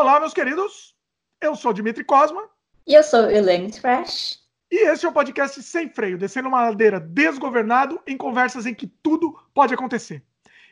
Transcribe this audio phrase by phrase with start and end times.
[0.00, 0.94] Olá, meus queridos.
[1.40, 2.48] Eu sou Dimitri Cosma.
[2.86, 4.38] E eu sou Elaine Trash.
[4.70, 8.86] E esse é o podcast Sem Freio, descendo uma ladeira desgovernado em conversas em que
[8.86, 10.22] tudo pode acontecer.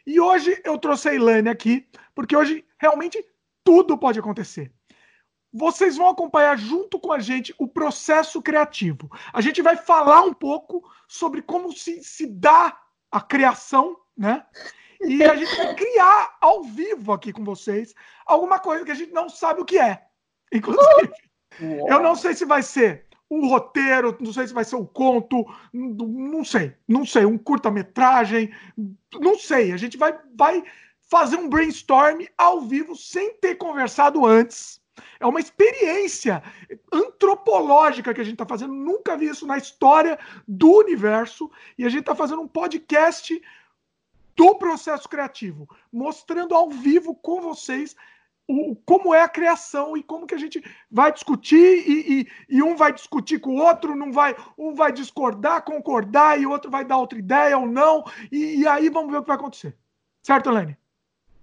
[0.06, 3.20] E hoje eu trouxe a Elaine aqui, porque hoje realmente
[3.64, 4.70] tudo pode acontecer.
[5.52, 9.10] Vocês vão acompanhar junto com a gente o processo criativo.
[9.32, 12.78] A gente vai falar um pouco sobre como se, se dá
[13.10, 14.46] a criação, né?
[15.00, 19.12] E a gente vai criar ao vivo aqui com vocês alguma coisa que a gente
[19.12, 20.02] não sabe o que é.
[20.52, 21.12] Inclusive,
[21.60, 25.44] eu não sei se vai ser um roteiro, não sei se vai ser um conto,
[25.72, 28.52] não sei, não sei, um curta-metragem,
[29.14, 29.72] não sei.
[29.72, 30.62] A gente vai, vai
[31.10, 34.80] fazer um brainstorm ao vivo sem ter conversado antes.
[35.20, 36.42] É uma experiência
[36.92, 38.72] antropológica que a gente está fazendo.
[38.72, 40.18] Nunca vi isso na história
[40.48, 41.50] do universo.
[41.76, 43.38] E a gente está fazendo um podcast
[44.36, 47.96] do processo criativo, mostrando ao vivo com vocês
[48.48, 52.62] o, como é a criação e como que a gente vai discutir e, e, e,
[52.62, 56.70] um vai discutir com o outro, não vai, um vai discordar, concordar e o outro
[56.70, 59.76] vai dar outra ideia ou não e, e aí vamos ver o que vai acontecer.
[60.22, 60.76] Certo, Helene?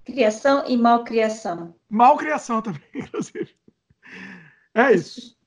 [0.06, 1.76] Criação e malcriação.
[1.90, 3.56] Malcriação também, inclusive.
[4.74, 5.38] É isso.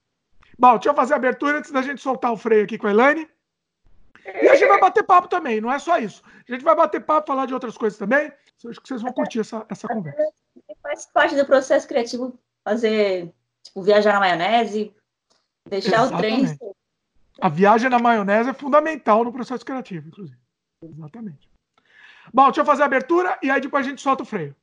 [0.59, 2.91] Bom, deixa eu fazer a abertura antes da gente soltar o freio aqui com a
[2.91, 3.29] Elaine.
[4.43, 6.23] E a gente vai bater papo também, não é só isso.
[6.49, 8.33] A gente vai bater papo, falar de outras coisas também.
[8.69, 10.33] Acho que vocês vão curtir essa, essa conversa.
[10.83, 13.33] Faz parte do processo criativo fazer,
[13.63, 14.95] tipo, viajar na maionese,
[15.69, 16.55] deixar Exatamente.
[16.55, 16.73] o trem.
[17.41, 20.39] A viagem na maionese é fundamental no processo criativo, inclusive.
[20.83, 21.51] Exatamente.
[22.33, 24.57] Bom, deixa eu fazer a abertura e aí depois a gente solta o freio.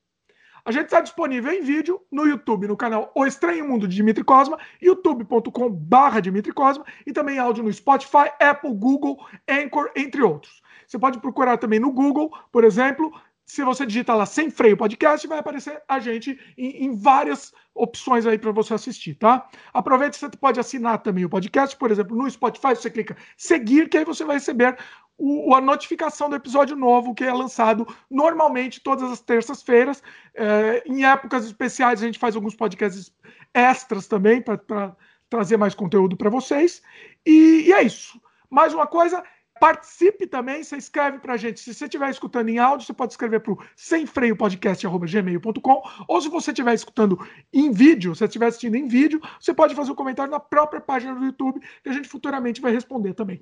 [0.66, 4.24] A gente está disponível em vídeo no YouTube, no canal O Estranho Mundo de Dimitri
[4.24, 10.62] Cosma, youtube.com.br Dimitri Cosma, e também áudio no Spotify, Apple, Google, Anchor, entre outros.
[10.88, 13.12] Você pode procurar também no Google, por exemplo,
[13.46, 18.26] se você digitar lá sem freio podcast, vai aparecer a gente em, em várias opções
[18.26, 19.50] aí para você assistir, tá?
[19.74, 23.98] Aproveite, você pode assinar também o podcast, por exemplo, no Spotify, você clica seguir, que
[23.98, 24.78] aí você vai receber
[25.18, 30.04] o, a notificação do episódio novo que é lançado normalmente todas as terças-feiras.
[30.34, 33.14] É, em épocas especiais, a gente faz alguns podcasts
[33.54, 34.96] extras também para
[35.30, 36.82] trazer mais conteúdo para vocês.
[37.26, 38.20] E, e é isso.
[38.50, 39.24] Mais uma coisa,
[39.60, 41.62] Participe também, você escreve para a gente.
[41.62, 46.52] Se você estiver escutando em áudio, você pode escrever para o semfreiopodcast.gmail.com ou se você
[46.52, 47.18] estiver escutando
[47.54, 50.82] em vídeo, se você estiver assistindo em vídeo, você pode fazer um comentário na própria
[50.82, 53.42] página do YouTube que a gente futuramente vai responder também.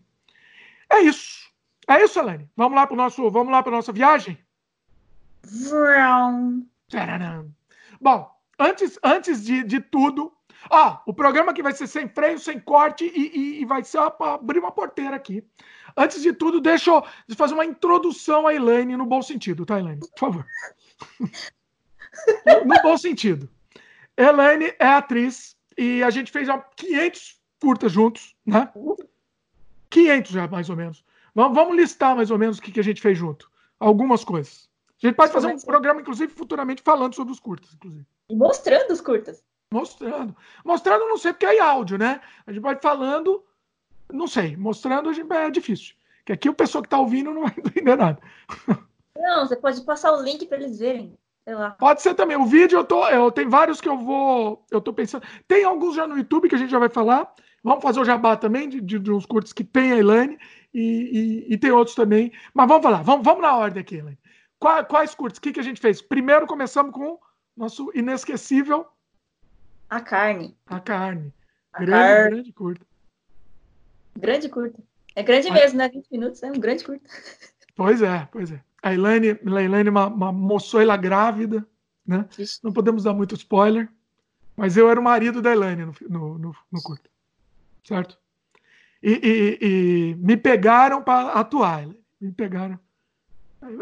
[0.91, 1.50] É isso.
[1.87, 2.49] É isso, Elaine.
[2.55, 4.37] Vamos lá para nosso, vamos lá para nossa viagem.
[5.43, 6.65] Vroom.
[7.99, 10.31] Bom, antes, antes de, de tudo,
[10.69, 14.09] ó, o programa aqui vai ser sem freio, sem corte e, e, e vai ser
[14.11, 15.43] para abrir uma porteira aqui.
[15.95, 17.03] Antes de tudo, deixa eu
[17.35, 19.99] fazer uma introdução a Elaine no bom sentido, tá, Elaine?
[19.99, 20.45] Por favor.
[22.65, 23.49] no bom sentido.
[24.15, 28.71] Elaine é atriz e a gente fez 500 curtas juntos, né?
[29.89, 31.03] 500 já, mais ou menos.
[31.33, 33.49] Vamos, vamos listar mais ou menos o que, que a gente fez junto.
[33.79, 34.69] Algumas coisas.
[35.01, 38.05] A gente pode fazer um programa, inclusive, futuramente falando sobre os curtas, inclusive.
[38.29, 39.43] E mostrando os curtas.
[39.73, 40.35] Mostrando.
[40.63, 42.21] Mostrando, não sei, porque é áudio, né?
[42.45, 43.43] A gente pode falando,
[44.11, 44.55] não sei.
[44.55, 45.95] Mostrando a gente, é difícil.
[46.19, 48.21] Porque aqui o pessoal que está ouvindo não vai entender nada.
[49.17, 51.17] Não, você pode passar o link para eles verem.
[51.79, 52.37] Pode ser também.
[52.37, 53.07] O vídeo eu tô.
[53.07, 54.63] Eu, tem vários que eu vou.
[54.69, 55.25] Eu tô pensando.
[55.47, 57.33] Tem alguns já no YouTube que a gente já vai falar.
[57.63, 60.37] Vamos fazer o jabá também de, de, de uns curtos que tem a Elaine
[60.73, 62.31] e, e, e, tem outros também.
[62.53, 64.17] Mas vamos falar, vamos, vamos na ordem aqui, Elaine.
[64.59, 65.37] Quais, quais curtos?
[65.37, 66.01] O que, que a gente fez?
[66.01, 67.19] Primeiro começamos com
[67.55, 68.87] nosso inesquecível.
[69.89, 70.57] A carne.
[70.65, 71.33] A carne.
[71.73, 72.29] A grande, carne.
[72.29, 72.85] grande curta.
[74.17, 74.83] Grande curta.
[75.15, 75.53] É grande a...
[75.53, 75.89] mesmo, né?
[75.89, 77.07] 20 minutos, é um grande curta.
[77.75, 78.61] Pois é, pois é.
[78.81, 81.65] A Elaine, a Elaine uma, uma moçoila grávida,
[82.05, 82.27] né?
[82.63, 83.87] Não podemos dar muito spoiler,
[84.55, 87.10] mas eu era o marido da Elaine no, no, no, no curto.
[87.83, 88.21] Certo?
[89.01, 91.87] e, e, e me pegaram para atuar.
[92.19, 92.79] Me pegaram.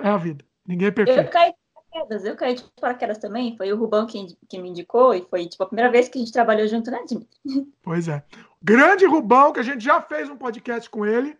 [0.01, 0.45] É a vida.
[0.65, 1.19] Ninguém é perfeito.
[1.19, 3.57] Eu caí de paraquedas, eu caí de paraquedas também.
[3.57, 6.21] Foi o Rubão que, que me indicou e foi tipo a primeira vez que a
[6.21, 7.37] gente trabalhou junto, né, Dimitri?
[7.81, 8.23] Pois é.
[8.61, 11.37] Grande Rubão, que a gente já fez um podcast com ele,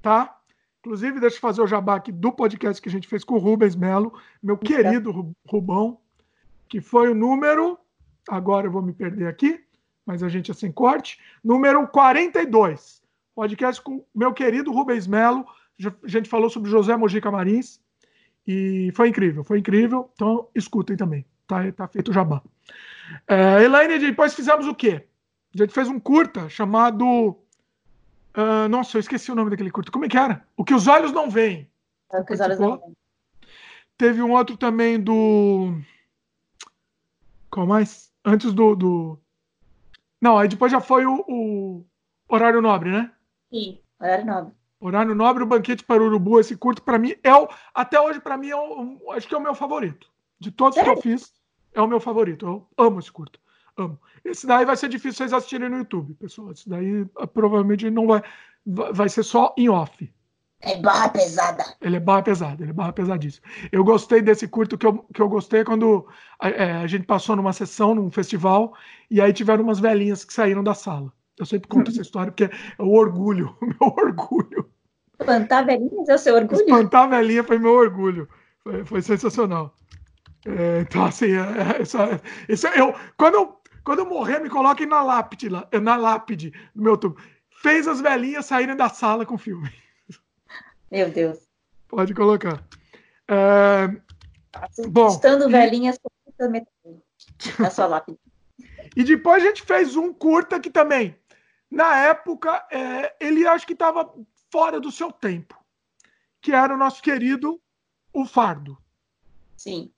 [0.00, 0.36] tá?
[0.80, 3.38] Inclusive, deixa eu fazer o jabá aqui do podcast que a gente fez com o
[3.38, 5.98] Rubens Melo, meu querido Rubão,
[6.68, 7.78] que foi o número.
[8.28, 9.62] Agora eu vou me perder aqui,
[10.10, 11.20] mas a gente é sem corte.
[11.42, 13.00] Número 42
[13.32, 15.46] podcast com meu querido Rubens Melo.
[16.04, 17.80] A gente falou sobre José Mojica Marins
[18.46, 20.10] e foi incrível, foi incrível.
[20.14, 22.42] Então escutem também, tá, tá feito o jabá.
[23.28, 25.06] É, Elaine, depois fizemos o quê?
[25.54, 27.36] A gente fez um curta chamado.
[28.36, 29.90] Uh, nossa, eu esqueci o nome daquele curta.
[29.90, 30.44] Como é que era?
[30.56, 31.68] O que os olhos não veem.
[32.12, 32.96] É, o que os olhos não veem.
[33.96, 35.80] Teve um outro também do.
[37.48, 38.10] Qual mais?
[38.24, 39.18] Antes do, do...
[40.20, 41.84] Não, aí depois já foi o, o
[42.28, 43.10] Horário Nobre, né?
[43.50, 44.54] Sim, Horário Nobre.
[44.80, 48.20] Horário Nobre, o Banquete para o Urubu, esse curto para mim é o, até hoje
[48.20, 50.08] para mim é o, acho que é o meu favorito.
[50.38, 50.92] De todos Sério?
[50.92, 51.32] que eu fiz,
[51.74, 52.46] é o meu favorito.
[52.46, 53.38] Eu amo esse curto.
[53.76, 54.00] Amo.
[54.24, 56.52] Esse daí vai ser difícil vocês assistirem no YouTube, pessoal.
[56.52, 58.22] Esse daí ah, provavelmente não vai
[58.66, 60.12] vai ser só em off.
[60.62, 61.64] É barra pesada.
[61.80, 63.46] Ele é barra pesada, ele é barra pesadíssimo.
[63.72, 66.06] Eu gostei desse curto que eu, que eu gostei quando
[66.38, 68.74] a, é, a gente passou numa sessão, num festival,
[69.10, 71.10] e aí tiveram umas velhinhas que saíram da sala.
[71.38, 74.70] Eu sempre conto essa história porque é o orgulho, o meu orgulho.
[75.18, 76.60] Espantar velhinhas é o seu orgulho?
[76.60, 78.28] Espantar velhinha foi meu orgulho.
[78.62, 79.74] Foi, foi sensacional.
[80.46, 84.86] É, então, assim, é, é essa, essa, eu, quando, eu, quando eu morrer, me coloquem
[84.86, 87.18] na lápide, na lápide do meu tubo.
[87.62, 89.70] Fez as velhinhas saírem da sala com o filme.
[90.90, 91.38] Meu Deus.
[91.88, 92.64] Pode colocar.
[93.28, 93.88] É...
[94.88, 95.98] Bom, Estando velhinhas
[97.58, 98.18] na sua lápide.
[98.96, 101.16] E depois a gente fez um curta que também,
[101.70, 104.12] na época, é, ele acho que estava
[104.50, 105.56] fora do seu tempo,
[106.40, 107.60] que era o nosso querido
[108.12, 108.76] O Fardo.
[109.56, 109.92] Sim.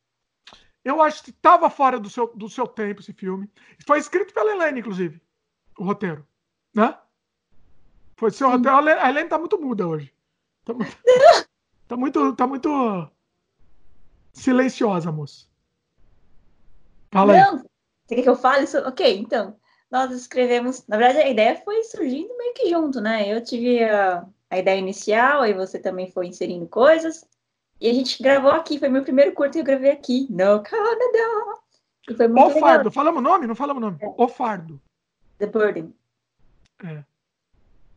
[0.85, 3.51] Eu acho que estava fora do seu, do seu tempo esse filme.
[3.87, 5.23] Foi escrito pela Helene, inclusive,
[5.79, 6.27] o roteiro.
[6.75, 6.95] Né?
[8.17, 8.57] Foi seu Sim.
[8.57, 9.01] roteiro.
[9.01, 10.12] A Helene está muito muda hoje.
[10.65, 10.97] Tá muito,
[11.89, 13.11] tá muito, tá muito
[14.33, 15.47] silenciosa, moça.
[17.11, 17.63] Fala Não, aí.
[18.07, 18.67] você quer que eu fale?
[18.87, 19.57] Ok, então.
[19.91, 20.87] Nós escrevemos.
[20.89, 23.31] Na verdade, a ideia foi surgindo meio que junto, né?
[23.31, 27.27] Eu tive a, a ideia inicial, aí você também foi inserindo coisas.
[27.79, 31.61] E a gente gravou aqui, foi meu primeiro curto que eu gravei aqui, no Canadá.
[32.09, 32.61] E foi muito o legal.
[32.61, 33.47] Fardo, falamos o nome?
[33.47, 33.99] Não falamos o nome.
[34.01, 34.15] É.
[34.17, 34.81] O Fardo.
[35.39, 35.95] The Burden.
[36.85, 37.05] É.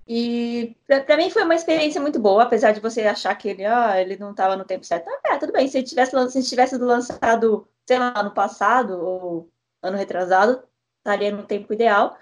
[0.07, 4.00] E para mim foi uma experiência muito boa, apesar de você achar que ele, ah,
[4.00, 5.10] ele não estava no tempo certo.
[5.10, 8.92] Ah, é, tudo bem, se ele tivesse, se ele tivesse lançado, sei lá, ano passado
[9.00, 9.50] ou
[9.81, 10.63] ano retrasado,
[11.00, 12.16] estaria no tempo ideal.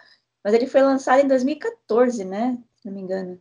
[0.44, 2.58] Mas ele foi lançado em 2014, né?
[2.76, 3.40] Se não me engano.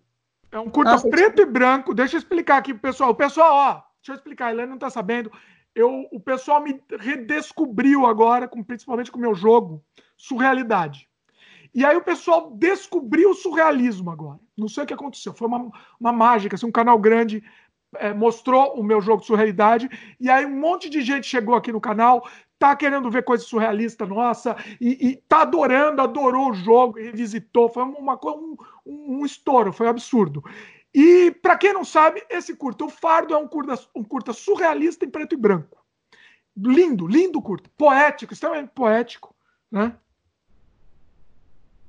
[0.50, 1.94] É um curta Nossa, preto e branco.
[1.94, 3.10] Deixa eu explicar aqui pro pessoal.
[3.10, 5.32] O pessoal, ó, deixa eu explicar, a Helena não tá sabendo.
[5.74, 9.82] Eu, o pessoal me redescobriu agora, com, principalmente com o meu jogo,
[10.16, 11.08] Surrealidade.
[11.74, 14.38] E aí o pessoal descobriu o surrealismo agora.
[14.56, 15.32] Não sei o que aconteceu.
[15.32, 16.54] Foi uma, uma mágica.
[16.54, 17.42] Assim, um canal grande
[17.96, 19.88] é, mostrou o meu jogo de surrealidade.
[20.20, 22.28] E aí um monte de gente chegou aqui no canal,
[22.58, 27.68] tá querendo ver coisa surrealista nossa, e, e tá adorando, adorou o jogo, revisitou.
[27.68, 30.42] Foi uma, um, um, estouro, foi um absurdo.
[30.94, 35.04] E para quem não sabe, esse curta, o Fardo é um curta, um curta surrealista
[35.04, 35.82] em preto e branco.
[36.54, 39.34] Lindo, lindo curto, poético, extremamente poético,
[39.70, 39.96] né?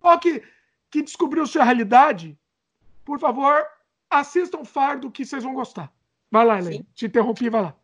[0.03, 0.43] Qual que,
[0.91, 2.37] que descobriu sua realidade,
[3.05, 3.65] por favor,
[4.09, 5.93] assistam Fardo que vocês vão gostar.
[6.29, 6.85] Vai lá, Helene.
[6.93, 7.75] Te interrompi, vai lá.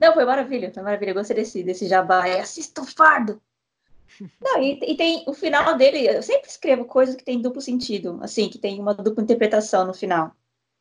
[0.00, 1.10] Não, foi maravilha, foi maravilha.
[1.10, 2.28] Eu gostei desse, desse jabá.
[2.28, 3.42] É, assistam Fardo.
[4.40, 6.06] Não, e, e, tem o final dele.
[6.06, 9.92] Eu sempre escrevo coisas que tem duplo sentido, assim, que tem uma dupla interpretação no
[9.92, 10.30] final.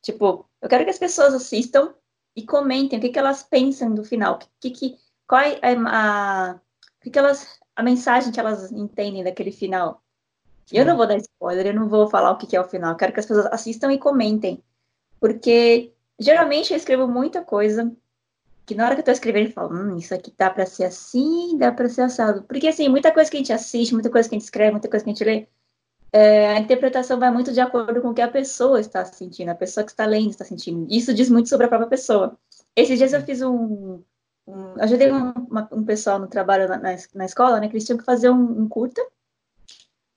[0.03, 1.91] Tipo, eu quero que as pessoas assistam
[2.35, 4.95] e comentem o que, que elas pensam do final, que, que,
[5.27, 6.59] qual é a, a,
[7.01, 10.03] que que elas, a mensagem que elas entendem daquele final.
[10.71, 12.91] Eu não vou dar spoiler, eu não vou falar o que, é o final.
[12.91, 14.63] Eu quero que as pessoas assistam e comentem.
[15.19, 17.91] Porque geralmente eu escrevo muita coisa
[18.65, 20.85] que na hora que eu tô escrevendo eu falo, hum, isso aqui dá para ser
[20.85, 22.43] assim, dá para ser assado.
[22.43, 24.89] Porque assim, muita coisa que a gente assiste, muita coisa que a gente escreve, muita
[24.89, 25.47] coisa que a gente lê,
[26.13, 29.55] é, a interpretação vai muito de acordo com o que a pessoa está sentindo, a
[29.55, 30.85] pessoa que está lendo está sentindo.
[30.89, 32.37] Isso diz muito sobre a própria pessoa.
[32.75, 34.03] Esses dias eu fiz um.
[34.47, 37.67] um ajudei um, uma, um pessoal no trabalho na, na, na, escola, né?
[37.67, 39.01] Que eles tinham que fazer um, um curta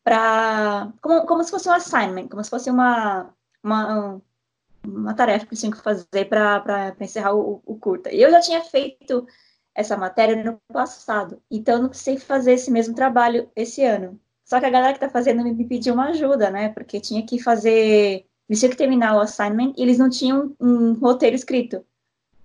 [0.05, 4.21] para como, como se fosse um assignment, como se fosse uma, uma,
[4.87, 8.13] uma tarefa que eles tinham que fazer para encerrar o, o, curta.
[8.15, 9.27] E eu já tinha feito
[9.75, 14.21] essa matéria no passado, então eu não precisei fazer esse mesmo trabalho esse ano.
[14.45, 16.69] Só que a galera que está fazendo me pediu uma ajuda, né?
[16.69, 18.27] Porque tinha que fazer.
[18.47, 21.85] Eles tinham que terminar o assignment e eles não tinham um roteiro escrito.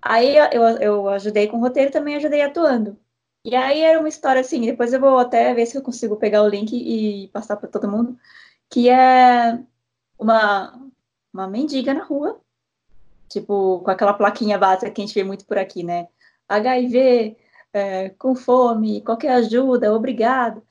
[0.00, 2.98] Aí eu, eu ajudei com o roteiro também ajudei atuando.
[3.44, 6.42] E aí era uma história assim, depois eu vou até ver se eu consigo pegar
[6.42, 8.18] o link e passar para todo mundo,
[8.68, 9.58] que é
[10.18, 10.90] uma,
[11.32, 12.40] uma mendiga na rua,
[13.28, 16.08] tipo, com aquela plaquinha básica que a gente vê muito por aqui, né?
[16.48, 17.36] HIV,
[17.72, 20.62] é, com fome, qualquer ajuda, obrigado.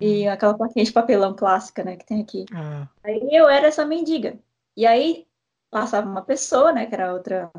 [0.00, 0.32] E hum.
[0.32, 2.44] aquela plaquinha de papelão clássica, né, que tem aqui.
[2.54, 2.88] Ah.
[3.04, 4.38] Aí eu era essa mendiga.
[4.76, 5.26] E aí
[5.70, 7.50] passava uma pessoa, né, que era outra,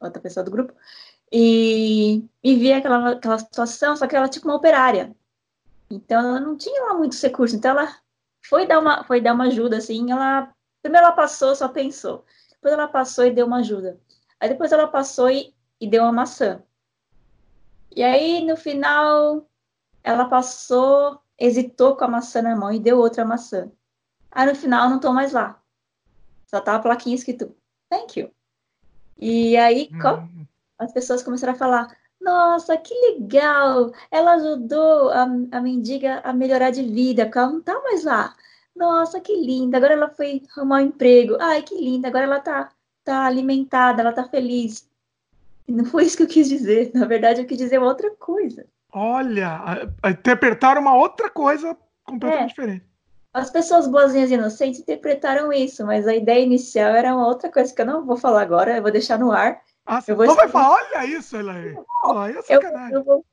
[0.00, 0.72] outra pessoa do grupo,
[1.32, 5.14] e, e via aquela, aquela situação, só que ela tipo uma operária.
[5.90, 7.56] Então ela não tinha lá muitos recursos.
[7.56, 7.96] Então ela
[8.42, 10.10] foi dar uma, foi dar uma ajuda, assim.
[10.10, 12.24] Ela primeiro ela passou, só pensou.
[12.50, 14.00] Depois ela passou e deu uma ajuda.
[14.40, 16.62] Aí depois ela passou e, e deu uma maçã.
[17.94, 19.46] E aí no final
[20.02, 23.70] ela passou hesitou com a maçã na mão e deu outra maçã.
[24.30, 25.62] Aí no final não tô mais lá.
[26.46, 27.54] Só tá a plaquinha escrito
[27.88, 28.30] thank you.
[29.16, 29.98] E aí hum.
[30.78, 33.92] As pessoas começaram a falar: Nossa, que legal!
[34.10, 38.34] Ela ajudou a, a mendiga a melhorar de vida, porque ela não tá mais lá.
[38.74, 39.76] Nossa, que linda!
[39.76, 41.36] Agora ela foi arrumar um emprego.
[41.40, 42.08] Ai, que linda!
[42.08, 42.70] Agora ela tá,
[43.04, 44.88] tá alimentada, ela tá feliz.
[45.66, 46.90] E não foi isso que eu quis dizer.
[46.94, 48.66] Na verdade, eu quis dizer outra coisa.
[48.92, 52.46] Olha, interpretaram uma outra coisa completamente é.
[52.46, 52.88] diferente.
[53.34, 57.74] As pessoas boazinhas e inocentes interpretaram isso, mas a ideia inicial era uma outra coisa
[57.74, 59.60] que eu não vou falar agora, eu vou deixar no ar.
[59.90, 61.78] Ah, eu vou vai falar, olha isso, Elaine.
[62.04, 62.60] Oh, é eu,
[62.92, 63.24] eu, vou,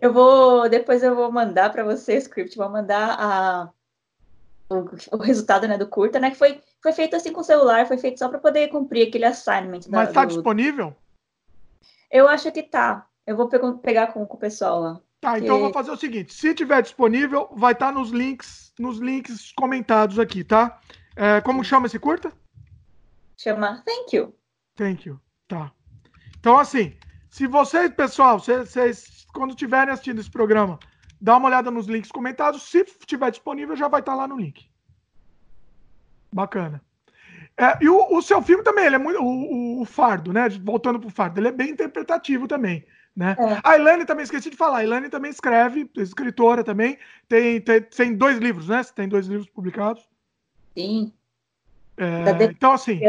[0.00, 3.68] eu vou, depois eu vou mandar para você o script, vou mandar a,
[4.70, 6.30] o, o, resultado né, do curta, né?
[6.30, 9.24] Que foi, foi feito assim com o celular, foi feito só para poder cumprir aquele
[9.24, 9.80] assignment.
[9.88, 10.94] Mas está disponível?
[12.12, 13.04] Eu acho que tá.
[13.26, 15.00] Eu vou pegar com, com o pessoal lá.
[15.20, 18.72] Tá, então eu vou fazer o seguinte: se tiver disponível, vai estar tá nos links,
[18.78, 20.80] nos links comentados aqui, tá?
[21.16, 22.32] É, como chama esse curta?
[23.36, 24.32] Chama Thank You.
[24.76, 25.20] Thank You.
[25.48, 25.72] Tá.
[26.38, 26.96] Então, assim,
[27.30, 30.78] se vocês, pessoal, vocês, quando estiverem assistindo esse programa,
[31.20, 32.62] dá uma olhada nos links comentados.
[32.62, 34.68] Se estiver disponível, já vai estar tá lá no link.
[36.32, 36.82] Bacana.
[37.58, 39.20] É, e o, o, seu filme também, ele é muito.
[39.20, 40.48] O, o, o Fardo, né?
[40.48, 42.84] Voltando pro Fardo, ele é bem interpretativo também.
[43.16, 43.34] Né?
[43.38, 43.60] É.
[43.64, 48.14] A Ilane também, esqueci de falar, a Ilane também escreve, escritora também, tem, tem, tem
[48.14, 48.82] dois livros, né?
[48.94, 50.06] Tem dois livros publicados.
[50.76, 51.10] Sim.
[51.96, 53.00] É, então, assim...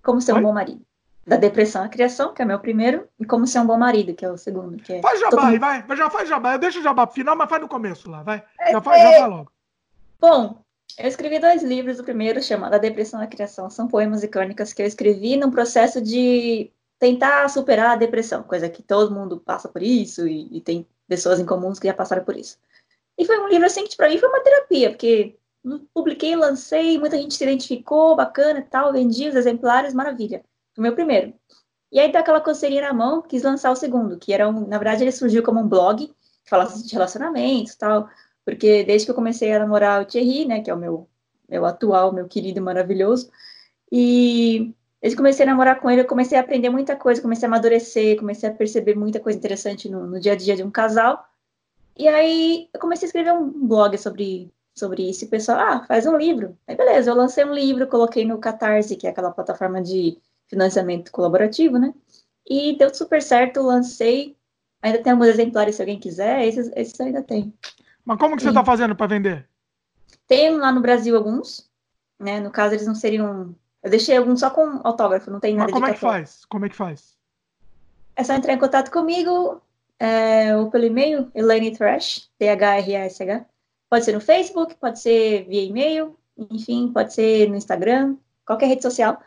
[0.00, 0.80] Como ser um bom marido.
[1.28, 4.24] Da Depressão à Criação, que é meu primeiro, e Como Ser um Bom Marido, que
[4.24, 4.82] é o segundo.
[4.82, 5.02] Que é...
[5.02, 5.84] Faz jabá aí, vai.
[5.94, 6.54] Já faz jabá.
[6.54, 8.42] Eu deixo o jabá pro final, mas faz no começo lá, vai.
[8.70, 9.52] Já faz, já faz logo.
[10.18, 10.62] Bom,
[10.98, 11.98] eu escrevi dois livros.
[11.98, 13.68] O primeiro chama Da Depressão à Criação.
[13.68, 18.68] São poemas e crônicas que eu escrevi num processo de tentar superar a depressão, coisa
[18.68, 22.24] que todo mundo passa por isso e, e tem pessoas em comuns que já passaram
[22.24, 22.58] por isso.
[23.16, 25.36] E foi um livro assim que para mim foi uma terapia, porque
[25.92, 30.42] publiquei, lancei, muita gente se identificou, bacana e tal, vendi os exemplares, maravilha.
[30.78, 31.34] O meu primeiro.
[31.92, 35.04] E aí, daquela coceirinha na mão, quis lançar o segundo, que era um, na verdade,
[35.04, 38.08] ele surgiu como um blog, que falasse de relacionamentos tal,
[38.44, 41.08] porque desde que eu comecei a namorar o Thierry, né, que é o meu,
[41.48, 43.30] meu atual, meu querido maravilhoso,
[43.92, 47.46] e Desde que comecei a namorar com ele, eu comecei a aprender muita coisa, comecei
[47.46, 50.70] a amadurecer, comecei a perceber muita coisa interessante no, no dia a dia de um
[50.70, 51.24] casal.
[51.96, 55.24] E aí eu comecei a escrever um blog sobre, sobre isso.
[55.24, 56.58] E o pessoal, ah, faz um livro.
[56.66, 60.18] Aí beleza, eu lancei um livro, coloquei no Catarse, que é aquela plataforma de
[60.48, 61.92] financiamento colaborativo, né?
[62.48, 64.36] E deu super certo, lancei.
[64.82, 67.52] Ainda tem alguns exemplares se alguém quiser, esses, esses ainda tem.
[68.04, 69.48] Mas como que você está fazendo para vender?
[70.26, 71.68] Tem lá no Brasil alguns,
[72.18, 72.40] né?
[72.40, 75.72] No caso, eles não seriam eu deixei alguns só com autógrafo, não tem nada Mas
[75.72, 76.44] como é que faz?
[76.46, 77.16] Como é que faz?
[78.16, 79.62] É só entrar em contato comigo
[79.98, 83.46] é, ou pelo e-mail, Elaine Trash, T-H-R-A-S-H.
[83.88, 86.18] Pode ser no Facebook, pode ser via e-mail,
[86.50, 89.20] enfim, pode ser no Instagram, qualquer rede social.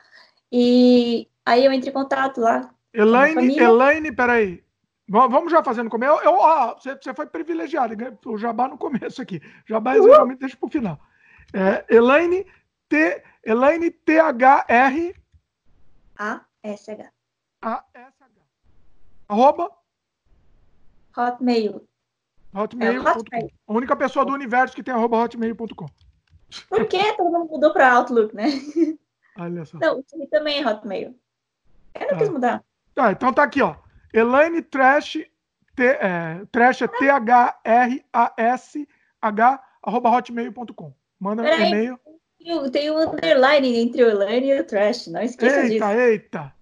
[0.52, 2.74] E aí eu entro em contato lá.
[2.94, 4.64] Elaine, Elaine, peraí.
[5.08, 7.94] Vamos já fazendo como eu, eu ó, você, você foi privilegiado,
[8.26, 9.42] o jabá no começo aqui.
[9.68, 11.00] Jabá geralmente deixa para o final.
[11.54, 12.46] É, Elaine
[12.88, 15.16] T Elaine T-H-R.
[16.18, 17.12] A-S-H.
[17.62, 18.42] A-S-H.
[19.28, 19.70] Arroba?
[21.18, 21.88] Hotmail.
[22.54, 23.36] Hotmail.com.
[23.36, 25.88] É, a única pessoa do universo que tem arroba hotmail.com.
[26.70, 28.46] Por que todo mundo mudou para Outlook, né?
[29.38, 29.78] Olha só.
[29.80, 31.16] Não, o time também é Hotmail.
[31.96, 32.18] Eu não tá.
[32.18, 32.64] quis mudar.
[32.94, 33.76] Tá, então tá aqui, ó.
[34.14, 35.20] Elaine Trash,
[35.76, 37.64] T, é, Trash é T-H-R-A-S-H,
[39.84, 40.94] arroba hotmail.com.
[41.20, 42.00] Manda um e-mail.
[42.72, 45.86] Tem um underline entre o Elaine e o Trash, não esqueça eita, disso.
[45.86, 46.54] Eita, eita.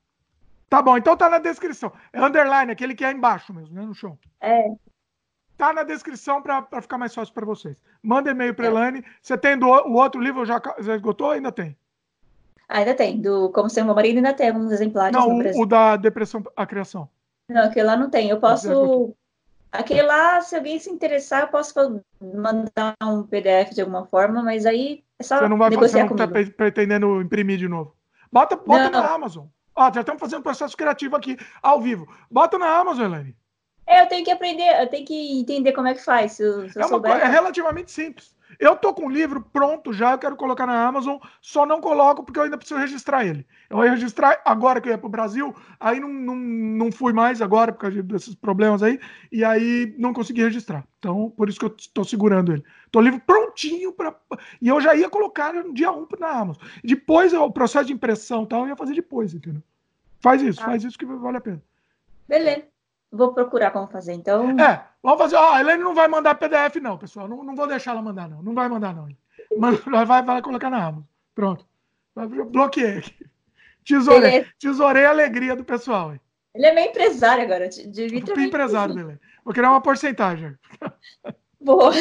[0.69, 1.91] Tá bom, então tá na descrição.
[2.13, 4.19] É underline, aquele que é embaixo mesmo, né, no show.
[4.39, 4.69] É.
[5.57, 7.81] Tá na descrição para ficar mais fácil para vocês.
[8.03, 8.69] Manda e-mail para é.
[8.69, 9.03] Elaine.
[9.21, 11.75] Você tem do, o outro livro, já, já esgotou ou ainda tem?
[12.69, 13.19] Ah, ainda tem.
[13.19, 15.17] Do Como Ser Meu Marido ainda tem alguns exemplares.
[15.17, 17.09] Não, o, o, da Depressão à Criação.
[17.49, 18.29] Não, aquele lá não tem.
[18.29, 19.15] Eu posso...
[19.71, 24.65] Aquele lá, se alguém se interessar, eu posso mandar um PDF de alguma forma, mas
[24.65, 27.93] aí é só você não vai negociar você não tá pretendendo imprimir de novo.
[28.31, 29.45] Bota, bota na Amazon.
[29.75, 32.07] Ó, já estamos fazendo processo criativo aqui, ao vivo.
[32.31, 33.35] Bota na Amazon, Elaine.
[33.85, 36.33] É, eu tenho que aprender, eu tenho que entender como é que faz.
[36.33, 38.35] Se eu, se é, uma, é relativamente simples.
[38.59, 42.23] Eu tô com o livro pronto já, eu quero colocar na Amazon, só não coloco
[42.23, 43.47] porque eu ainda preciso registrar ele.
[43.69, 47.41] Eu ia registrar agora que eu ia pro Brasil, aí não, não, não fui mais
[47.41, 48.99] agora por causa desses problemas aí,
[49.31, 50.85] e aí não consegui registrar.
[50.99, 52.63] Então, por isso que eu estou segurando ele.
[52.91, 54.13] Tô o livro prontinho para
[54.61, 56.61] e eu já ia colocar no dia 1 na Amazon.
[56.83, 59.63] Depois o processo de impressão tal eu ia fazer depois, entendeu?
[60.19, 60.65] Faz isso, ah.
[60.65, 61.63] faz isso que vale a pena.
[62.27, 62.78] Beleza.
[63.11, 64.59] Vou procurar como fazer, então.
[64.59, 65.35] É, vamos fazer.
[65.35, 67.27] Ó, a Helene não vai mandar PDF, não, pessoal.
[67.27, 68.41] Não, não vou deixar ela mandar, não.
[68.41, 69.07] Não vai mandar, não.
[70.05, 71.03] Vai, vai colocar na Amazon.
[71.33, 71.65] Pronto.
[72.51, 73.25] Bloqueei aqui.
[73.85, 76.13] Tesourei, tesourei a alegria do pessoal.
[76.13, 76.21] Hein?
[76.53, 77.69] Ele é meio empresário agora.
[77.69, 79.19] Devia ter empresário, Belém.
[79.43, 80.55] Vou criar uma porcentagem.
[81.59, 81.91] Boa.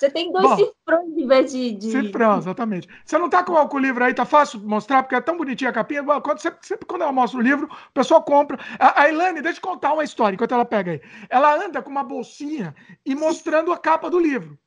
[0.00, 1.90] Você tem dois Bom, cifrões em vez de, de.
[1.90, 2.88] Cifrão, exatamente.
[3.04, 5.74] Você não tá com, o livro aí, tá fácil mostrar, porque é tão bonitinha a
[5.74, 6.02] capinha.
[6.22, 8.58] Quando, sempre, sempre quando eu mostro o livro, o pessoal compra.
[8.78, 11.02] A, a Ilane, deixa eu contar uma história enquanto ela pega aí.
[11.28, 14.58] Ela anda com uma bolsinha e mostrando a capa do livro.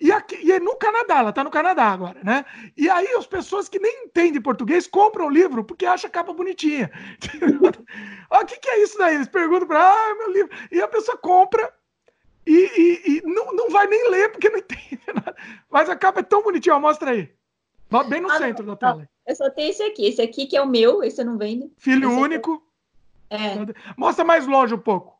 [0.00, 2.44] E, aqui, e é no Canadá, ela está no Canadá agora, né?
[2.76, 6.32] E aí as pessoas que nem entendem português compram o livro porque acham a capa
[6.32, 6.92] bonitinha.
[8.28, 9.14] O que, que é isso daí?
[9.14, 10.50] Eles perguntam para ah, meu livro.
[10.70, 11.72] E a pessoa compra
[12.46, 15.36] e, e, e, não, não vai nem ler porque não entende nada.
[15.70, 17.30] Mas a capa é tão bonitinha, mostra aí.
[18.08, 19.08] Bem no ah, centro não, da tela.
[19.26, 20.06] Eu só tenho esse aqui.
[20.06, 21.70] Esse aqui que é o meu, esse eu não vendo.
[21.78, 22.62] Filho esse único.
[23.30, 23.54] É.
[23.96, 25.16] Mostra mais longe um pouco.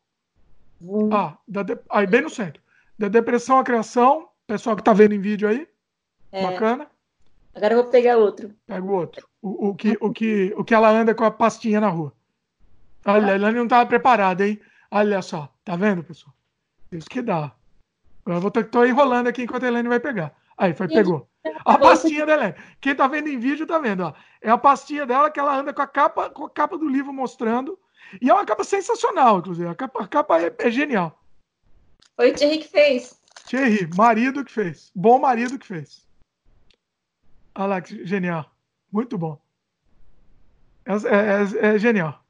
[0.80, 1.10] Hum.
[1.12, 1.78] Ah, de...
[1.90, 2.62] aí bem no centro.
[2.98, 5.66] Da depressão à criação, Pessoal que tá vendo em vídeo aí.
[6.30, 6.42] É.
[6.42, 6.86] Bacana.
[7.54, 8.54] Agora eu vou pegar outro.
[8.66, 9.28] Pega o outro.
[9.42, 12.12] O, o, que, o, que, o que ela anda com a pastinha na rua.
[13.04, 14.60] Olha, ela não estava preparada, hein?
[14.90, 15.52] Olha só.
[15.64, 16.34] Tá vendo, pessoal?
[16.92, 17.52] Isso que dá.
[18.26, 20.34] Eu vou tô enrolando aqui enquanto a Helene vai pegar.
[20.58, 21.28] Aí, foi, pegou.
[21.64, 22.54] A pastinha da Helene.
[22.80, 24.14] Quem tá vendo em vídeo tá vendo, ó.
[24.40, 27.12] É a pastinha dela que ela anda com a capa, com a capa do livro
[27.12, 27.78] mostrando.
[28.20, 29.68] E é uma capa sensacional, inclusive.
[29.68, 31.22] A capa, a capa é, é genial.
[32.16, 33.20] Foi o Thierry que fez.
[33.46, 34.90] Thierry, marido que fez.
[34.94, 36.06] Bom marido que fez.
[37.54, 38.50] Olha lá, que genial.
[38.90, 39.40] Muito bom.
[40.84, 42.24] É, é, é, é genial.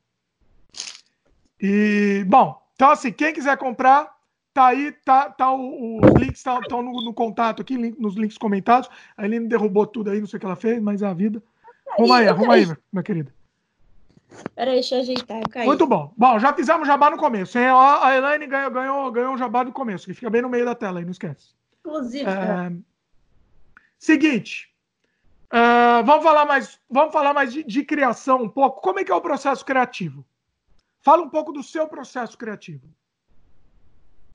[1.61, 4.16] E, bom, então assim, quem quiser comprar,
[4.57, 8.17] tá aí, tá, tá o, os links estão tá, no, no, contato aqui, link, nos
[8.17, 8.89] links comentados.
[9.15, 11.43] A Eline derrubou tudo aí, não sei o que ela fez, mas é a vida.
[11.91, 13.35] Arruma aí, arruma aí, minha querida.
[14.55, 15.67] Peraí, deixa eu ajeitar, eu caí.
[15.67, 16.13] Muito bom.
[16.17, 17.59] Bom, já fizemos jabá no começo.
[17.59, 17.67] Hein?
[17.67, 20.75] A Elaine ganhou, ganhou, ganhou um jabá no começo, que fica bem no meio da
[20.75, 21.55] tela aí, não esquece.
[21.81, 22.25] Inclusive.
[22.25, 22.73] É...
[23.99, 24.75] Seguinte.
[25.53, 28.81] Uh, vamos falar mais, vamos falar mais de, de, criação um pouco.
[28.81, 30.25] Como é que é o processo criativo?
[31.01, 32.89] Fala um pouco do seu processo criativo.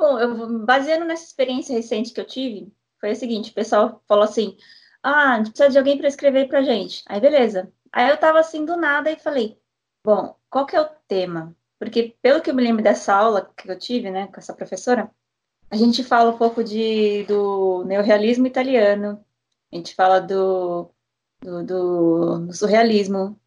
[0.01, 4.23] Bom, eu, baseando nessa experiência recente que eu tive, foi o seguinte: o pessoal falou
[4.23, 4.57] assim:
[5.03, 7.03] ah, a gente precisa de alguém para escrever pra gente.
[7.07, 7.71] Aí, beleza.
[7.91, 9.59] Aí eu tava assim do nada e falei:
[10.03, 11.55] Bom, qual que é o tema?
[11.77, 15.11] Porque, pelo que eu me lembro dessa aula que eu tive, né, com essa professora,
[15.69, 19.23] a gente fala um pouco de, do neorrealismo italiano,
[19.71, 20.91] a gente fala do,
[21.41, 23.39] do, do, do surrealismo,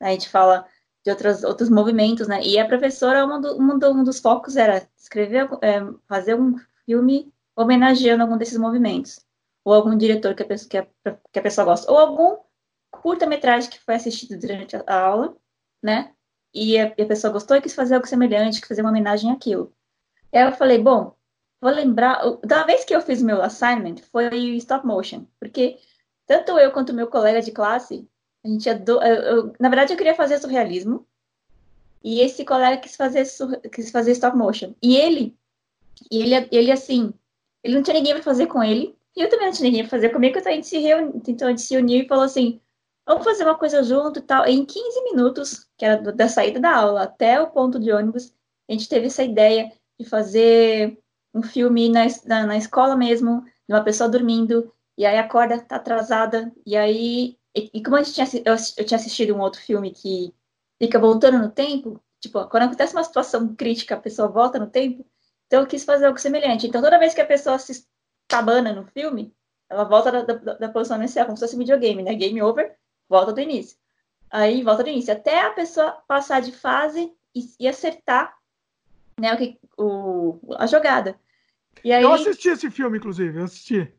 [0.00, 0.66] a gente fala
[1.04, 2.42] de outros, outros movimentos, né?
[2.42, 6.56] E a professora, um, do, um, do, um dos focos era escrever, é, fazer um
[6.86, 9.20] filme homenageando algum desses movimentos,
[9.64, 10.86] ou algum diretor que a pessoa, que a,
[11.32, 12.38] que a pessoa gosta, ou algum
[12.90, 15.36] curta-metragem que foi assistido durante a aula,
[15.82, 16.12] né?
[16.54, 19.74] E a, a, pessoa gostou e quis fazer algo semelhante, quis fazer uma homenagem àquilo.
[20.32, 21.16] E aí eu falei, bom,
[21.60, 22.20] vou lembrar.
[22.44, 25.78] Da vez que eu fiz meu assignment foi stop motion, porque
[26.26, 28.08] tanto eu quanto meu colega de classe,
[28.44, 31.06] a gente adora, eu, eu, na verdade eu queria fazer surrealismo,
[32.02, 33.24] e esse colega quis fazer,
[33.70, 34.74] quis fazer stop motion.
[34.82, 35.36] E ele,
[36.10, 37.14] ele, ele assim,
[37.62, 39.90] ele não tinha ninguém para fazer com ele, e eu também não tinha ninguém para
[39.90, 42.60] fazer comigo, então a gente se reuniu, então a gente se uniu e falou assim,
[43.06, 44.46] vamos fazer uma coisa junto e tal.
[44.46, 48.32] E em 15 minutos, que era da saída da aula até o ponto de ônibus,
[48.68, 50.98] a gente teve essa ideia de fazer
[51.34, 55.76] um filme na, na, na escola mesmo, de uma pessoa dormindo, e aí acorda, tá
[55.76, 57.36] atrasada, e aí.
[57.54, 60.34] E, e como a gente tinha, eu, eu tinha assistido um outro filme que
[60.80, 65.04] fica voltando no tempo, tipo, quando acontece uma situação crítica, a pessoa volta no tempo,
[65.46, 66.66] então eu quis fazer algo semelhante.
[66.66, 67.86] Então toda vez que a pessoa se
[68.26, 69.34] tabana no filme,
[69.68, 72.14] ela volta da, da, da posição inicial, como se fosse um videogame, né?
[72.14, 72.74] Game over,
[73.08, 73.76] volta do início.
[74.30, 78.34] Aí volta do início, até a pessoa passar de fase e, e acertar
[79.20, 81.18] né, o que, o, a jogada.
[81.84, 82.02] E aí...
[82.02, 83.92] Eu assisti esse filme, inclusive, eu assisti.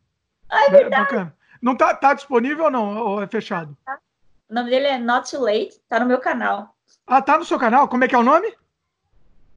[0.49, 1.03] Ah, é verdade.
[1.03, 1.37] Bacana.
[1.63, 2.97] Não tá, tá disponível ou não?
[2.97, 3.77] Ou é fechado?
[4.49, 6.75] O nome dele é Not Too Late, tá no meu canal.
[7.07, 7.87] Ah, tá no seu canal?
[7.87, 8.53] Como é que é o nome?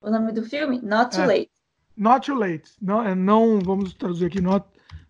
[0.01, 0.81] O nome do filme?
[0.81, 1.27] Not Too é.
[1.27, 1.51] Late.
[1.97, 2.71] Not Too Late.
[2.81, 4.65] Não, é, não, vamos traduzir aqui, Not,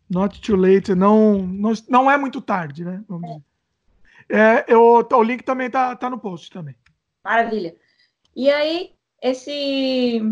[0.08, 3.04] not Too Late, não, não, não é muito tarde, né?
[3.06, 3.32] Vamos é.
[3.34, 3.44] dizer.
[4.30, 6.74] É, eu, o link também tá, tá no post também.
[7.22, 7.76] Maravilha.
[8.34, 10.22] E aí, esse.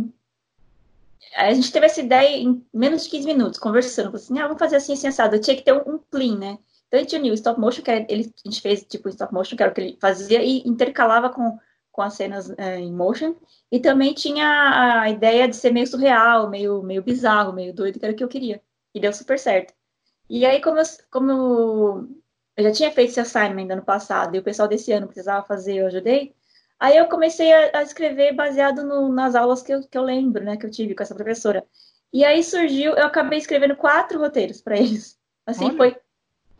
[1.37, 4.15] A gente teve essa ideia em menos de 15 minutos, conversando.
[4.17, 5.37] Assim, ah, vamos fazer assim, assim, assado.
[5.37, 6.59] Eu tinha que ter um, um clean, né?
[6.87, 9.63] Então a gente uniu stop motion, que ele, a gente fez tipo stop motion, que
[9.63, 11.59] era o que ele fazia, e intercalava com,
[11.91, 13.35] com as cenas é, em motion.
[13.71, 18.05] E também tinha a ideia de ser meio surreal, meio, meio bizarro, meio doido, que
[18.05, 18.63] era o que eu queria.
[18.95, 19.75] E deu super certo.
[20.29, 22.09] E aí, como eu, como
[22.57, 25.77] eu já tinha feito esse assignment ano passado e o pessoal desse ano precisava fazer,
[25.79, 26.35] eu ajudei.
[26.85, 30.45] Aí eu comecei a, a escrever baseado no, nas aulas que eu, que eu lembro,
[30.45, 31.65] né, que eu tive com essa professora.
[32.13, 35.19] E aí surgiu, eu acabei escrevendo quatro roteiros para eles.
[35.47, 35.97] Assim, foi,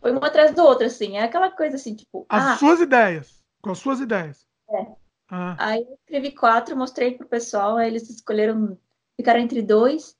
[0.01, 1.15] foi um atrás do outro, assim.
[1.15, 2.25] É aquela coisa assim, tipo.
[2.27, 3.39] As ah, suas ideias.
[3.61, 4.47] Com as suas ideias.
[4.67, 4.87] É.
[5.29, 5.55] Ah.
[5.59, 8.79] Aí eu escrevi quatro, mostrei pro pessoal, aí eles escolheram,
[9.15, 10.17] ficaram entre dois.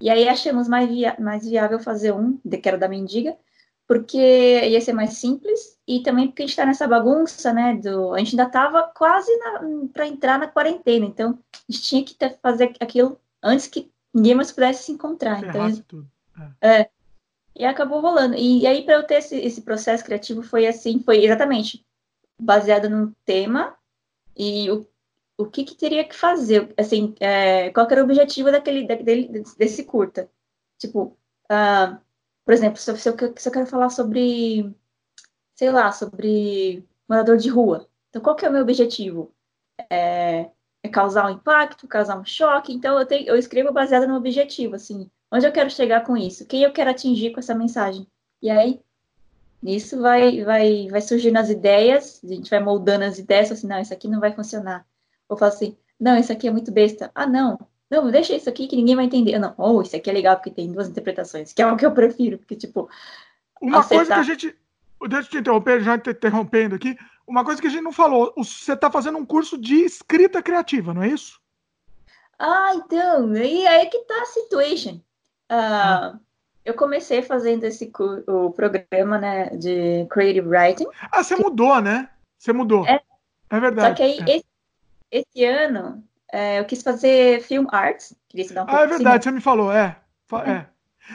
[0.00, 3.36] E aí achamos mais, via mais viável fazer um, que era da mendiga,
[3.88, 7.74] porque ia ser mais simples e também porque a gente está nessa bagunça, né?
[7.74, 9.32] Do, a gente ainda estava quase
[9.94, 14.52] para entrar na quarentena, então a gente tinha que fazer aquilo antes que ninguém mais
[14.52, 15.42] pudesse se encontrar.
[15.42, 16.06] então.
[16.60, 16.80] É.
[16.80, 16.90] é.
[17.56, 18.36] E acabou rolando.
[18.36, 21.84] E, e aí, para eu ter esse, esse processo criativo, foi assim: foi exatamente
[22.38, 23.74] baseado no tema
[24.36, 24.86] e o
[25.38, 29.84] o que, que teria que fazer, assim, é, qual era o objetivo daquele, daquele, desse
[29.84, 30.28] curta?
[30.76, 31.96] Tipo, uh,
[32.48, 34.74] por exemplo, se, se, eu, se eu quero falar sobre,
[35.54, 39.34] sei lá, sobre morador de rua, então qual que é o meu objetivo?
[39.90, 40.50] É,
[40.82, 44.76] é causar um impacto, causar um choque, então eu, tenho, eu escrevo baseado no objetivo,
[44.76, 48.06] assim, onde eu quero chegar com isso, quem eu quero atingir com essa mensagem.
[48.40, 48.80] E aí,
[49.62, 53.78] nisso vai, vai, vai surgindo as ideias, a gente vai moldando as ideias, assim, não,
[53.78, 54.86] isso aqui não vai funcionar
[55.28, 57.10] ou falo assim, não, isso aqui é muito besta.
[57.14, 57.58] Ah, não,
[57.90, 59.38] não, deixa isso aqui que ninguém vai entender.
[59.38, 61.92] Não, oh, isso aqui é legal porque tem duas interpretações, que é o que eu
[61.92, 62.88] prefiro, porque, tipo.
[63.60, 64.06] Uma acertar...
[64.06, 64.58] coisa que a gente.
[65.08, 66.96] Deixa eu te interromper, já te interrompendo aqui.
[67.26, 70.92] Uma coisa que a gente não falou, você está fazendo um curso de escrita criativa,
[70.92, 71.40] não é isso?
[72.38, 75.00] Ah, então, e aí que tá a situation.
[75.50, 76.20] Uh, hum.
[76.64, 77.90] Eu comecei fazendo esse
[78.26, 80.86] o programa né, de Creative Writing.
[81.10, 81.42] Ah, você que...
[81.42, 82.10] mudou, né?
[82.36, 82.86] Você mudou.
[82.86, 83.00] É,
[83.50, 83.88] é verdade.
[83.88, 84.36] Só que aí, é.
[84.36, 84.48] esse
[85.10, 88.14] esse ano é, eu quis fazer film arts.
[88.28, 89.96] Queria estudar um ah, é verdade, você me falou, é.
[90.32, 90.50] é.
[90.50, 90.66] é.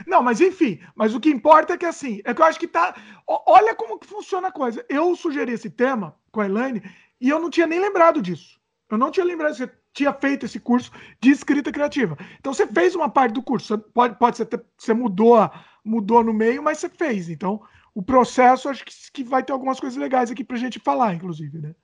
[0.08, 2.68] Não, mas enfim, mas o que importa é que assim, é que eu acho que
[2.68, 2.96] tá.
[3.28, 4.84] Olha como que funciona a coisa.
[4.90, 6.82] Eu sugeri esse tema com a Elaine
[7.22, 8.60] e eu não tinha nem lembrado disso.
[8.90, 12.18] Eu não tinha lembrado que você tinha feito esse curso de escrita criativa.
[12.40, 13.68] Então você fez uma parte do curso.
[13.68, 14.48] Você pode, pode ser
[14.78, 15.50] você mudou,
[15.86, 17.30] mudou no meio, mas você fez.
[17.30, 17.62] Então,
[17.94, 21.60] o processo acho que, que vai ter algumas coisas legais aqui pra gente falar, inclusive,
[21.60, 21.76] né?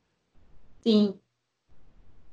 [0.81, 1.19] Sim,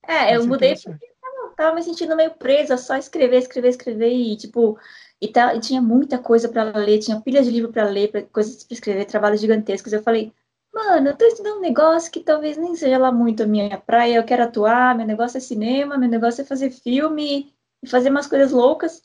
[0.07, 4.37] é, eu mudei porque tava, tava, me sentindo meio presa, só escrever, escrever, escrever e,
[4.37, 4.79] tipo,
[5.21, 8.23] e, tá, e tinha muita coisa para ler, tinha pilhas de livro para ler, pra,
[8.23, 9.93] coisas para escrever, trabalhos gigantescos.
[9.93, 10.33] Eu falei,
[10.73, 14.17] mano, eu tô estudando um negócio que talvez nem seja lá muito a minha praia,
[14.17, 18.27] eu quero atuar, meu negócio é cinema, meu negócio é fazer filme e fazer umas
[18.27, 19.03] coisas loucas.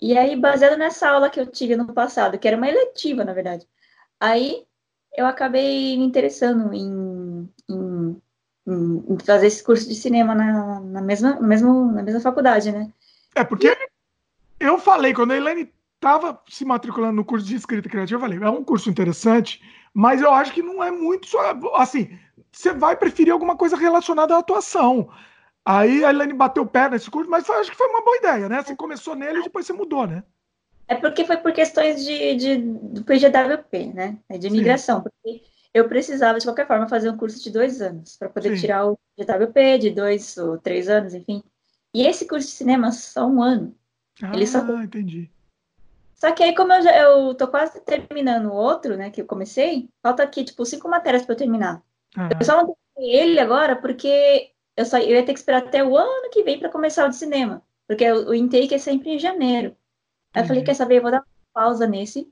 [0.00, 3.32] E aí, baseado nessa aula que eu tive no passado, que era uma eletiva, na
[3.32, 3.66] verdade,
[4.20, 4.66] aí
[5.16, 7.91] eu acabei me interessando em, em em
[9.24, 12.90] fazer esse curso de cinema na, na, mesma, na, mesma, na mesma faculdade, né?
[13.34, 13.76] É, porque e...
[14.60, 18.38] eu falei, quando a Helene estava se matriculando no curso de escrita criativa, eu falei,
[18.38, 19.62] é um curso interessante,
[19.94, 21.40] mas eu acho que não é muito só.
[21.74, 22.18] Assim,
[22.50, 25.08] você vai preferir alguma coisa relacionada à atuação.
[25.64, 28.16] Aí a Helene bateu o pé nesse curso, mas foi, acho que foi uma boa
[28.16, 28.62] ideia, né?
[28.62, 30.24] Você começou nele e depois você mudou, né?
[30.88, 34.18] É porque foi por questões de, de, do PGWP, né?
[34.28, 34.98] É de imigração.
[34.98, 35.02] Sim.
[35.04, 38.60] Porque eu precisava, de qualquer forma, fazer um curso de dois anos para poder Sim.
[38.60, 41.42] tirar o GWP de dois ou três anos, enfim.
[41.94, 43.74] E esse curso de cinema só um ano.
[44.22, 44.60] Ah, Ele só...
[44.82, 45.30] entendi.
[46.14, 49.26] Só que aí, como eu, já, eu tô quase terminando o outro, né, que eu
[49.26, 51.82] comecei, falta aqui, tipo, cinco matérias para eu terminar.
[52.16, 52.28] Ah.
[52.38, 55.82] Eu só não terminei ele agora porque eu, só, eu ia ter que esperar até
[55.82, 57.62] o ano que vem para começar o de cinema.
[57.88, 59.76] Porque o, o intake é sempre em janeiro.
[60.32, 62.30] Aí eu falei, quer saber, eu vou dar uma pausa nesse.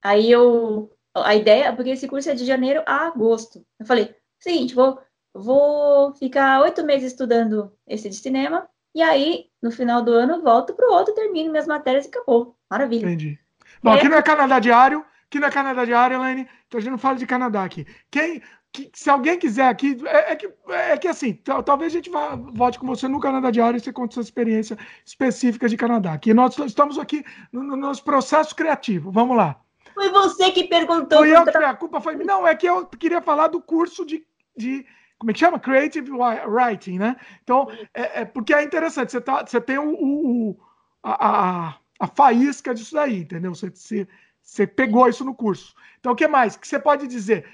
[0.00, 3.64] Aí eu a ideia, porque esse curso é de janeiro a agosto.
[3.78, 5.00] Eu falei, seguinte, vou,
[5.34, 10.74] vou ficar oito meses estudando esse de cinema, e aí, no final do ano, volto
[10.74, 12.56] para o outro, termino minhas matérias e acabou.
[12.70, 13.06] Maravilha.
[13.06, 13.38] Entendi.
[13.82, 16.90] Bom, aqui não é Canadá Diário, aqui não é Canadá Diário, Elaine, então a gente
[16.90, 17.86] não fala de Canadá aqui.
[18.10, 18.42] Quem,
[18.72, 22.34] que, se alguém quiser aqui, é, é, que, é que assim, talvez a gente vá,
[22.34, 26.12] volte com você no Canadá Diário e você conte sua experiência específica de Canadá.
[26.12, 29.10] Aqui nós estamos aqui no, no nosso processo criativo.
[29.10, 29.60] Vamos lá.
[29.98, 31.18] Foi você que perguntou.
[31.18, 34.24] Foi eu que a culpa foi Não, é que eu queria falar do curso de,
[34.56, 34.86] de
[35.18, 35.58] como é que chama?
[35.58, 36.08] Creative
[36.46, 37.16] Writing, né?
[37.42, 40.56] Então, é, é porque é interessante, você, tá, você tem o, o
[41.02, 43.52] a, a, a, faísca disso daí, entendeu?
[43.52, 44.06] Você, você,
[44.40, 45.74] você pegou isso no curso.
[45.98, 46.54] Então, o que mais?
[46.54, 47.44] O que você pode dizer?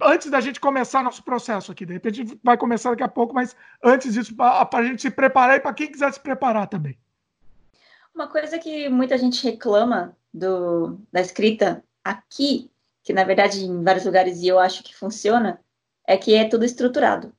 [0.00, 3.08] Antes da gente começar nosso processo aqui, de repente a gente vai começar daqui a
[3.08, 6.68] pouco, mas antes disso, para a gente se preparar e para quem quiser se preparar
[6.68, 6.96] também.
[8.14, 12.70] Uma coisa que muita gente reclama do, da escrita Aqui,
[13.02, 15.60] que na verdade em vários lugares e eu acho que funciona,
[16.06, 17.34] é que é tudo estruturado.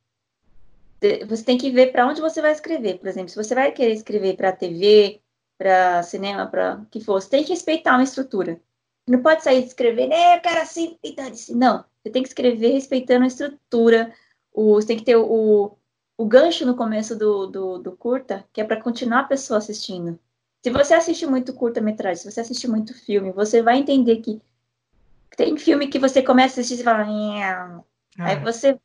[1.28, 3.00] Você tem que ver para onde você vai escrever.
[3.00, 5.22] Por exemplo, se você vai querer escrever para TV,
[5.58, 8.62] para cinema, para que for, você tem que respeitar uma estrutura.
[9.08, 11.56] Não pode sair escrevendo, é, eu quero assim, assim.
[11.56, 14.14] Não, você tem que escrever respeitando a estrutura.
[14.54, 15.76] O, você tem que ter o,
[16.16, 20.20] o gancho no começo do, do, do curta, que é para continuar a pessoa assistindo.
[20.62, 24.42] Se você assiste muito curta-metragem, se você assiste muito filme, você vai entender que
[25.36, 27.06] tem filme que você começa a assistir e fala.
[27.08, 28.24] É.
[28.24, 28.80] Aí você.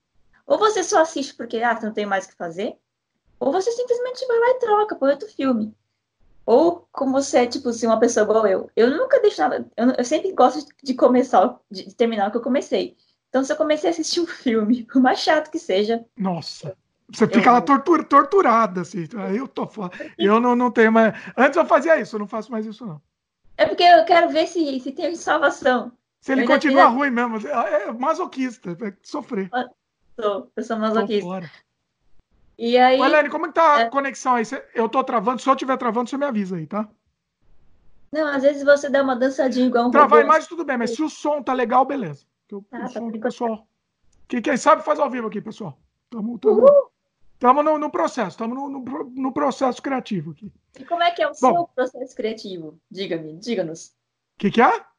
[0.46, 2.76] Ou você só assiste porque ah, não tem mais o que fazer,
[3.40, 5.74] ou você simplesmente vai lá e troca por outro filme.
[6.46, 8.70] Ou como você é, tipo, assim, uma pessoa igual eu.
[8.76, 9.66] Eu nunca deixo nada.
[9.76, 12.96] Eu, eu sempre gosto de começar, de, de terminar o que eu comecei.
[13.28, 16.04] Então, se eu comecei a assistir um filme, por mais chato que seja.
[16.16, 16.76] Nossa.
[17.10, 17.52] Você fica eu...
[17.52, 19.06] lá tortura, torturada, assim.
[19.34, 19.68] Eu tô.
[20.18, 21.14] Eu não, não tenho mais.
[21.36, 23.00] Antes eu fazia isso, eu não faço mais isso, não.
[23.56, 25.92] É porque eu quero ver se, se tem salvação.
[26.24, 29.50] Se ele continua ruim mesmo, é, é masoquista, é sofrer.
[30.18, 31.50] Sou, eu sou masoquista.
[32.56, 32.98] E aí.
[32.98, 33.90] Helene, como é que tá a é...
[33.90, 34.44] conexão aí?
[34.74, 36.88] Eu tô travando, se eu estiver travando, você me avisa aí, tá?
[38.10, 40.94] Não, às vezes você dá uma dançadinha igual um Travar a imagem, tudo bem, mas
[40.94, 42.24] se o som tá legal, beleza.
[42.50, 43.68] Eu, ah, o tá som pessoal.
[44.26, 45.78] Quem, quem sabe faz ao vivo aqui, pessoal.
[46.08, 46.90] Tamo, tamo,
[47.38, 50.50] tamo no, no processo, estamos no, no, no, processo criativo aqui.
[50.80, 52.80] E como é que é o Bom, seu processo criativo?
[52.90, 53.88] Diga-me, diga-nos.
[53.88, 54.93] O que, que é?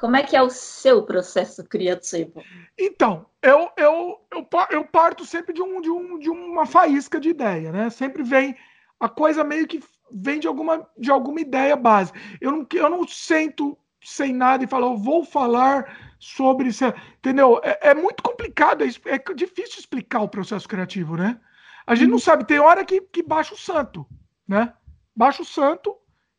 [0.00, 2.42] Como é que é o seu processo criativo?
[2.78, 7.28] Então, eu, eu, eu, eu parto sempre de, um, de, um, de uma faísca de
[7.28, 7.90] ideia, né?
[7.90, 8.56] Sempre vem
[8.98, 9.78] a coisa meio que
[10.10, 12.12] vem de alguma, de alguma ideia base.
[12.40, 16.84] Eu não, eu não sento sem nada e falo, vou falar sobre isso.
[17.18, 17.60] Entendeu?
[17.62, 21.38] É, é muito complicado, é, é, difícil explicar o processo criativo, né?
[21.86, 22.20] A gente não uhum.
[22.20, 24.06] sabe, tem hora que, que baixa o santo,
[24.48, 24.72] né?
[25.14, 25.94] Baixa o santo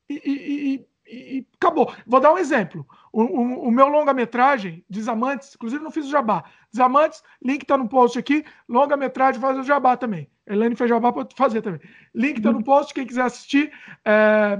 [0.09, 1.93] e, e, e, e acabou.
[2.07, 2.87] Vou dar um exemplo.
[3.11, 6.43] O, o, o meu longa-metragem, Desamantes, inclusive não fiz o jabá.
[6.71, 8.45] Desamantes, link tá no post aqui.
[8.69, 10.29] Longa-metragem faz o jabá também.
[10.47, 11.81] Elaine fez jabá para fazer também.
[12.15, 13.71] Link tá no post, quem quiser assistir.
[14.05, 14.59] É,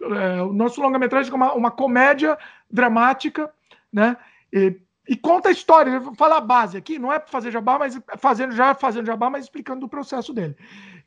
[0.00, 2.38] é, o nosso longa-metragem é uma, uma comédia
[2.70, 3.52] dramática,
[3.92, 4.16] né?
[4.52, 7.50] E, e conta a história, eu vou falar a base aqui, não é para fazer
[7.50, 10.56] jabá, mas fazendo já fazendo jabá, mas explicando o processo dele.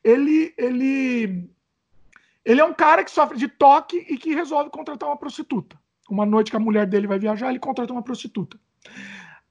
[0.04, 1.50] Ele, ele,
[2.44, 5.78] ele é um cara que sofre de toque e que resolve contratar uma prostituta.
[6.10, 8.60] Uma noite que a mulher dele vai viajar, ele contrata uma prostituta.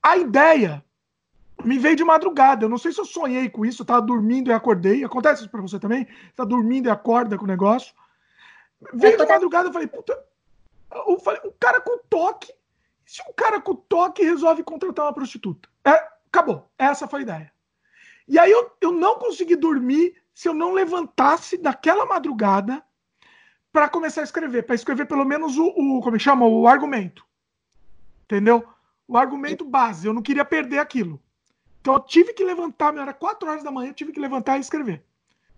[0.03, 0.85] A ideia
[1.65, 2.65] me veio de madrugada.
[2.65, 5.05] Eu não sei se eu sonhei com isso, eu tava dormindo e acordei.
[5.05, 6.05] Acontece isso pra você também?
[6.07, 7.95] Você tá dormindo e acorda com o negócio.
[8.93, 10.19] Veio de madrugada, eu falei, puta.
[11.07, 12.53] Eu falei, o cara com toque.
[13.07, 15.69] Se um cara com toque resolve contratar uma prostituta?
[15.85, 16.71] É, acabou.
[16.79, 17.53] Essa foi a ideia.
[18.27, 22.83] E aí eu, eu não consegui dormir se eu não levantasse daquela madrugada
[23.73, 27.25] para começar a escrever, para escrever pelo menos o, o, como é chama, o argumento.
[28.25, 28.67] Entendeu?
[29.09, 31.21] O argumento base, eu não queria perder aquilo.
[31.81, 34.61] Então eu tive que levantar, era 4 horas da manhã, eu tive que levantar e
[34.61, 35.05] escrever.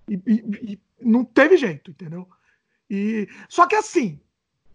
[0.09, 2.29] E, e, e não teve jeito, entendeu?
[2.89, 4.21] E só que assim,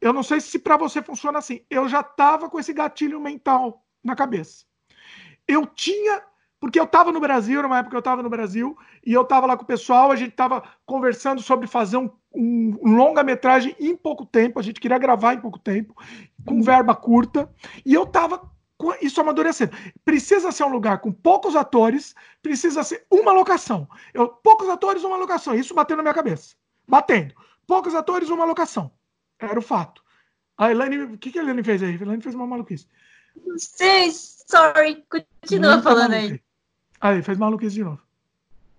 [0.02, 1.62] eu não sei se para você funciona assim.
[1.70, 4.66] Eu já tava com esse gatilho mental na cabeça.
[5.48, 6.24] Eu tinha
[6.60, 9.56] porque eu estava no Brasil, numa época eu estava no Brasil, e eu estava lá
[9.56, 14.26] com o pessoal, a gente estava conversando sobre fazer um, um, um longa-metragem em pouco
[14.26, 15.96] tempo, a gente queria gravar em pouco tempo,
[16.46, 16.62] com uhum.
[16.62, 17.50] verba curta,
[17.86, 19.76] e eu estava com isso amadurecendo.
[20.06, 23.88] Precisa ser um lugar com poucos atores, precisa ser uma locação.
[24.14, 25.54] Eu, poucos atores, uma locação.
[25.54, 26.56] Isso batendo na minha cabeça.
[26.88, 27.36] Batendo.
[27.68, 28.90] Poucos atores, uma locação.
[29.38, 30.02] Era o fato.
[30.58, 31.92] A Elaine, o que, que a Elaine fez aí?
[31.92, 32.88] A Elaine fez uma maluquice.
[33.46, 35.06] Não sei, sorry.
[35.10, 36.42] Continua falando aí.
[37.02, 38.02] Aí, fez maluquice de novo.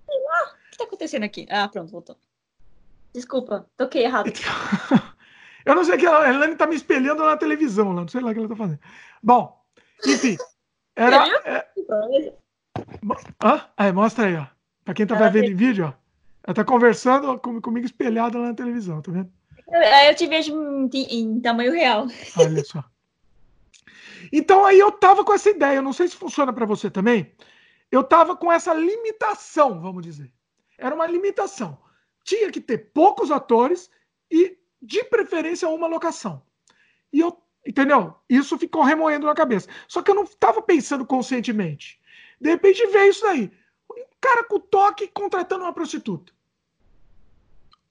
[0.08, 1.46] Ah, o que tá acontecendo aqui?
[1.50, 2.16] Ah, pronto, voltou.
[3.14, 4.30] Desculpa, toquei errado.
[5.64, 8.32] Eu não sei que a Elaine tá me espelhando na televisão não sei lá o
[8.32, 8.80] que ela tá fazendo.
[9.22, 9.62] Bom,
[10.06, 10.36] enfim.
[10.96, 11.26] Era.
[11.44, 11.66] É...
[13.40, 14.46] Ah, aí, mostra aí, ó.
[14.84, 15.92] Pra quem tá ela vendo em vídeo, ó.
[16.44, 19.30] Ela tá conversando com, comigo espelhada lá na televisão, tá vendo?
[20.08, 20.52] Eu te vejo
[20.92, 22.06] em, tamanho real.
[22.38, 22.82] Olha só.
[24.32, 27.32] Então aí eu tava com essa ideia, eu não sei se funciona para você também
[27.90, 30.32] eu estava com essa limitação, vamos dizer.
[30.78, 31.76] Era uma limitação.
[32.30, 33.90] Tinha que ter poucos atores
[34.30, 36.40] e, de preferência, uma locação.
[37.12, 38.14] E eu, entendeu?
[38.28, 39.68] Isso ficou remoendo na cabeça.
[39.88, 42.00] Só que eu não estava pensando conscientemente.
[42.40, 43.50] De repente veio isso daí.
[43.90, 46.32] Um cara com toque contratando uma prostituta.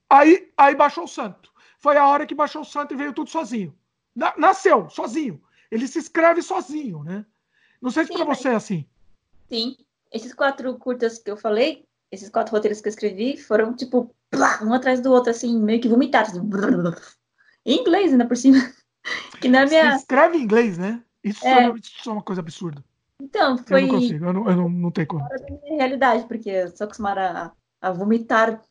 [0.10, 1.52] Aí, aí baixou o santo.
[1.78, 3.76] Foi a hora que baixou o santo e veio tudo sozinho.
[4.38, 5.42] Nasceu, sozinho.
[5.70, 7.26] Ele se escreve sozinho, né?
[7.82, 8.88] Não sei se para você é assim.
[9.50, 9.76] Sim
[10.12, 14.14] esses quatro curtas que eu falei, esses quatro roteiros que eu escrevi, foram tipo,
[14.64, 16.32] um atrás do outro, assim, meio que vomitados.
[16.32, 16.50] Assim,
[17.66, 18.58] em inglês, ainda por cima.
[19.40, 19.92] Que na minha.
[19.92, 21.02] Você escreve em inglês, né?
[21.24, 21.66] Isso, é...
[21.66, 22.84] é é uma coisa absurda.
[23.22, 23.84] Então, foi.
[23.84, 25.26] Eu não consigo, eu não, eu não, não tenho como.
[25.64, 28.62] Minha realidade, porque eu sou acostumada a, a vomitar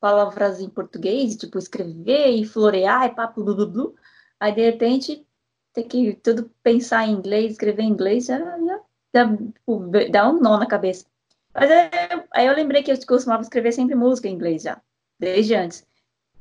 [0.00, 3.94] palavras em português, tipo, escrever e florear e papo, blu, blu, blu.
[4.40, 5.26] Aí, de repente,
[5.72, 8.80] ter que tudo pensar em inglês, escrever em inglês, já, já
[9.12, 11.06] dá, tipo, dá um nó na cabeça.
[11.54, 11.90] Mas aí,
[12.32, 14.80] aí eu lembrei que eu costumava escrever sempre música em inglês já,
[15.24, 15.86] desde antes.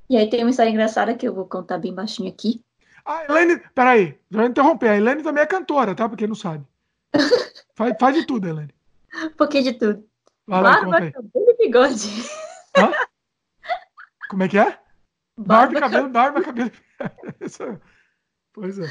[0.09, 2.63] E aí tem uma história engraçada que eu vou contar bem baixinho aqui.
[3.05, 4.89] Ah, Elaine, peraí, vou interromper.
[4.89, 6.07] A Elaine também é cantora, tá?
[6.07, 6.65] Porque não sabe.
[7.75, 8.73] faz, faz de tudo, Elaine.
[9.25, 10.07] Um pouquinho de tudo.
[10.47, 12.09] Vai Barba, cabelo e bigode.
[12.77, 12.91] Hã?
[14.29, 14.79] Como é que é?
[15.37, 16.71] Barba, Barba, cabelo, barba, cabelo.
[17.41, 17.79] Isso-
[18.53, 18.87] Pois é.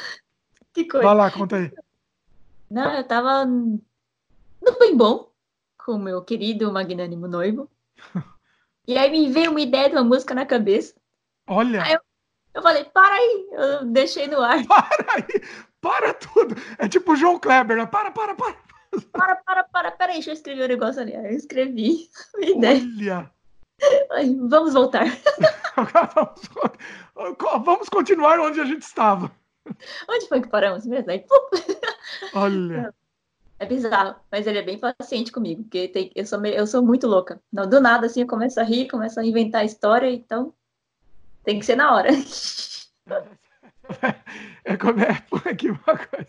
[0.72, 1.06] Que coisa.
[1.06, 1.70] Vai lá, conta aí.
[2.70, 5.30] Não, eu tava no bem bom
[5.78, 7.70] com o meu querido magnânimo noivo.
[8.86, 10.94] E aí me veio uma ideia de uma música na cabeça.
[11.48, 11.96] Olha, Aí
[12.54, 14.62] Eu falei, para aí, eu deixei no ar.
[14.66, 15.42] para aí,
[15.80, 16.54] para tudo.
[16.78, 17.86] É tipo o João Kleber, né?
[17.86, 18.56] Para, para, para.
[19.10, 21.16] Para, para, para, para aí, deixa eu escrever o negócio ali.
[21.16, 23.30] Aí eu escrevi a ideia.
[24.10, 24.48] Olha.
[24.48, 25.06] Vamos voltar.
[27.64, 29.30] vamos, continuar onde a gente estava.
[30.08, 31.10] Onde foi que paramos mesmo?
[31.10, 31.24] Aí,
[32.34, 32.94] Olha.
[33.62, 37.06] É bizarro, mas ele é bem paciente comigo, porque tem- eu, sou, eu sou muito
[37.06, 37.40] louca.
[37.52, 40.52] Não, do nada, assim, eu começo a rir, começo a inventar história, então
[41.44, 42.08] tem que ser na hora.
[44.64, 46.26] É como é por aqui uma coisa.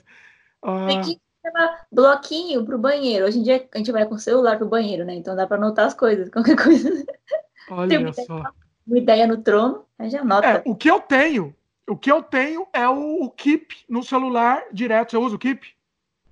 [0.61, 3.25] Ah, Tem que levar bloquinho pro banheiro.
[3.25, 5.13] Hoje em dia a gente vai com o celular pro banheiro, né?
[5.15, 7.05] Então dá pra anotar as coisas, qualquer coisa.
[7.69, 8.43] olha uma só.
[8.85, 10.47] Uma ideia no trono, aí já anota.
[10.47, 11.55] É, o que eu tenho,
[11.87, 15.11] o que eu tenho é o, o Keep no celular direto.
[15.11, 15.65] Você usa o Keep?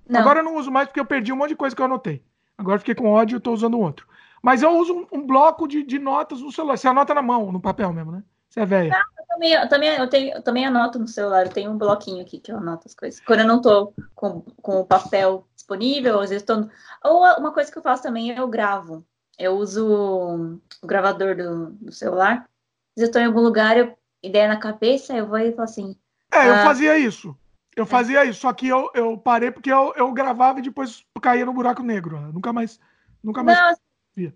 [0.08, 1.86] Não, Agora eu não uso mais porque eu perdi um monte de coisa que eu
[1.86, 2.24] anotei.
[2.56, 4.06] Agora eu fiquei com ódio e estou usando outro.
[4.42, 6.76] Mas eu uso um, um bloco de, de notas no celular.
[6.76, 8.24] Você anota na mão, no papel mesmo, né?
[8.48, 8.94] Você é velha.
[9.18, 12.20] eu também, eu, também, eu, tenho, eu também anoto no celular, eu tenho um bloquinho
[12.20, 13.20] aqui que eu anoto as coisas.
[13.20, 16.68] Quando eu não tô com, com o papel disponível, às vezes tô.
[17.04, 19.06] Ou uma coisa que eu faço também é eu gravo.
[19.38, 22.46] Eu uso o gravador do, do celular.
[22.94, 25.64] Às vezes eu tô em algum lugar, eu, ideia na cabeça, eu vou e falo
[25.64, 25.96] assim.
[26.30, 26.62] É, eu Ah.
[26.62, 27.34] fazia isso.
[27.74, 31.46] Eu fazia isso, só que eu, eu parei porque eu, eu gravava e depois caía
[31.46, 32.16] no buraco negro.
[32.16, 32.78] Eu Nunca mais.
[33.22, 33.58] Nunca mais.
[33.58, 33.76] Não,
[34.14, 34.34] via.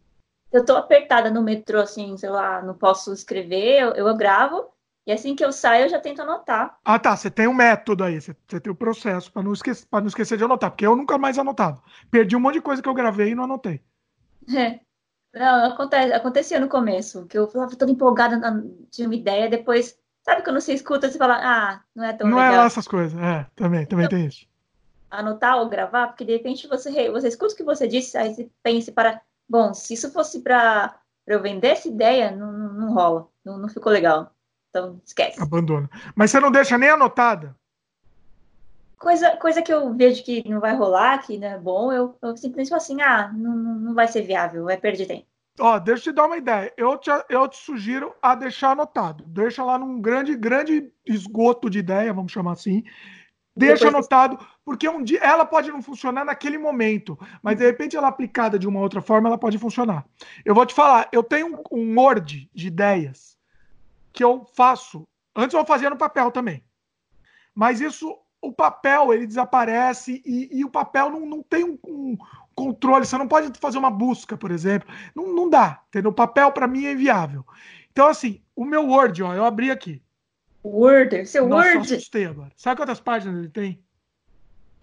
[0.50, 4.70] eu tô apertada no metrô, assim, sei lá, não posso escrever, eu, eu gravo.
[5.06, 6.78] E assim que eu saio, eu já tento anotar.
[6.84, 7.16] Ah, tá.
[7.16, 8.20] Você tem um método aí.
[8.20, 10.70] Você, você tem o processo para não, esquecer, pra não esquecer de anotar.
[10.70, 11.80] Porque eu nunca mais anotava.
[12.10, 13.80] Perdi um monte de coisa que eu gravei e não anotei.
[14.52, 14.80] É.
[15.32, 18.40] Não, acontece, acontecia no começo, que eu falava toda empolgada,
[18.90, 22.40] tinha uma ideia, depois, sabe quando você escuta, você fala, ah, não é tão não
[22.40, 23.18] é legal lá essas coisas.
[23.18, 24.44] É, também, também tem isso.
[25.08, 28.50] anotar ou gravar, porque de repente você, você escuta o que você disse, aí você
[28.60, 33.28] pensa para, bom, se isso fosse para eu vender essa ideia, não, não, não rola,
[33.44, 34.32] não, não ficou legal.
[34.70, 35.40] Então, esquece.
[35.40, 35.88] Abandona.
[36.14, 37.56] Mas você não deixa nem anotada.
[38.98, 42.36] Coisa, coisa que eu vejo que não vai rolar, que não é bom, eu, eu
[42.36, 45.26] simplesmente falo assim, ah, não, não não vai ser viável, vai perder tempo.
[45.58, 46.72] Ó, deixa eu te dar uma ideia.
[46.76, 49.24] Eu te, eu te sugiro a deixar anotado.
[49.26, 52.84] Deixa lá num grande, grande esgoto de ideia, vamos chamar assim.
[53.56, 58.08] Deixa anotado, porque um dia ela pode não funcionar naquele momento, mas de repente ela
[58.08, 60.04] aplicada de uma outra forma, ela pode funcionar.
[60.44, 63.38] Eu vou te falar, eu tenho um, um Word de ideias
[64.12, 65.04] que eu faço.
[65.34, 66.62] Antes eu fazia no papel também.
[67.54, 72.18] Mas isso, o papel, ele desaparece e, e o papel não, não tem um, um
[72.56, 73.06] controle.
[73.06, 74.88] Você não pode fazer uma busca, por exemplo.
[75.14, 76.10] Não, não dá, entendeu?
[76.10, 77.46] O papel para mim é inviável.
[77.92, 80.02] Então, assim, o meu Word, ó, eu abri aqui.
[80.64, 81.94] Word, seu Nossa, eu Word.
[81.94, 82.50] assustei agora.
[82.56, 83.84] Sabe quantas páginas ele tem?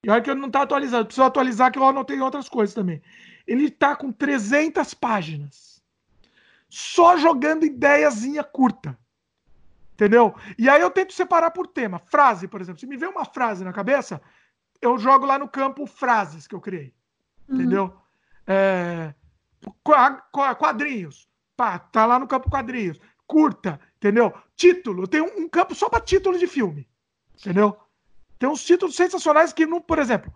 [0.04, 1.06] E olha que eu não tá atualizado.
[1.06, 3.02] Preciso atualizar que eu anotei outras coisas também.
[3.46, 5.82] Ele tá com 300 páginas.
[6.70, 8.98] Só jogando ideiazinha curta.
[9.94, 10.36] Entendeu?
[10.58, 12.00] E aí eu tento separar por tema.
[12.00, 12.80] Frase, por exemplo.
[12.80, 14.22] Se me vem uma frase na cabeça,
[14.82, 16.94] eu jogo lá no campo frases que eu criei.
[17.54, 17.60] Uhum.
[17.62, 17.94] Entendeu?
[18.48, 19.14] É,
[19.84, 21.28] qua- qua- quadrinhos.
[21.56, 23.00] Pá, tá lá no campo quadrinhos.
[23.28, 24.34] Curta, entendeu?
[24.56, 25.08] Título.
[25.08, 26.88] Tem um, um campo só para título de filme.
[27.40, 27.78] Entendeu?
[28.38, 30.34] Tem uns títulos sensacionais que, não, por exemplo,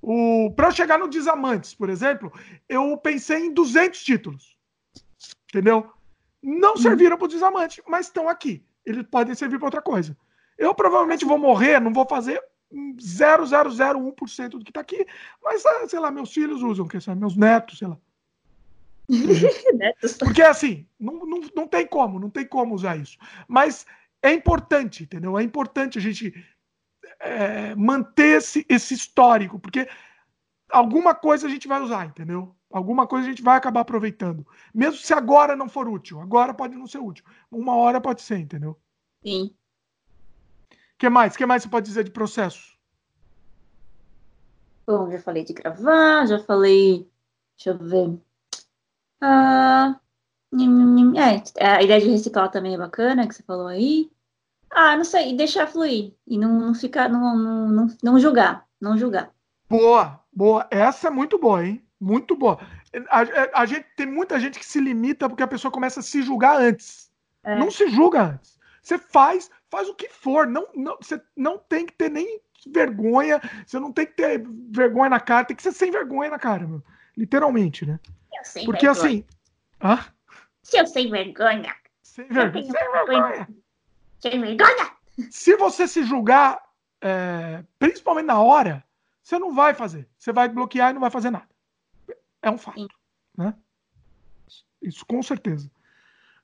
[0.00, 2.32] o para eu chegar no Desamantes, por exemplo,
[2.68, 4.56] eu pensei em 200 títulos.
[5.48, 5.90] Entendeu?
[6.42, 8.64] Não serviram para o Desamante, mas estão aqui.
[8.84, 10.16] Eles podem servir para outra coisa.
[10.58, 15.06] Eu provavelmente vou morrer, não vou fazer 0,001% do que tá aqui,
[15.42, 17.98] mas, ah, sei lá, meus filhos usam, que são meus netos, sei lá.
[20.18, 23.18] Porque assim, não, não, não tem como, não tem como usar isso.
[23.46, 23.84] Mas
[24.22, 25.38] é importante, entendeu?
[25.38, 26.32] É importante a gente
[27.20, 29.88] é, manter esse, esse histórico, porque
[30.70, 32.54] alguma coisa a gente vai usar, entendeu?
[32.70, 34.46] Alguma coisa a gente vai acabar aproveitando.
[34.72, 36.20] Mesmo se agora não for útil.
[36.20, 37.24] Agora pode não ser útil.
[37.50, 38.78] Uma hora pode ser, entendeu?
[39.22, 39.54] Sim.
[41.02, 41.34] O que mais?
[41.34, 42.78] O que mais você pode dizer de processo?
[44.86, 47.10] Bom, já falei de gravar, já falei.
[47.56, 48.20] Deixa eu ver.
[49.20, 49.98] Ah,
[51.56, 54.12] é, a ideia de reciclar também é bacana, que você falou aí.
[54.70, 56.14] Ah, não sei, e deixar fluir.
[56.24, 58.64] E não, não ficar, não, não, não, não julgar.
[58.80, 59.32] Não julgar.
[59.68, 60.68] Boa, boa.
[60.70, 61.84] Essa é muito boa, hein?
[62.00, 62.60] Muito boa.
[63.10, 66.22] A, a, gente tem muita gente que se limita porque a pessoa começa a se
[66.22, 67.10] julgar antes.
[67.42, 67.58] É.
[67.58, 68.56] Não se julga antes.
[68.80, 70.46] Você faz, faz o que for.
[70.46, 73.40] Não, não, você não tem que ter nem vergonha.
[73.66, 75.46] Você não tem que ter vergonha na cara.
[75.46, 76.84] Tem que ser sem vergonha na cara, meu.
[77.16, 77.98] Literalmente, né?
[78.66, 78.90] Porque vergonha.
[78.90, 79.24] assim.
[79.82, 80.04] Hã?
[80.62, 81.74] Seu sem vergonha.
[82.02, 82.52] Sem, ver...
[82.52, 83.48] sem vergonha.
[84.20, 84.92] Sem vergonha.
[85.30, 86.62] Se você se julgar,
[87.00, 88.84] é, principalmente na hora,
[89.22, 90.06] você não vai fazer.
[90.18, 91.48] Você vai bloquear e não vai fazer nada.
[92.42, 92.86] É um fato.
[93.36, 93.54] Né?
[94.82, 95.70] Isso com certeza.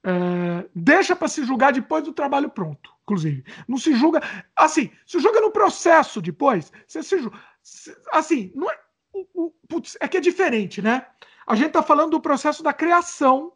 [0.03, 3.43] É, deixa para se julgar depois do trabalho pronto, inclusive.
[3.67, 4.21] Não se julga.
[4.55, 6.71] Assim, se julga no processo depois.
[6.87, 7.39] Você se julga.
[8.13, 8.79] Assim, não é.
[9.67, 11.07] Putz, é que é diferente, né?
[11.47, 13.53] A gente tá falando do processo da criação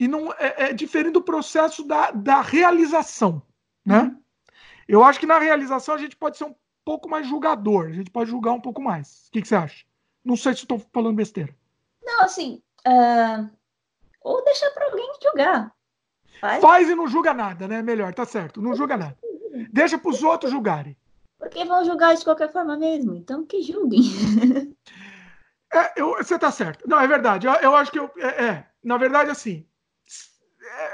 [0.00, 3.42] e não é, é diferente do processo da, da realização,
[3.84, 4.02] né?
[4.02, 4.22] Uhum.
[4.88, 8.10] Eu acho que na realização a gente pode ser um pouco mais julgador, a gente
[8.10, 9.26] pode julgar um pouco mais.
[9.28, 9.84] O que, que você acha?
[10.24, 11.54] Não sei se estou falando besteira.
[12.02, 12.62] Não, assim.
[12.86, 13.50] Uh...
[14.22, 15.74] Ou deixar para alguém julgar.
[16.40, 16.60] Faz.
[16.60, 17.82] Faz e não julga nada, né?
[17.82, 18.60] Melhor, tá certo.
[18.60, 19.16] Não julga nada.
[19.72, 20.96] Deixa para os outros julgarem.
[21.38, 23.14] Porque vão julgar de qualquer forma mesmo.
[23.14, 24.02] Então que julguem.
[25.70, 26.88] É, eu, você tá certo.
[26.88, 27.46] Não, é verdade.
[27.46, 28.10] Eu, eu acho que eu.
[28.16, 29.66] É, é, na verdade, assim.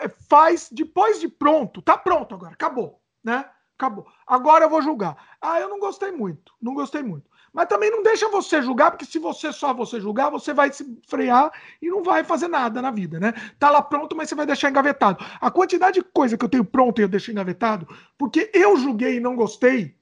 [0.00, 1.80] É, faz depois de pronto.
[1.80, 2.54] Tá pronto agora.
[2.54, 3.00] Acabou.
[3.22, 3.48] Né?
[3.78, 4.04] Acabou.
[4.26, 5.36] Agora eu vou julgar.
[5.40, 6.52] Ah, eu não gostei muito.
[6.60, 7.30] Não gostei muito.
[7.54, 10.84] Mas também não deixa você julgar, porque se você só você julgar, você vai se
[11.06, 13.32] frear e não vai fazer nada na vida, né?
[13.60, 15.24] Tá lá pronto, mas você vai deixar engavetado.
[15.40, 17.86] A quantidade de coisa que eu tenho pronto e eu deixei engavetado,
[18.18, 19.96] porque eu julguei e não gostei,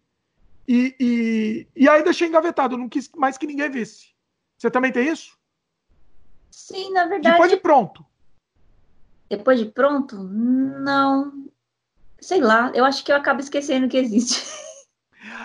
[0.66, 4.14] e, e, e aí deixei engavetado, eu não quis mais que ninguém visse.
[4.56, 5.36] Você também tem isso?
[6.50, 7.34] Sim, na verdade.
[7.34, 8.06] Depois de pronto.
[9.28, 10.16] Depois de pronto?
[10.16, 11.48] Não.
[12.18, 14.42] Sei lá, eu acho que eu acabo esquecendo que existe.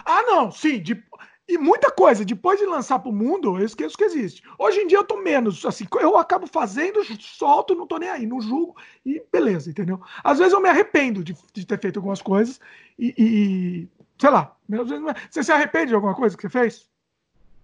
[0.06, 0.82] Ah, não, sim.
[0.82, 1.04] De,
[1.48, 4.44] e muita coisa, depois de lançar para o mundo, eu esqueço que existe.
[4.60, 8.26] Hoje em dia eu tô menos, assim, eu acabo fazendo, solto, não tô nem aí,
[8.26, 8.76] não julgo
[9.06, 10.02] e beleza, entendeu?
[10.24, 12.60] Às vezes eu me arrependo de, de ter feito algumas coisas
[13.00, 13.88] e, e
[14.20, 16.90] sei lá, às vezes, você se arrepende de alguma coisa que você fez?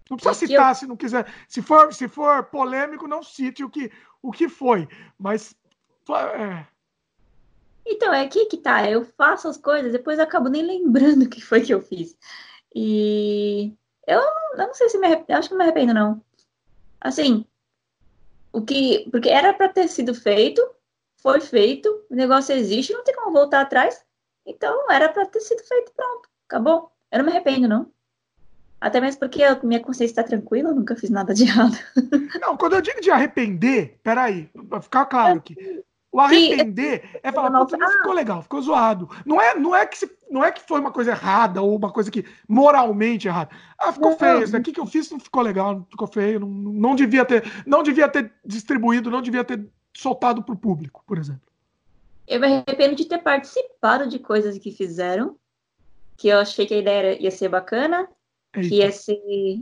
[0.09, 0.75] Não precisa citar eu...
[0.75, 1.34] se não quiser.
[1.47, 4.88] Se for, se for polêmico, não cite o que, o que foi.
[5.17, 5.55] Mas.
[6.09, 6.65] É...
[7.86, 8.89] Então, é aqui que tá.
[8.89, 12.17] Eu faço as coisas, depois eu acabo nem lembrando o que foi que eu fiz.
[12.74, 13.74] E
[14.07, 16.21] eu, eu não sei se me arrependo, acho que não me arrependo, não.
[16.99, 17.45] Assim,
[18.51, 19.07] o que.
[19.11, 20.61] Porque era para ter sido feito,
[21.17, 24.03] foi feito, o negócio existe, não tem como voltar atrás.
[24.45, 26.91] Então era para ter sido feito, pronto, acabou.
[27.11, 27.91] Eu não me arrependo, não.
[28.82, 31.78] Até mesmo porque a minha consciência está tranquila, eu nunca fiz nada de errado.
[32.41, 35.55] Não, quando eu digo de arrepender, peraí, pra ficar claro aqui.
[36.14, 39.09] O arrepender é falar, não ficou legal, ficou zoado.
[39.26, 41.91] Não é, não, é que se, não é que foi uma coisa errada ou uma
[41.91, 43.49] coisa que moralmente errada.
[43.80, 46.39] Ah, ficou não, feio, isso daqui que eu fiz não ficou legal, não ficou feio,
[46.39, 51.03] não, não, devia ter, não devia ter distribuído, não devia ter soltado para o público,
[51.07, 51.41] por exemplo.
[52.28, 55.36] Eu me arrependo de ter participado de coisas que fizeram,
[56.16, 58.07] que eu achei que a ideia ia ser bacana,
[58.55, 58.70] Eita.
[58.70, 59.18] que ia ser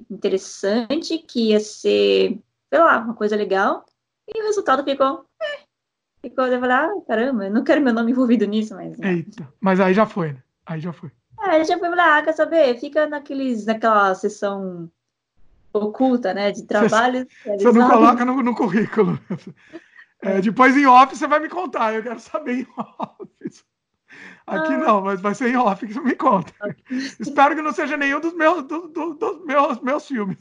[0.09, 2.37] interessante, que ia ser,
[2.69, 3.85] sei lá, uma coisa legal,
[4.27, 5.25] e o resultado ficou,
[6.23, 8.97] eh, Ficou, eu falei, ah, caramba, eu não quero meu nome envolvido nisso, mas.
[8.97, 9.13] Né?
[9.13, 10.43] Eita, mas aí já foi, né?
[10.65, 11.11] Aí já foi.
[11.43, 12.79] É, já foi lá, ah, quer saber?
[12.79, 14.89] Fica naqueles, naquela sessão
[15.73, 16.51] oculta, né?
[16.51, 17.27] De trabalho.
[17.45, 19.19] Você não coloca no, no currículo.
[20.23, 23.65] É, depois em off você vai me contar, eu quero saber em off.
[24.45, 24.77] Aqui ah.
[24.77, 26.53] não, mas vai ser em off que você me conta.
[27.19, 30.37] Espero que não seja nenhum dos meus, do, do, dos meus, meus filmes.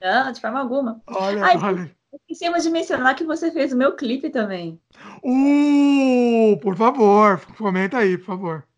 [0.00, 1.00] Não, de forma alguma.
[1.06, 1.96] Olha, olha.
[2.12, 4.80] Esquecemos de mencionar que você fez o meu clipe também.
[5.22, 8.68] Uh, por favor, comenta aí, por favor.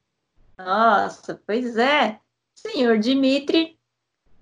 [0.59, 2.19] Nossa, pois é.
[2.55, 3.79] Senhor Dimitri,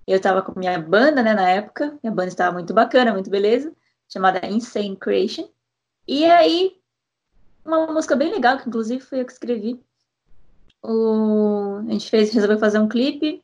[0.07, 1.97] eu tava com minha banda, né, na época.
[2.03, 3.71] Minha banda estava muito bacana, muito beleza,
[4.07, 5.47] chamada Insane Creation.
[6.07, 6.79] E aí,
[7.63, 9.79] uma música bem legal, que inclusive foi eu que escrevi.
[10.81, 11.77] O...
[11.87, 13.43] A gente fez, resolveu fazer um clipe.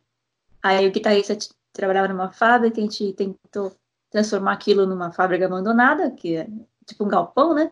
[0.63, 1.37] Aí o guitarrista
[1.71, 3.75] trabalhava numa fábrica, a gente tentou
[4.15, 6.47] transformar aquilo numa fábrica abandonada, que é
[6.85, 7.69] tipo um galpão, né?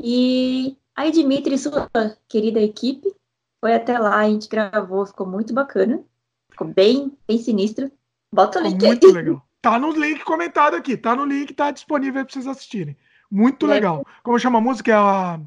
[0.00, 1.86] E aí Dimitri e sua
[2.26, 3.14] querida equipe
[3.60, 6.02] foi até lá, a gente gravou, ficou muito bacana.
[6.50, 7.92] Ficou bem, bem sinistro.
[8.32, 9.12] Bota o link Muito aí.
[9.12, 9.46] legal.
[9.60, 12.96] Tá no link comentado aqui, tá no link, tá disponível para vocês assistirem.
[13.30, 13.68] Muito é.
[13.68, 14.06] legal.
[14.22, 14.90] Como chama a música?
[14.90, 15.40] É a.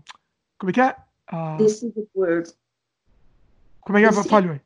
[0.60, 0.96] Como é que é?
[1.28, 1.58] A...
[1.58, 2.54] This is the word.
[3.82, 4.24] Como é que é?
[4.24, 4.62] Falhou aí.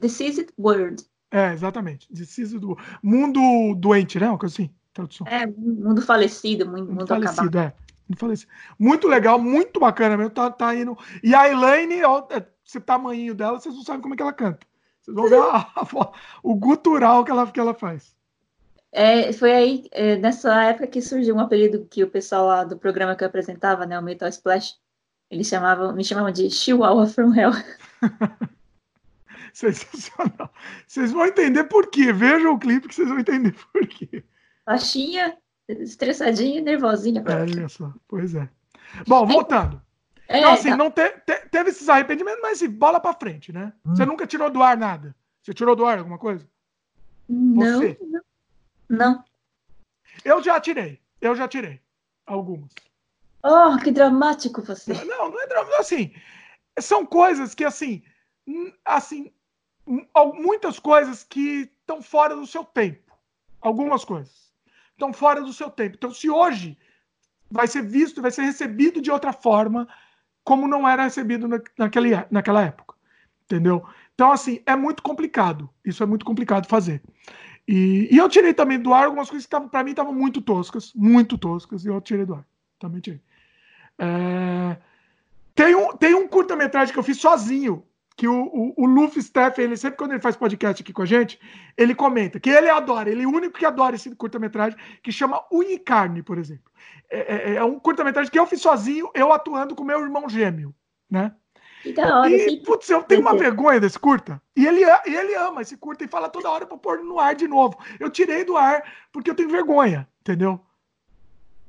[0.00, 1.04] This is the word.
[1.30, 2.08] É, exatamente.
[2.12, 2.58] This is the
[3.00, 4.28] Mundo doente, né?
[4.28, 5.26] Uma coisa assim tradução.
[5.26, 7.58] É, mundo falecido, mundo, mundo falecido, acabado.
[7.58, 7.84] é.
[8.78, 10.30] Muito legal, muito bacana mesmo.
[10.30, 10.96] Tá, tá indo.
[11.22, 14.32] E a Elaine, ó, é, esse tamanho dela, vocês não sabem como é que ela
[14.32, 14.66] canta.
[15.02, 18.14] Vocês vão ver a, a, o gutural que ela, que ela faz.
[18.92, 22.78] É, foi aí, é, nessa época que surgiu um apelido que o pessoal lá do
[22.78, 24.76] programa que eu apresentava, né, o Metal Splash,
[25.28, 27.50] eles chamavam, me chamavam de Chihuahua from Hell.
[29.52, 30.52] Sensacional.
[30.86, 32.12] Vocês vão entender por quê.
[32.12, 34.24] Vejam o clipe que vocês vão entender por quê.
[34.66, 35.36] Baixinha,
[35.68, 37.22] estressadinha e nervosinha.
[37.26, 38.48] Olha só, pois é.
[39.06, 39.80] Bom, voltando.
[40.26, 40.76] É, então, assim, tá.
[40.76, 43.72] não te, te, teve esses arrependimentos, mas assim, bola pra frente, né?
[43.84, 43.94] Hum.
[43.94, 45.14] Você nunca tirou do ar nada?
[45.42, 46.48] Você tirou do ar alguma coisa?
[47.28, 47.78] Não.
[47.78, 47.98] Você?
[48.88, 49.22] Não.
[50.24, 51.00] Eu já tirei.
[51.20, 51.80] Eu já tirei.
[52.26, 52.70] Algumas.
[53.42, 54.94] Oh, que dramático você.
[55.04, 55.80] Não, não é dramático.
[55.80, 56.14] Assim,
[56.80, 58.02] são coisas que, assim,
[58.82, 59.30] assim,
[60.34, 63.12] muitas coisas que estão fora do seu tempo.
[63.60, 64.43] Algumas coisas
[64.94, 65.96] estão fora do seu tempo.
[65.96, 66.78] Então, se hoje
[67.50, 69.86] vai ser visto, vai ser recebido de outra forma,
[70.42, 72.94] como não era recebido na, naquele, naquela época.
[73.44, 73.84] Entendeu?
[74.14, 75.68] Então, assim, é muito complicado.
[75.84, 77.02] Isso é muito complicado fazer.
[77.66, 80.92] E, e eu tirei também do ar algumas coisas que para mim estavam muito toscas,
[80.94, 82.46] muito toscas, e eu tirei do ar.
[82.78, 83.20] Também tirei.
[83.98, 84.76] É...
[85.54, 87.84] Tem um, tem um curta-metragem que eu fiz sozinho,
[88.16, 91.06] que o, o, o Luffy Steff, ele sempre quando ele faz podcast aqui com a
[91.06, 91.40] gente,
[91.76, 95.44] ele comenta que ele adora, ele é o único que adora esse curta-metragem, que chama
[95.50, 96.70] Unicarne, por exemplo.
[97.10, 100.74] É, é, é um curta-metragem que eu fiz sozinho, eu atuando com meu irmão gêmeo,
[101.10, 101.34] né?
[101.84, 104.40] Então, e, putz, eu tenho uma vergonha desse curta.
[104.56, 107.46] E ele, ele ama esse curta e fala toda hora pra pôr no ar de
[107.46, 107.78] novo.
[108.00, 110.58] Eu tirei do ar porque eu tenho vergonha, entendeu?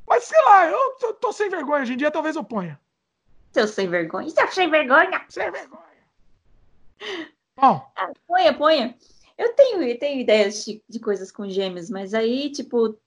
[0.07, 1.81] Mas sei lá, eu tô, tô sem vergonha.
[1.81, 2.79] Hoje em dia talvez eu ponha.
[3.51, 4.29] Seu sem vergonha.
[4.29, 5.21] Seu sem vergonha.
[5.27, 5.84] Sem vergonha.
[7.57, 7.81] Bom.
[7.95, 8.95] Ah, ponha, ponha.
[9.37, 12.97] Eu tenho, eu tenho ideias de, de coisas com gêmeos, mas aí, tipo,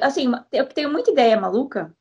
[0.00, 1.94] assim, eu tenho muita ideia maluca.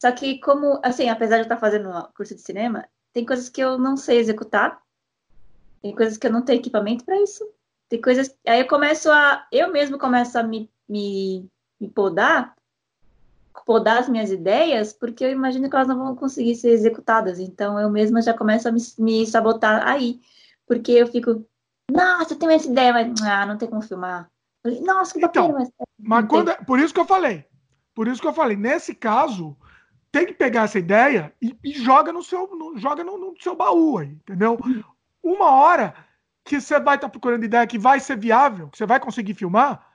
[0.00, 3.48] Só que, como, assim, apesar de eu estar fazendo um curso de cinema, tem coisas
[3.48, 4.80] que eu não sei executar.
[5.80, 7.48] Tem coisas que eu não tenho equipamento para isso.
[7.88, 8.34] Tem coisas.
[8.46, 9.46] Aí eu começo a.
[9.52, 11.48] Eu mesmo começo a me, me,
[11.80, 12.56] me podar,
[13.66, 17.38] podar as minhas ideias, porque eu imagino que elas não vão conseguir ser executadas.
[17.38, 20.20] Então eu mesma já começo a me, me sabotar aí.
[20.72, 21.46] Porque eu fico.
[21.90, 24.30] Nossa, eu tenho essa ideia, mas ah, não tem como filmar.
[24.80, 25.70] Nossa, que bacana, então, mas.
[25.98, 27.44] Mas quando, é, por isso que eu falei.
[27.94, 29.54] Por isso que eu falei, nesse caso,
[30.10, 33.54] tem que pegar essa ideia e, e joga no seu, no, joga no, no, seu
[33.54, 34.58] baú aí, entendeu?
[35.22, 35.94] Uma hora
[36.42, 39.34] que você vai estar tá procurando ideia que vai ser viável, que você vai conseguir
[39.34, 39.86] filmar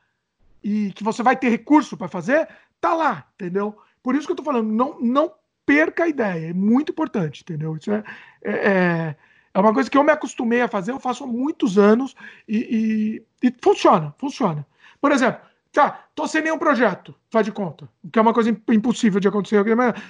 [0.64, 2.48] e que você vai ter recurso para fazer,
[2.80, 3.76] tá lá, entendeu?
[4.04, 5.34] Por isso que eu tô falando, não, não
[5.66, 7.76] perca a ideia, é muito importante, entendeu?
[7.76, 8.04] Isso é,
[8.44, 9.16] é, é,
[9.58, 12.16] é uma coisa que eu me acostumei a fazer, eu faço há muitos anos
[12.48, 14.66] e, e, e funciona, funciona.
[15.02, 15.42] Por exemplo,
[15.72, 17.88] Tá, tô sem nenhum projeto, faz de conta.
[18.12, 19.64] Que é uma coisa impossível de acontecer.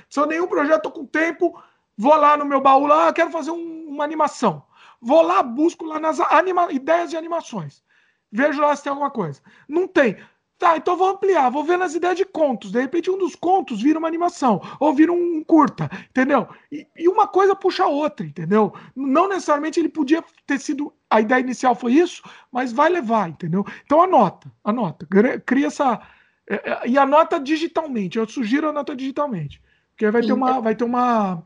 [0.09, 1.61] Sem nenhum projeto, tô com tempo,
[1.97, 4.63] vou lá no meu baú lá, quero fazer um, uma animação.
[5.01, 7.83] Vou lá, busco lá nas anima, ideias de animações.
[8.31, 9.41] Vejo lá se tem alguma coisa.
[9.67, 10.17] Não tem.
[10.58, 12.72] Tá, então vou ampliar, vou ver nas ideias de contos.
[12.72, 16.47] De repente, um dos contos vira uma animação, ou vira um curta, entendeu?
[16.72, 18.74] E, e, uma coisa puxa a outra, entendeu?
[18.95, 20.91] Não necessariamente ele podia ter sido.
[21.10, 23.64] A ideia inicial foi isso, mas vai levar, entendeu?
[23.86, 25.08] Então anota, anota.
[25.45, 26.01] Cria essa.
[26.49, 28.18] É, é, e anota digitalmente.
[28.18, 29.62] Eu sugiro anota digitalmente.
[29.91, 30.60] Porque vai ter uma.
[30.60, 31.43] Vai ter uma.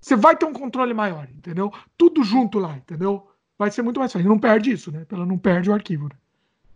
[0.00, 1.72] Você vai ter um controle maior, entendeu?
[1.96, 3.28] Tudo junto lá, entendeu?
[3.56, 4.28] Vai ser muito mais fácil.
[4.28, 5.06] Não perde isso, né?
[5.10, 6.04] Ela não perde o arquivo.
[6.04, 6.16] Né?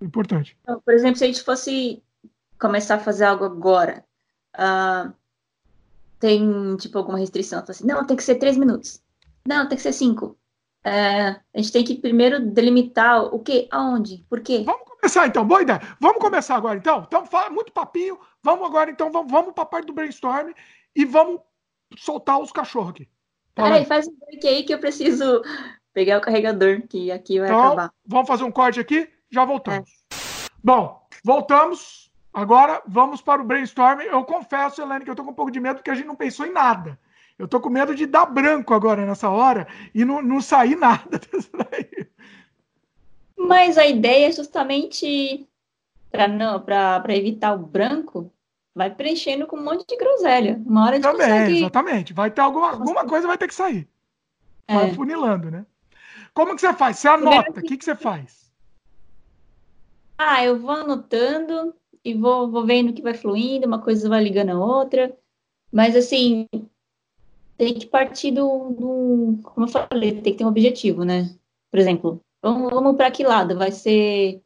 [0.00, 0.56] Importante.
[0.62, 2.02] Então, por exemplo, se a gente fosse
[2.58, 4.04] começar a fazer algo agora,
[4.56, 5.12] uh,
[6.18, 7.62] tem tipo alguma restrição?
[7.66, 9.02] Assim, não, tem que ser três minutos.
[9.46, 10.36] Não, tem que ser cinco.
[10.84, 14.62] Uh, a gente tem que primeiro delimitar o que, aonde, por quê.
[14.64, 15.80] Vamos começar então, boa ideia.
[16.00, 17.04] Vamos começar agora então.
[17.06, 18.18] Então, fala muito papinho.
[18.42, 20.52] Vamos agora então, vamos, vamos para a parte do brainstorm
[20.94, 21.40] e vamos
[21.98, 23.08] soltar os cachorros aqui.
[23.54, 25.42] Peraí, faz um break aí que eu preciso
[25.92, 27.92] pegar o carregador, que aqui vai então, acabar.
[28.06, 29.08] Vamos fazer um corte aqui?
[29.30, 29.90] Já voltamos.
[30.12, 30.16] É.
[30.62, 32.10] Bom, voltamos.
[32.32, 34.00] Agora vamos para o brainstorm.
[34.00, 36.16] Eu confesso, Helene, que eu tô com um pouco de medo porque a gente não
[36.16, 36.98] pensou em nada.
[37.38, 41.18] Eu tô com medo de dar branco agora nessa hora e não, não sair nada
[41.18, 42.06] disso daí.
[43.36, 45.48] Mas a ideia é justamente
[46.10, 48.30] para evitar o branco,
[48.74, 50.60] vai preenchendo com um monte de groselha.
[50.66, 51.58] Uma hora de Também, consegue...
[51.58, 52.12] exatamente.
[52.12, 53.88] Vai ter alguma, alguma coisa vai ter que sair.
[54.68, 54.94] Vai é.
[54.94, 55.64] funilando, né?
[56.34, 56.98] Como que você faz?
[56.98, 57.58] Você anota.
[57.58, 58.49] O que, que você faz?
[60.22, 64.50] Ah, eu vou anotando e vou, vou vendo que vai fluindo, uma coisa vai ligando
[64.50, 65.16] a outra.
[65.72, 66.46] Mas, assim,
[67.56, 71.34] tem que partir do, do, Como eu falei, tem que ter um objetivo, né?
[71.70, 73.56] Por exemplo, vamos, vamos para que lado?
[73.56, 74.42] Vai ser,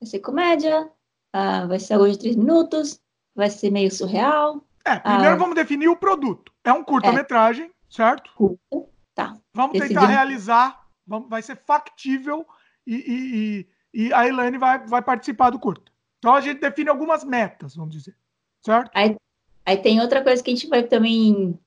[0.00, 0.90] vai ser comédia?
[1.30, 2.98] Ah, vai ser algo de três minutos?
[3.34, 4.64] Vai ser meio surreal?
[4.82, 6.50] É, primeiro ah, vamos definir o produto.
[6.64, 7.70] É um curta-metragem, é.
[7.90, 8.32] certo?
[8.34, 9.36] Curta, tá.
[9.52, 12.46] Vamos tentar realizar, vamos, vai ser factível
[12.86, 15.92] e, e, e e a Elaine vai, vai participar do curto.
[16.18, 18.16] Então a gente define algumas metas, vamos dizer.
[18.64, 18.90] Certo?
[18.94, 19.16] Aí,
[19.64, 21.58] aí tem outra coisa que a gente vai também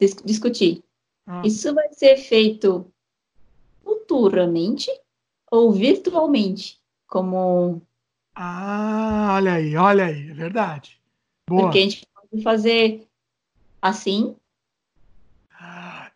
[0.00, 0.82] dis discutir.
[1.26, 1.42] Ah.
[1.44, 2.90] Isso vai ser feito
[3.82, 4.90] futuramente
[5.50, 6.80] ou virtualmente?
[7.06, 7.82] Como.
[8.34, 11.00] Ah, olha aí, olha aí, é verdade.
[11.46, 11.62] Boa.
[11.62, 13.08] Porque a gente pode fazer
[13.82, 14.36] assim.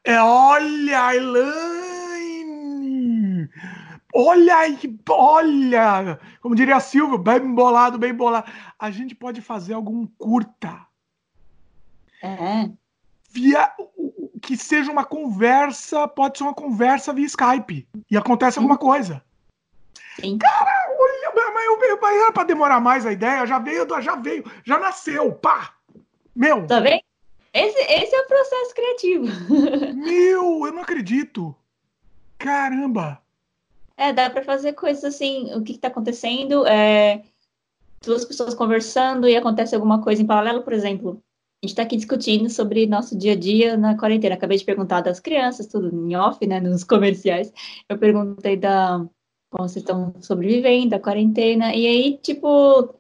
[0.05, 1.72] É, olha, Elaine!
[4.13, 6.21] Olha aí, olha!
[6.41, 8.51] Como diria Silvio, bem bolado, bem bolado.
[8.79, 10.87] A gente pode fazer algum curta.
[12.23, 12.71] É.
[13.31, 13.73] Via,
[14.43, 17.89] que seja uma conversa, pode ser uma conversa via Skype.
[18.11, 18.61] E acontece Sim.
[18.61, 19.25] alguma coisa.
[20.21, 20.37] Sim.
[20.37, 24.79] Cara, olha, mas, mas era pra demorar mais a ideia, já veio, já veio, já
[24.79, 25.75] nasceu, pá!
[26.37, 26.67] Meu!
[26.67, 27.03] Tá vendo?
[27.55, 29.25] Esse, esse é o processo criativo.
[29.95, 31.55] Meu, eu não acredito.
[32.39, 33.22] Caramba!
[33.97, 37.23] É, dá para fazer coisas assim, o que está acontecendo, é,
[38.05, 41.23] duas pessoas conversando e acontece alguma coisa em paralelo, por exemplo.
[41.63, 44.35] A gente está aqui discutindo sobre nosso dia a dia na quarentena.
[44.35, 47.53] Acabei de perguntar das crianças, tudo em off, né, nos comerciais.
[47.89, 49.07] Eu perguntei da
[49.53, 52.95] como vocês estão sobrevivendo, da quarentena, e aí, tipo,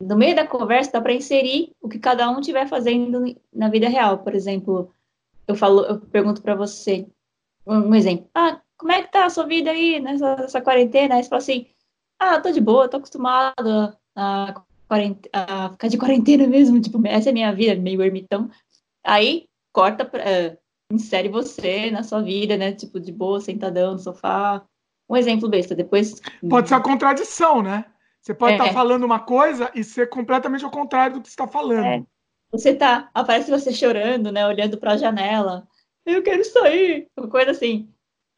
[0.00, 3.88] no meio da conversa dá para inserir o que cada um estiver fazendo na vida
[3.88, 4.18] real.
[4.18, 4.92] Por exemplo,
[5.48, 7.06] eu falo, eu pergunto para você
[7.66, 8.28] um, exemplo.
[8.32, 11.16] Ah, como é que tá a sua vida aí nessa, nessa quarentena?
[11.16, 11.66] Aí você fala assim,
[12.18, 14.62] ah, tô de boa, tô acostumado a,
[15.32, 18.50] a ficar de quarentena mesmo, tipo, essa é a minha vida, meio ermitão.
[19.04, 20.58] Aí corta, pra, uh,
[20.90, 22.72] insere você na sua vida, né?
[22.72, 24.64] Tipo, de boa, sentadão no sofá.
[25.08, 26.20] Um exemplo besta, depois.
[26.48, 27.84] Pode ser uma contradição, né?
[28.20, 28.68] Você pode estar é.
[28.68, 31.84] tá falando uma coisa e ser completamente ao contrário do que você está falando.
[31.84, 32.02] É.
[32.50, 34.46] Você tá, aparece você chorando, né?
[34.46, 35.68] Olhando para a janela.
[36.04, 37.08] Eu quero sair.
[37.16, 37.88] Uma coisa assim.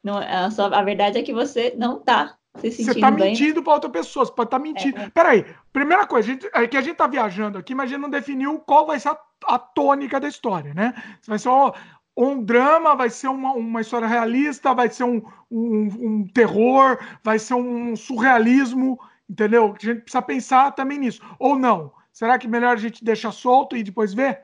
[0.03, 3.29] Não, a, sua, a verdade é que você não tá se sentindo Você tá bem.
[3.31, 4.99] mentindo para outra pessoa, você pode estar tá mentindo.
[4.99, 5.09] É.
[5.09, 8.01] Peraí, primeira coisa, a gente, é que a gente tá viajando aqui, mas a gente
[8.01, 10.93] não definiu qual vai ser a, a tônica da história, né?
[11.27, 11.71] Vai ser um,
[12.17, 17.39] um drama, vai ser uma, uma história realista, vai ser um, um, um terror, vai
[17.39, 18.99] ser um surrealismo.
[19.29, 19.65] Entendeu?
[19.65, 21.21] A gente precisa pensar também nisso.
[21.37, 21.93] Ou não?
[22.11, 24.41] Será que melhor a gente deixar solto e depois ver?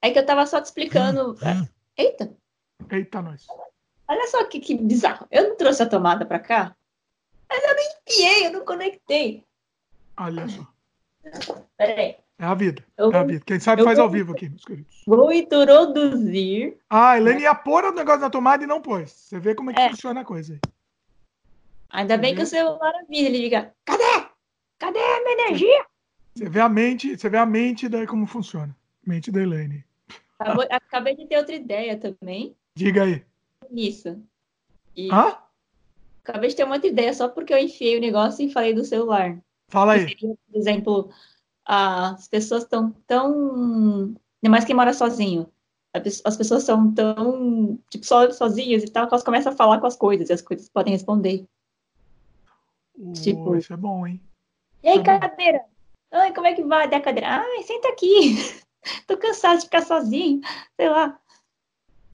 [0.00, 1.36] É que eu tava só te explicando.
[1.96, 2.34] Eita!
[2.90, 3.46] Eita, nós.
[4.08, 5.26] Olha só que, que bizarro.
[5.30, 6.74] Eu não trouxe a tomada para cá,
[7.48, 9.44] mas eu não enfiei, eu não conectei.
[10.16, 10.66] Olha só.
[11.76, 12.16] Peraí.
[12.38, 12.84] É a vida.
[12.96, 13.42] Eu, é a vida.
[13.44, 15.02] Quem sabe faz vou, ao vivo aqui, meus queridos.
[15.06, 16.78] Vou introduzir.
[16.88, 19.10] Ah, a Helene ia pôr o negócio na tomada e não pôs.
[19.10, 19.90] Você vê como é que é.
[19.90, 20.60] funciona a coisa aí.
[21.90, 24.28] Ainda bem que o celular avisa, ele liga, cadê?
[24.78, 25.86] Cadê a minha energia?
[26.36, 28.76] Você vê a mente, você vê a mente daí como funciona.
[29.04, 29.84] Mente da Elaine.
[30.70, 32.54] Acabei de ter outra ideia também.
[32.76, 33.24] Diga aí.
[33.70, 34.20] Isso.
[34.96, 35.36] E Hã?
[36.24, 38.84] Acabei de ter uma outra ideia só porque eu enfiei o negócio e falei do
[38.84, 39.38] celular.
[39.68, 40.00] Fala aí.
[40.00, 41.10] Seria, por exemplo,
[41.64, 44.14] as pessoas estão tão.
[44.42, 45.50] Ainda mais quem mora sozinho.
[46.24, 49.86] As pessoas são tão, tipo, só, sozinhas e tal, que elas começam a falar com
[49.86, 51.46] as coisas e as coisas podem responder.
[53.14, 54.20] Tipo, isso é bom, hein?
[54.82, 55.64] E aí, é cadeira?
[56.12, 57.28] Ai, como é que vai a cadeira?
[57.28, 58.36] Ai, senta aqui.
[59.06, 60.40] Tô cansado de ficar sozinho.
[60.76, 61.18] Sei lá.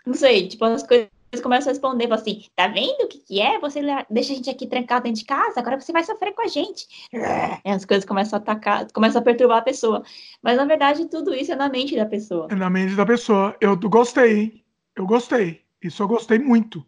[0.06, 1.08] Não sei, tipo, as coisas
[1.40, 3.58] começam a responder, assim, tá vendo o que que é?
[3.60, 3.80] Você
[4.10, 6.86] deixa a gente aqui trancado dentro de casa, agora você vai sofrer com a gente.
[7.12, 10.02] E as coisas começam a atacar, começam a perturbar a pessoa.
[10.42, 12.48] Mas, na verdade, tudo isso é na mente da pessoa.
[12.50, 13.56] É na mente da pessoa.
[13.60, 14.64] Eu gostei, hein?
[14.96, 15.62] Eu gostei.
[15.82, 16.84] Isso eu gostei muito.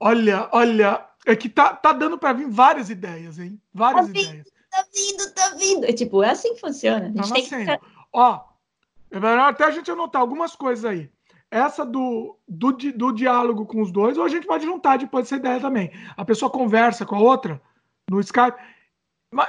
[0.00, 3.60] Olha, olha, é que tá, tá dando para vir várias ideias, hein?
[3.74, 4.46] Várias tá vindo, ideias.
[4.70, 5.84] Tá vindo, tá vindo.
[5.84, 7.12] É tipo, é assim que funciona.
[7.18, 7.80] A gente tá tem que...
[8.12, 8.40] Ó,
[9.10, 11.10] é melhor até a gente anotar algumas coisas aí.
[11.50, 15.36] Essa do, do, do diálogo com os dois, ou a gente pode juntar depois dessa
[15.36, 15.90] ideia também.
[16.16, 17.60] A pessoa conversa com a outra
[18.10, 18.58] no Skype.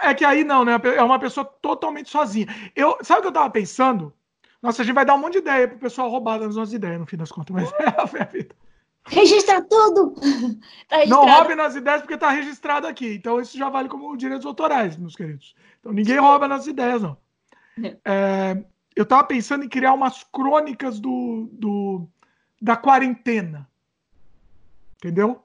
[0.02, 0.80] É que aí não, né?
[0.96, 2.48] É uma pessoa totalmente sozinha.
[2.76, 4.14] Eu, sabe o que eu tava pensando?
[4.62, 7.00] Nossa, a gente vai dar um monte de ideia pro pessoal roubar das nossas ideias,
[7.00, 8.56] no fim das contas, mas é a vida.
[9.08, 10.16] Registra tudo!
[10.88, 13.14] Tá não roube nas ideias porque está registrado aqui.
[13.14, 15.56] Então isso já vale como direitos autorais, meus queridos.
[15.80, 17.18] Então ninguém rouba nas ideias, não.
[18.04, 18.58] É,
[19.00, 22.08] eu estava pensando em criar umas crônicas do, do,
[22.62, 23.70] da quarentena.
[24.98, 25.44] Entendeu?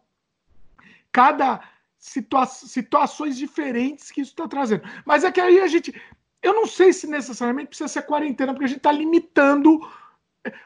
[1.12, 1.60] Cada
[1.98, 4.82] situa situações diferentes que isso está trazendo.
[5.04, 5.94] Mas é que aí a gente.
[6.42, 9.80] Eu não sei se necessariamente precisa ser quarentena, porque a gente está limitando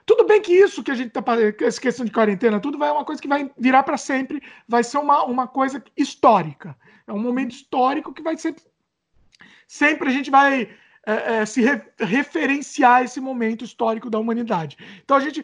[0.05, 1.23] tudo bem que isso que a gente está
[1.61, 4.83] essa questão de quarentena, tudo vai é uma coisa que vai virar para sempre, vai
[4.83, 6.77] ser uma, uma coisa histórica.
[7.07, 8.57] É um momento histórico que vai ser.
[9.67, 10.69] Sempre a gente vai
[11.07, 14.77] é, é, se re, referenciar esse momento histórico da humanidade.
[15.05, 15.43] Então a gente.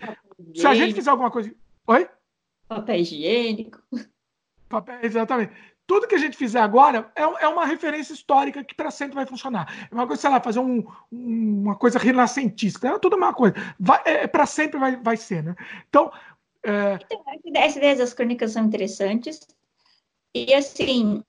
[0.54, 1.54] Se a gente fizer alguma coisa.
[1.86, 2.08] Oi?
[2.68, 3.80] Papel higiênico.
[4.68, 5.52] Papel, exatamente.
[5.86, 9.26] tudo que a gente fizer agora é, é uma referência histórica que para sempre vai
[9.26, 9.88] funcionar.
[9.90, 12.88] É uma coisa, sei lá, fazer um, uma coisa renascentista.
[12.88, 13.54] É tudo uma coisa.
[13.78, 15.54] Vai, é, para sempre vai, vai ser, né?
[15.88, 16.10] Então.
[16.62, 16.98] É...
[17.54, 19.46] Essa ideia das crônicas são interessantes.
[20.34, 21.22] E assim,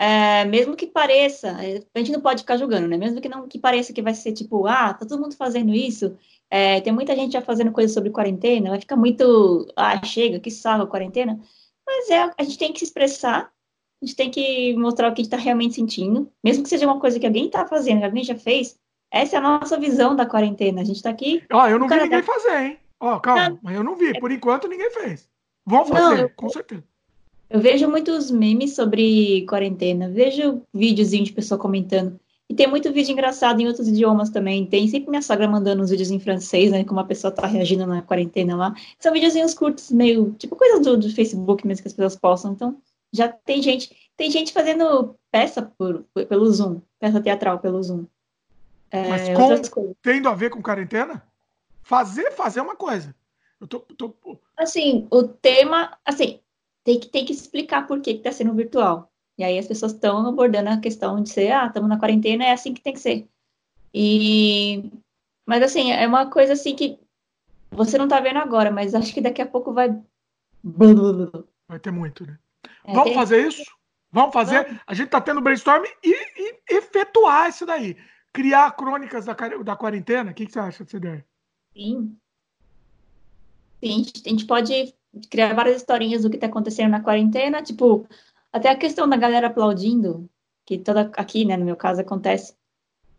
[0.00, 1.56] é, mesmo que pareça,
[1.94, 2.96] a gente não pode ficar julgando, né?
[2.96, 6.16] Mesmo que não que pareça que vai ser tipo, ah, tá todo mundo fazendo isso,
[6.50, 10.50] é, tem muita gente já fazendo coisa sobre quarentena, vai ficar muito, ah, chega, que
[10.64, 11.38] a quarentena.
[11.86, 13.52] Mas é, a gente tem que se expressar
[14.02, 16.86] a gente tem que mostrar o que a gente está realmente sentindo, mesmo que seja
[16.86, 18.78] uma coisa que alguém está fazendo, que alguém já fez.
[19.12, 20.80] Essa é a nossa visão da quarentena.
[20.80, 21.44] A gente está aqui.
[21.52, 22.78] Ó, eu não vi ninguém fazer, hein?
[22.98, 24.18] Ó, calma, mas eu não vi.
[24.18, 25.28] Por enquanto, ninguém fez.
[25.66, 26.84] Vamos fazer, não, eu, com certeza.
[27.50, 32.18] Eu vejo muitos memes sobre quarentena, vejo videozinho de pessoa comentando.
[32.48, 34.66] E tem muito vídeo engraçado em outros idiomas também.
[34.66, 36.84] Tem sempre minha sogra mandando uns vídeos em francês, né?
[36.84, 38.74] Como a pessoa tá reagindo na quarentena lá.
[38.98, 42.52] São videozinhos curtos, meio, tipo, coisas do, do Facebook mesmo que as pessoas postam.
[42.52, 42.76] Então,
[43.12, 48.04] já tem gente, tem gente fazendo peça por, por pelo Zoom, peça teatral pelo Zoom.
[48.90, 51.22] É, Mas com, tendo a ver com quarentena?
[51.82, 53.14] Fazer, fazer é uma coisa.
[53.60, 54.14] Eu tô, tô...
[54.56, 56.40] Assim, o tema, assim,
[56.84, 59.10] tem que, tem que explicar por que está sendo virtual.
[59.38, 62.52] E aí as pessoas estão abordando a questão de ser, ah, estamos na quarentena, é
[62.52, 63.28] assim que tem que ser.
[63.92, 64.90] E
[65.46, 66.98] mas assim, é uma coisa assim que
[67.70, 70.00] você não está vendo agora, mas acho que daqui a pouco vai
[70.62, 72.38] vai ter muito, né?
[72.84, 73.64] É, Vamos fazer isso?
[74.12, 74.64] Vamos fazer?
[74.64, 74.82] Vamos.
[74.86, 77.96] A gente está tendo brainstorm e, e, efetuar isso daí.
[78.32, 80.30] Criar crônicas da, da quarentena.
[80.30, 81.26] O que, que, você acha dessa ideia?
[81.72, 82.16] Sim.
[83.82, 84.94] Sim, a gente pode
[85.30, 88.06] criar várias historinhas do que está acontecendo na quarentena, tipo,
[88.52, 90.28] até a questão da galera aplaudindo,
[90.64, 92.54] que toda aqui, né, no meu caso, acontece.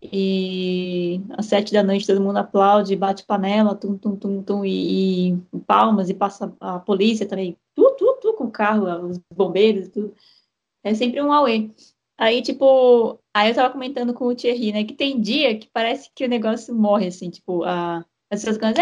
[0.01, 5.33] E às sete da noite todo mundo aplaude, bate panela, tum, tum, tum, tum, e,
[5.33, 9.89] e palmas, e passa a polícia também, tudo, tudo, tudo com o carro, os bombeiros,
[9.89, 10.13] tudo.
[10.83, 11.69] É sempre um auê.
[12.17, 16.09] Aí, tipo, aí eu tava comentando com o Thierry, né, que tem dia que parece
[16.15, 18.73] que o negócio morre, assim, tipo, a, as pessoas ficam,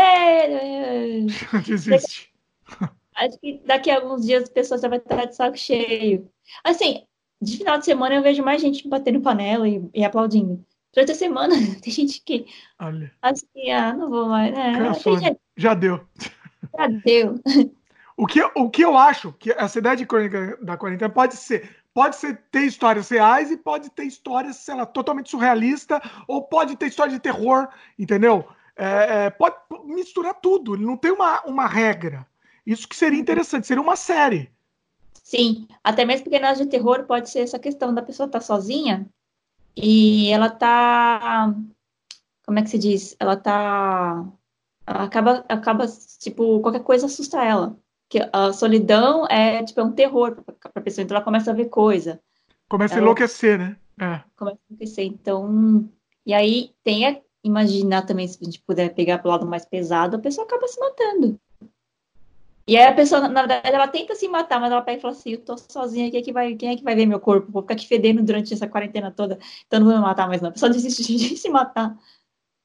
[1.65, 2.29] Desiste.
[3.19, 6.29] Acho que daqui a alguns dias as pessoas já vão estar de saco cheio.
[6.63, 7.03] Assim,
[7.41, 10.65] de final de semana eu vejo mais gente batendo panela e, e aplaudindo.
[10.93, 11.53] Durante a semana,
[11.83, 12.45] tem gente que.
[12.79, 13.11] Olha.
[13.21, 14.53] Assim, ah, não vou mais.
[14.53, 14.93] Né?
[14.93, 15.39] Gente...
[15.57, 16.01] Já deu.
[16.77, 17.35] Já deu.
[18.15, 21.77] O que, o que eu acho que essa ideia de crônica da quarentena pode ser.
[21.93, 26.77] Pode ser ter histórias reais e pode ter histórias, sei lá, totalmente surrealista, ou pode
[26.77, 27.67] ter história de terror,
[27.97, 28.47] entendeu?
[28.75, 29.55] É, é, pode
[29.85, 32.25] misturar tudo, não tem uma, uma regra.
[32.69, 34.51] Isso que seria interessante, seria uma série.
[35.23, 38.45] Sim, até mesmo porque nas de terror pode ser essa questão da pessoa estar tá
[38.45, 39.09] sozinha
[39.75, 41.51] e ela tá.
[42.45, 43.15] Como é que se diz?
[43.19, 44.23] Ela tá.
[44.85, 45.87] Ela acaba, acaba,
[46.19, 47.75] tipo, qualquer coisa assusta ela.
[48.07, 51.55] Que a solidão é, tipo, é um terror para a pessoa, então ela começa a
[51.55, 52.21] ver coisa.
[52.69, 53.77] Começa ela, a enlouquecer, né?
[53.99, 54.21] É.
[54.35, 55.05] Começa a enlouquecer.
[55.05, 55.89] Então.
[56.23, 59.65] E aí tem a imaginar também, se a gente puder pegar para o lado mais
[59.65, 61.39] pesado, a pessoa acaba se matando.
[62.69, 65.11] E aí a pessoa, na verdade, ela tenta se matar, mas ela pega e fala
[65.11, 67.51] assim, eu tô sozinha aqui, que vai, quem é que vai ver meu corpo?
[67.51, 70.49] Vou ficar aqui fedendo durante essa quarentena toda, então não vou me matar mais não.
[70.49, 71.97] A pessoa desiste de se matar.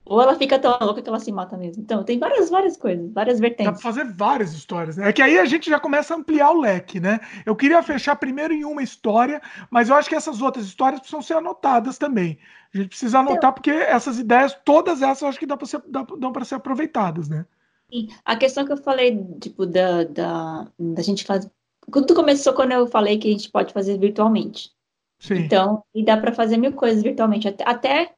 [0.04, 1.82] Ou ela fica tão louca que ela se mata mesmo.
[1.82, 3.64] Então, tem várias, várias coisas, várias vertentes.
[3.64, 5.08] Dá pra fazer várias histórias, né?
[5.08, 7.20] É que aí a gente já começa a ampliar o leque, né?
[7.46, 9.40] Eu queria fechar primeiro em uma história,
[9.70, 12.38] mas eu acho que essas outras histórias precisam ser anotadas também.
[12.74, 15.66] A gente precisa anotar, então, porque essas ideias, todas essas, eu acho que dá pra
[15.66, 17.46] ser, dá, dão para ser aproveitadas, né?
[17.92, 18.08] Sim.
[18.24, 21.50] A questão que eu falei, tipo, da, da, da gente fazer.
[21.92, 24.72] Tudo começou quando eu falei que a gente pode fazer virtualmente.
[25.18, 25.34] Sim.
[25.34, 27.48] Então, e dá para fazer mil coisas virtualmente.
[27.48, 28.14] Até, até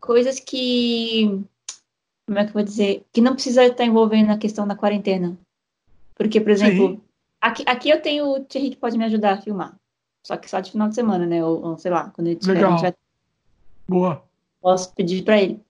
[0.00, 1.42] coisas que.
[2.26, 3.04] Como é que eu vou dizer?
[3.12, 5.36] Que não precisa estar envolvendo na questão da quarentena.
[6.14, 7.02] Porque, por exemplo,
[7.40, 9.76] aqui, aqui eu tenho o Thierry que pode me ajudar a filmar.
[10.22, 11.44] Só que só de final de semana, né?
[11.44, 12.54] Ou, ou sei lá, quando ele tiver.
[12.54, 12.76] Legal.
[12.76, 12.96] Tiver...
[13.88, 14.24] Boa.
[14.60, 15.60] Posso pedir para ele.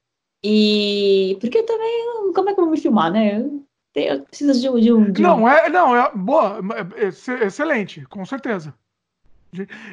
[0.42, 3.44] E porque também, como é que eu vou me filmar, né?
[3.94, 5.12] Eu, preciso de, um, de um.
[5.18, 6.60] Não, é, não, é boa,
[6.96, 8.74] é, é, excelente, com certeza.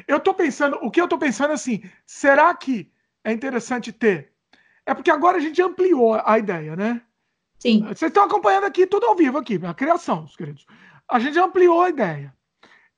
[0.06, 2.90] Eu tô pensando, o que eu tô pensando é assim, será que
[3.24, 4.32] é interessante ter?
[4.86, 7.02] É porque agora a gente ampliou a ideia, né?
[7.58, 7.82] Sim.
[7.82, 10.64] Vocês estão acompanhando aqui tudo ao vivo aqui, a criação, os queridos.
[11.08, 12.32] A gente ampliou a ideia.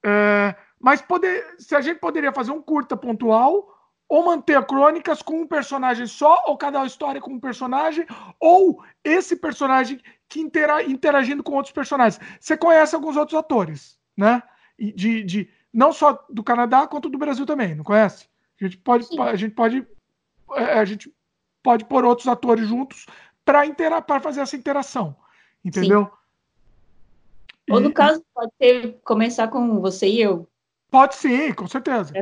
[0.04, 3.74] É, mas poder, se a gente poderia fazer um curta pontual
[4.10, 8.04] ou manter crônicas com um personagem só, ou cada história com um personagem,
[8.40, 12.20] ou esse personagem que intera interagindo com outros personagens.
[12.40, 14.42] Você conhece alguns outros atores, né?
[14.76, 18.28] De, de, não só do Canadá, quanto do Brasil também, não conhece?
[18.60, 19.86] A gente pode, a gente pode,
[20.54, 21.14] é, a gente
[21.62, 23.06] pode pôr outros atores juntos
[23.44, 25.14] para fazer essa interação,
[25.64, 26.10] entendeu?
[27.70, 30.48] Ou no caso, pode ter, começar com você e eu.
[30.90, 32.12] Pode sim, com certeza.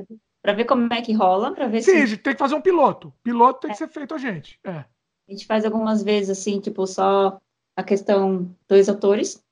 [0.49, 1.97] Para ver como é que rola, para ver sim, se.
[1.99, 3.13] a gente tem que fazer um piloto.
[3.23, 3.73] Piloto tem é.
[3.75, 4.59] que ser feito a gente.
[4.65, 4.79] É.
[4.79, 4.87] A
[5.31, 7.39] gente faz algumas vezes assim, tipo, só
[7.77, 9.45] a questão dois autores.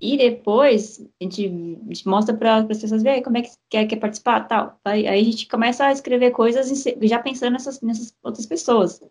[0.00, 1.46] E depois a gente,
[1.84, 4.80] a gente mostra para as pessoas verem como é que quer, quer participar tal.
[4.86, 9.02] Aí, aí, a gente começa a escrever coisas já pensando nessas, nessas outras pessoas,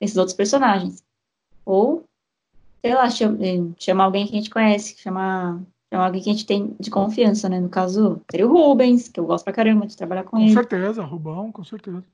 [0.00, 1.04] nesses outros personagens.
[1.64, 2.02] Ou,
[2.84, 3.38] sei lá, chama,
[3.78, 5.62] chama alguém que a gente conhece, chamar
[5.92, 7.60] chama alguém que a gente tem de confiança, né?
[7.60, 10.48] No caso, seria o Rubens, que eu gosto pra caramba de trabalhar com, com ele.
[10.48, 12.04] Com certeza, Rubão, com certeza.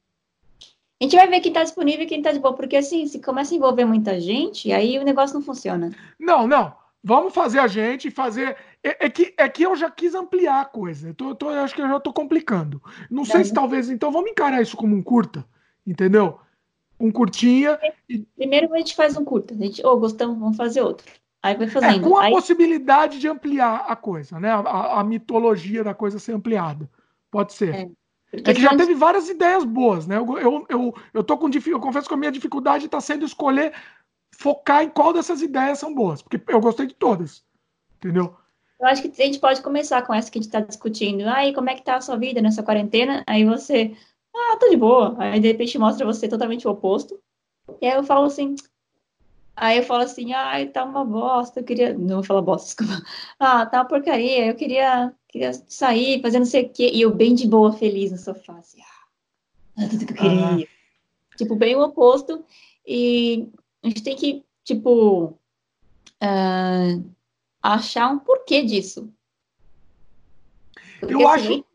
[0.99, 3.21] A gente vai ver quem está disponível e quem está de boa, porque assim, se
[3.21, 5.91] começa a envolver muita gente, aí o negócio não funciona.
[6.19, 6.75] Não, não.
[7.05, 8.57] Vamos fazer a gente fazer.
[8.83, 11.09] É, é que, é que eu já quis ampliar a coisa.
[11.09, 12.83] Eu, tô, tô, eu acho que eu já estou complicando.
[13.11, 13.91] Não, não sei se talvez.
[13.91, 15.47] Então vamos encarar isso como um curta,
[15.87, 16.41] entendeu?
[16.99, 17.79] Um curtinha.
[18.09, 18.21] E...
[18.35, 19.55] Primeiro a gente faz um curta.
[19.55, 21.07] A gente, oh, gostamos, vamos fazer outro.
[21.47, 22.07] Aí vai é, fazendo.
[22.07, 22.33] É, com a aí...
[22.33, 24.51] possibilidade de ampliar a coisa, né?
[24.51, 26.91] A, a, mitologia da coisa ser ampliada.
[27.31, 27.75] Pode ser.
[27.75, 27.89] É.
[28.33, 30.17] É que já teve várias ideias boas, né?
[30.17, 33.73] Eu, eu, eu, eu tô com eu confesso que a minha dificuldade está sendo escolher
[34.37, 37.45] focar em qual dessas ideias são boas, porque eu gostei de todas.
[37.97, 38.37] Entendeu?
[38.79, 41.27] Eu acho que a gente pode começar com essa que a gente está discutindo.
[41.29, 43.25] Aí, como é que tá a sua vida nessa quarentena?
[43.27, 43.97] Aí você,
[44.35, 45.17] ah, tô de boa.
[45.19, 47.19] Aí, de repente, mostra você totalmente o oposto.
[47.81, 48.55] E aí eu falo assim,
[49.57, 53.03] aí eu falo assim, ai, tá uma bosta, eu queria, não vou falar bosta, desculpa.
[53.41, 56.91] Ah, tá uma porcaria, eu queria queria sair, fazer não sei o quê.
[56.93, 60.67] E eu bem de boa, feliz no sofá, assim, ah, tudo que eu queria.
[60.67, 61.37] Ah.
[61.37, 62.43] Tipo, bem o oposto.
[62.87, 63.49] E
[63.83, 65.39] a gente tem que, tipo,
[66.23, 67.15] uh,
[67.63, 69.13] achar um porquê disso.
[71.01, 71.67] Porque, eu assim, acho.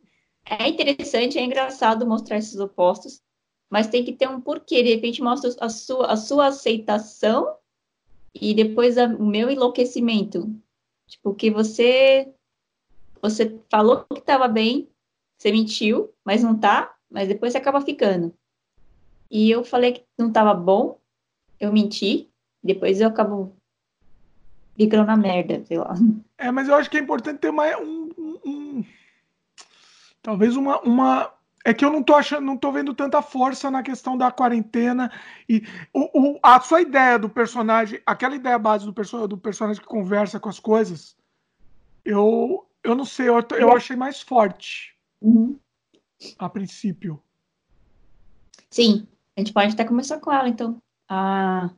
[0.46, 3.22] É interessante, é engraçado mostrar esses opostos,
[3.70, 4.82] mas tem que ter um porquê.
[4.82, 7.56] De repente mostra a sua, a sua aceitação
[8.34, 10.54] e depois a, o meu enlouquecimento.
[11.08, 12.34] Tipo, que você
[13.22, 14.90] você falou que estava bem,
[15.38, 18.34] você mentiu, mas não tá, mas depois você acaba ficando.
[19.30, 21.00] E eu falei que não estava bom,
[21.60, 22.30] eu menti,
[22.64, 23.56] depois eu acabo
[24.76, 25.94] ficando na merda, sei lá.
[26.38, 28.86] É, mas eu acho que é importante ter uma, um, um, um
[30.22, 31.32] talvez uma, uma
[31.64, 35.12] é que eu não tô achando, não tô vendo tanta força na questão da quarentena
[35.48, 39.82] e o, o, a sua ideia do personagem, aquela ideia base do, perso do personagem
[39.82, 41.16] que conversa com as coisas,
[42.04, 44.96] eu eu não sei, eu, eu achei mais forte.
[45.22, 45.60] Uhum.
[46.38, 47.22] A princípio.
[48.70, 50.82] Sim, a gente pode até começar com ela, então.
[51.08, 51.70] Ah,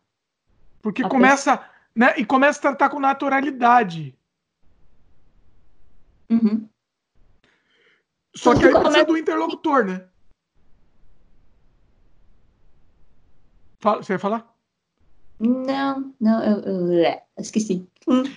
[0.82, 1.76] Porque começa, pessoa...
[1.96, 2.14] né?
[2.18, 4.18] E começa a tratar com naturalidade.
[6.30, 6.70] Uhum.
[8.36, 10.06] Só que aí precisa do interlocutor, né?
[13.80, 14.54] Fala, você ia falar?
[15.40, 17.88] Não, não, eu, eu, eu esqueci.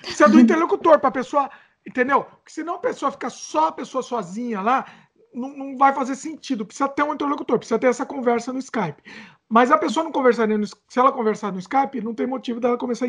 [0.03, 1.51] Precisa do interlocutor para a pessoa
[1.87, 2.25] Entendeu?
[2.25, 4.85] Porque senão a pessoa fica só a pessoa sozinha lá,
[5.33, 6.67] não, não, vai fazer sentido.
[6.67, 9.01] Precisa ter um interlocutor, precisa ter essa conversa no Skype.
[9.49, 12.77] Mas a pessoa não conversar no, se ela conversar no Skype, não tem motivo dela
[12.77, 13.09] começar a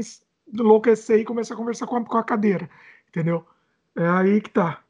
[0.54, 2.70] enlouquecer e começar a conversar com a, com a cadeira.
[3.10, 3.44] Entendeu?
[3.96, 4.84] É aí que tá.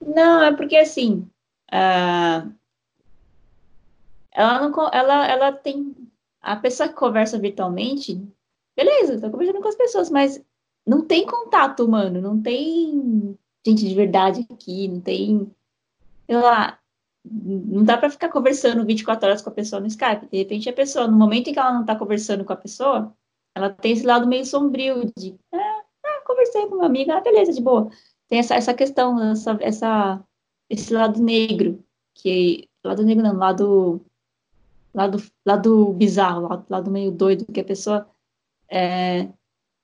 [0.00, 1.28] Não, é porque assim.
[1.72, 2.52] Uh,
[4.32, 5.94] ela não ela, ela tem.
[6.40, 8.20] A pessoa que conversa virtualmente,
[8.76, 10.44] beleza, tá conversando com as pessoas, mas
[10.86, 15.50] não tem contato humano, não tem gente de verdade aqui, não tem,
[16.26, 16.78] sei lá,
[17.24, 20.28] não dá para ficar conversando 24 horas com a pessoa no Skype.
[20.30, 23.14] De repente, a pessoa, no momento em que ela não está conversando com a pessoa,
[23.54, 27.52] ela tem esse lado meio sombrio de, ah, ah conversei com uma amiga, ah, beleza,
[27.52, 27.88] de boa.
[28.28, 30.24] Tem essa, essa questão, essa, essa,
[30.68, 31.82] esse lado negro,
[32.14, 34.04] que, lado negro não, lado,
[34.92, 38.08] lado, lado bizarro, lado, lado meio doido, que a pessoa
[38.68, 39.28] é,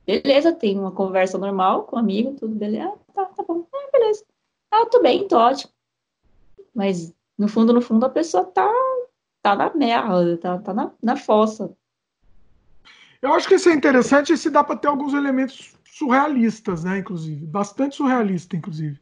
[0.06, 2.92] Beleza, tem uma conversa normal com um amigo, tudo beleza.
[3.10, 3.66] Ah, tá, tá bom.
[3.72, 4.24] Ah, beleza.
[4.70, 5.72] Ah, tô bem, tô ótimo.
[6.74, 8.68] Mas, no fundo, no fundo, a pessoa tá,
[9.42, 11.72] tá na merda, tá, tá na, na fossa.
[13.22, 16.98] Eu acho que isso é interessante e se dá para ter alguns elementos surrealistas, né,
[16.98, 17.46] inclusive.
[17.46, 18.98] Bastante surrealista, inclusive.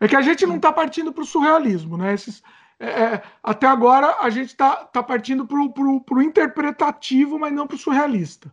[0.00, 2.14] É que a gente não está partindo para o surrealismo, né?
[2.14, 2.42] Esses,
[2.78, 7.76] é, é, até agora a gente está tá partindo para o interpretativo, mas não para
[7.76, 8.52] o surrealista.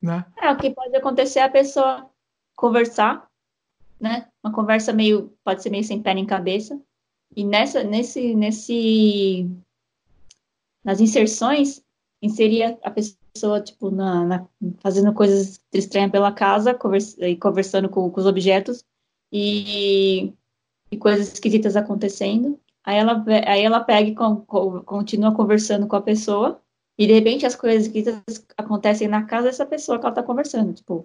[0.00, 0.24] Né?
[0.36, 2.08] É, o que pode acontecer é a pessoa
[2.54, 3.28] conversar,
[3.98, 4.28] né?
[4.42, 6.80] Uma conversa meio, pode ser meio sem pé nem cabeça.
[7.34, 9.50] E nessa, nesse, nesse,
[10.84, 11.82] nas inserções,
[12.22, 14.46] inserir a pessoa, tipo, na, na
[14.80, 18.84] fazendo coisas estranhas pela casa, conversa, e conversando com, com os objetos,
[19.32, 20.32] e,
[20.90, 22.58] e, coisas esquisitas acontecendo.
[22.84, 26.60] Aí ela, aí ela pega e com, continua conversando com a pessoa,
[26.98, 28.04] e de repente as coisas que
[28.56, 30.72] acontecem na casa dessa pessoa que ela está conversando.
[30.72, 31.04] Tipo,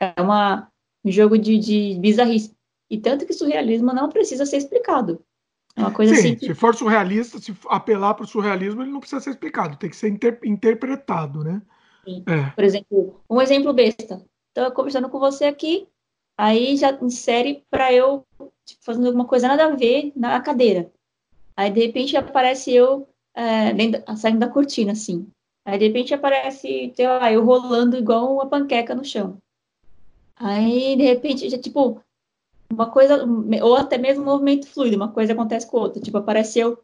[0.00, 0.68] é uma,
[1.04, 2.54] um jogo de, de bizarrice.
[2.90, 5.22] E tanto que surrealismo não precisa ser explicado.
[5.74, 6.36] É uma coisa Sim, assim.
[6.36, 9.88] que- se for surrealista, se apelar para o surrealismo, ele não precisa ser explicado, tem
[9.90, 11.62] que ser inter- interpretado, né?
[12.26, 12.50] É.
[12.50, 14.24] Por exemplo, um exemplo besta.
[14.48, 15.88] Estou conversando com você aqui,
[16.36, 18.26] aí já insere para eu
[18.64, 20.90] tipo, fazendo alguma coisa nada a ver na cadeira.
[21.56, 23.70] Aí de repente aparece eu é,
[24.16, 25.28] saindo da cortina, assim.
[25.64, 29.38] Aí de repente aparece, sei lá, eu rolando igual uma panqueca no chão.
[30.36, 32.02] Aí de repente já tipo
[32.72, 33.24] uma coisa,
[33.62, 36.00] ou até mesmo um movimento fluido, uma coisa acontece com outra.
[36.00, 36.82] Tipo, aparece eu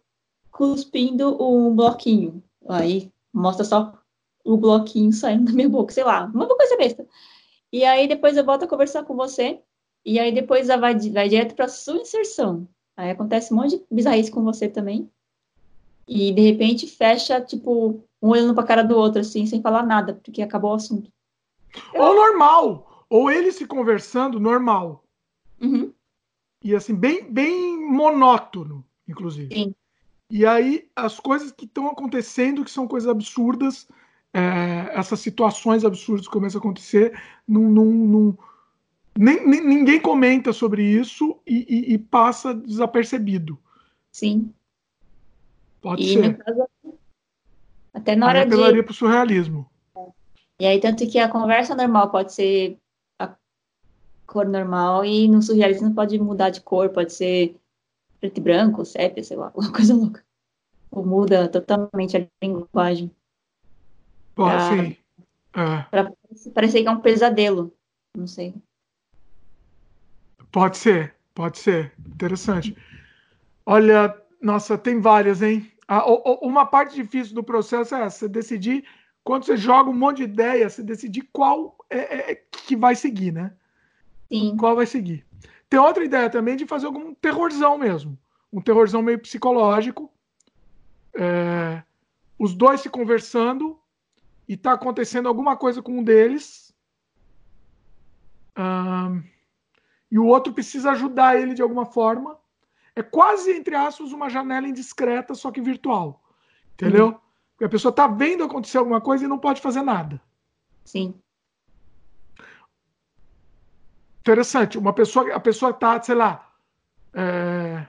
[0.53, 2.43] cuspindo um bloquinho.
[2.69, 3.99] Aí mostra só
[4.45, 7.07] o bloquinho saindo da minha boca, sei lá, uma coisa besta.
[7.73, 9.61] E aí depois eu volto a conversar com você,
[10.09, 12.67] e aí depois vai, vai direto para sua inserção.
[12.97, 15.11] Aí acontece um monte de bizarrice com você também.
[16.07, 20.15] E de repente fecha, tipo, um olhando pra cara do outro, assim, sem falar nada,
[20.15, 21.11] porque acabou o assunto.
[21.95, 25.05] Ou normal, ou ele se conversando normal.
[25.61, 25.93] Uhum,
[26.65, 29.55] E assim, bem, bem monótono, inclusive.
[29.55, 29.75] Sim.
[30.31, 33.87] E aí, as coisas que estão acontecendo, que são coisas absurdas,
[34.33, 38.39] é, essas situações absurdas que começam a acontecer, não, não, não-
[39.19, 43.59] nem- nem- ninguém comenta sobre isso e, e- e passa desapercebido.
[44.13, 44.53] sim.
[45.81, 46.29] Pode E ser.
[46.29, 46.69] no caso,
[47.95, 48.53] até na hora de.
[48.53, 49.71] apelaria para o surrealismo.
[50.61, 52.77] E aí, tanto que a conversa normal pode ser
[53.17, 53.33] a
[54.27, 57.57] cor normal e no surrealismo pode mudar de cor, pode ser
[58.19, 60.25] preto e branco, sépia, sei lá, uma coisa louca.
[60.91, 63.09] Ou muda totalmente a linguagem.
[64.35, 64.71] Pode Ah.
[64.71, 64.97] sim.
[65.55, 66.13] É, Pra
[66.55, 67.73] parecer que é um pesadelo.
[68.17, 68.53] Não sei.
[70.51, 71.93] Pode ser, pode ser.
[72.07, 72.77] Interessante.
[73.65, 75.71] Olha, nossa, tem várias, hein?
[75.87, 76.05] Ah,
[76.43, 78.85] uma parte difícil do processo é essa, você decidir,
[79.25, 82.95] quando você joga um monte de ideia, você decidir qual é, é- é que vai
[82.95, 83.55] seguir, né?
[84.31, 84.57] Sim.
[84.59, 85.27] Qual vai seguir.
[85.69, 88.19] Tem outra ideia também de fazer algum terrorzão mesmo.
[88.53, 90.11] Um terrorzão meio psicológico.
[91.15, 91.83] É,
[92.39, 93.79] os dois se conversando
[94.47, 96.75] e tá acontecendo alguma coisa com um deles.
[98.57, 99.23] Ahn,
[100.11, 102.39] e o outro precisa ajudar ele de alguma forma.
[102.95, 106.23] É quase, entre aspas, uma janela indiscreta, só que virtual.
[106.75, 107.21] Entendeu?
[107.53, 110.21] Porque a pessoa tá vendo acontecer alguma coisa e não pode fazer nada.
[110.85, 111.15] Sim.
[114.21, 114.79] interessante.
[114.79, 116.53] Uma pessoa, a pessoa tá, sei lá,
[117.15, 117.87] é,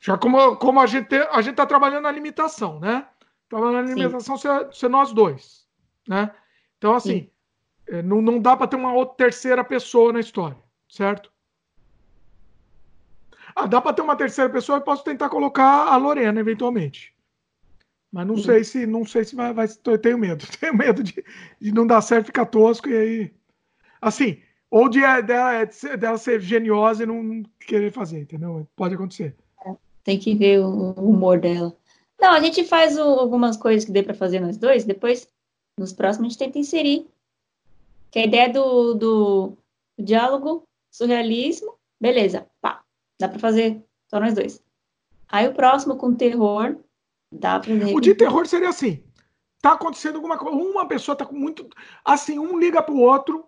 [0.00, 3.06] já como, como a gente a gente tá trabalhando na limitação, né?
[3.48, 3.94] Trabalhando na Sim.
[3.94, 5.66] limitação ser, ser nós dois,
[6.08, 6.30] né?
[6.78, 7.28] Então assim,
[7.88, 10.56] é, não, não dá para ter uma outra terceira pessoa na história,
[10.94, 11.32] certo?
[13.54, 17.14] Ah, dá para ter uma terceira pessoa, eu posso tentar colocar a Lorena eventualmente.
[18.12, 21.24] Mas não sei se não sei se vai, vai eu tenho medo, tenho medo de,
[21.60, 23.34] de não dar certo, ficar tosco e aí
[24.00, 24.40] assim,
[24.70, 25.64] ou de dela,
[25.98, 28.68] dela ser geniosa e não querer fazer, entendeu?
[28.76, 29.36] Pode acontecer.
[30.04, 31.74] Tem que ver o humor dela.
[32.20, 35.26] Não, a gente faz o- algumas coisas que dê pra fazer nós dois, depois,
[35.78, 37.06] nos próximos, a gente tenta inserir.
[38.10, 39.58] Que a ideia do, do
[39.98, 40.64] diálogo,
[40.94, 42.82] surrealismo, beleza, pá,
[43.18, 44.62] dá pra fazer só nós dois.
[45.28, 46.76] Aí o próximo com terror,
[47.32, 49.02] dá pra O de terror seria assim:
[49.60, 51.68] tá acontecendo alguma coisa, uma pessoa tá com muito.
[52.04, 53.44] Assim, um liga pro outro.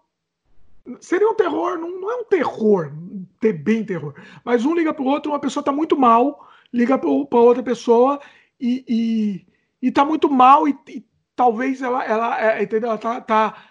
[1.01, 2.93] Seria um terror, não, não é um terror,
[3.41, 7.27] ter bem terror, mas um liga pro outro, uma pessoa tá muito mal, liga pro-
[7.27, 8.21] pra outra pessoa
[8.61, 9.47] e, e,
[9.89, 12.91] e tá muito mal e, e talvez ela, ela é, entendeu?
[12.91, 13.65] Ela tá, tá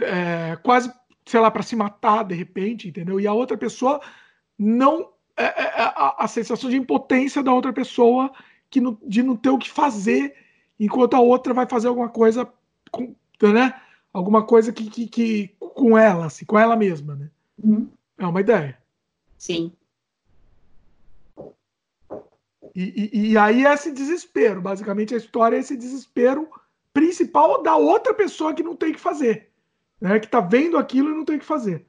[0.00, 0.92] é, quase,
[1.24, 3.20] sei lá, para se matar de repente, entendeu?
[3.20, 4.00] E a outra pessoa
[4.58, 5.12] não.
[5.36, 8.32] é, é, é, a, a sensação de impotência da outra pessoa
[8.70, 10.34] que não- de não ter o que fazer,
[10.78, 12.46] enquanto a outra vai fazer alguma coisa
[12.90, 13.74] com, né?
[14.12, 17.30] Alguma coisa que, que, que com ela, assim, com ela mesma, né?
[17.62, 18.78] Uhum, É uma ideia.
[19.38, 19.72] Sim,
[22.74, 26.48] E, e, e aí é esse desespero, basicamente a história é esse desespero
[26.92, 29.50] principal da outra pessoa que não tem o que fazer,
[30.02, 30.18] né?
[30.18, 31.86] Que tá vendo aquilo e não tem o que fazer.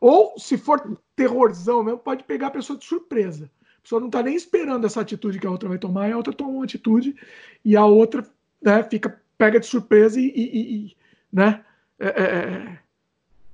[0.00, 3.50] Ou se for terrorzão mesmo, pode pegar a pessoa de surpresa.
[3.78, 6.16] A pessoa não tá nem esperando essa atitude que a outra vai tomar, e a
[6.16, 7.16] outra toma uma atitude
[7.64, 8.26] e a outra
[8.62, 10.96] né, fica pega de surpresa e, e- e-
[11.32, 11.64] né,
[11.98, 12.78] é, é, é,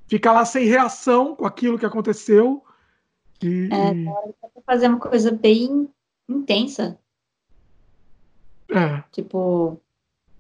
[0.08, 2.64] fica lá sem reação com aquilo que aconteceu.
[3.42, 3.92] E, É,
[4.52, 5.88] pra fazer uma coisa bem
[6.28, 6.98] intensa.
[8.68, 9.80] é, Tipo,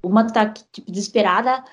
[0.02, 1.64] uma tá, tipo, desesperada.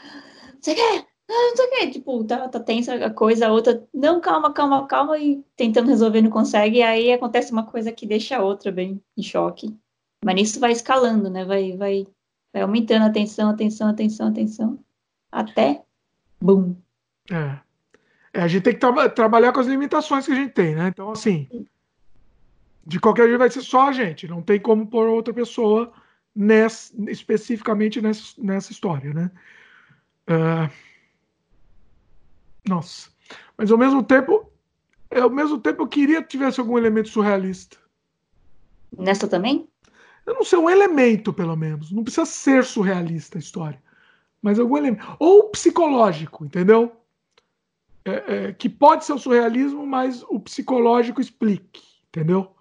[0.59, 1.05] Você quer?
[1.29, 1.91] Ah, não sei o quê.
[1.91, 6.21] Tipo, tá, tá tensa a coisa, a outra, não, calma, calma, calma, e tentando resolver
[6.21, 6.77] não consegue.
[6.77, 9.75] E aí acontece uma coisa que deixa a outra bem em choque.
[10.23, 11.45] Mas nisso vai escalando, né?
[11.45, 12.07] Vai, vai,
[12.53, 14.79] vai aumentando a tensão, a tensão, a tensão, a tensão.
[15.31, 15.83] Até.
[16.41, 16.75] Bum.
[17.31, 17.67] é.
[18.37, 20.89] É, a gente tem que tra trabalhar com as limitações que a gente tem, né?
[20.89, 21.47] Então, assim,
[22.85, 25.91] de qualquer jeito vai ser só a gente, não tem como pôr outra pessoa
[26.37, 29.31] nessa, especificamente nessa, nessa história, né?
[30.29, 30.71] Uh,
[32.69, 33.09] nossa.
[33.57, 34.51] Mas ao mesmo tempo,
[35.09, 37.77] ao mesmo tempo eu queria que tivesse algum elemento surrealista.
[38.95, 39.67] Nessa também?
[40.25, 41.91] Eu não sei, um elemento, pelo menos.
[41.91, 43.81] Não precisa ser surrealista a história.
[44.41, 45.15] Mas algum elemento.
[45.17, 46.95] Ou psicológico, entendeu?
[48.05, 48.11] É,
[48.49, 52.55] é, que pode ser o surrealismo, mas o psicológico explique, entendeu?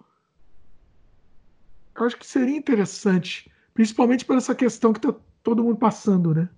[1.95, 5.13] Eu acho que seria interessante, principalmente por essa questão que está
[5.43, 6.49] todo mundo passando, né?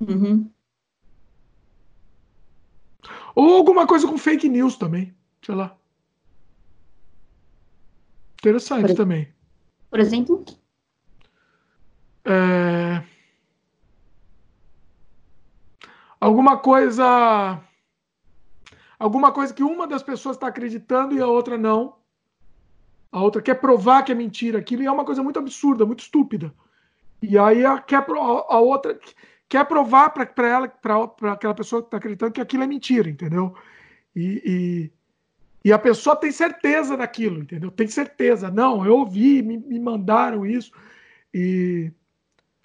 [0.00, 0.50] Uhum.
[3.32, 5.76] Ou alguma coisa com fake news também, sei lá.
[8.40, 9.32] Interessante por também.
[9.88, 10.44] Por exemplo?
[12.24, 13.04] É...
[16.18, 17.62] Alguma coisa.
[18.98, 21.98] Alguma coisa que uma das pessoas está acreditando e a outra não.
[23.12, 26.00] A outra quer provar que é mentira aquilo e é uma coisa muito absurda, muito
[26.00, 26.52] estúpida.
[27.22, 28.98] E aí quer, a outra
[29.48, 33.54] quer provar para ela, para aquela pessoa que está acreditando que aquilo é mentira, entendeu?
[34.14, 34.90] E,
[35.64, 37.70] e, e, a pessoa tem certeza daquilo, entendeu?
[37.70, 38.50] Tem certeza.
[38.50, 40.72] Não, eu ouvi, me, me mandaram isso.
[41.32, 41.90] E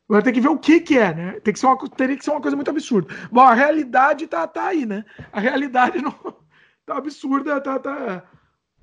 [0.07, 1.39] agora tem que ver o que, que é, né?
[1.41, 3.13] Tem que ser uma, teria que ser uma coisa muito absurda.
[3.31, 5.05] Bom, a realidade tá, tá aí, né?
[5.31, 6.13] A realidade não
[6.85, 8.23] tá absurda, tá, tá.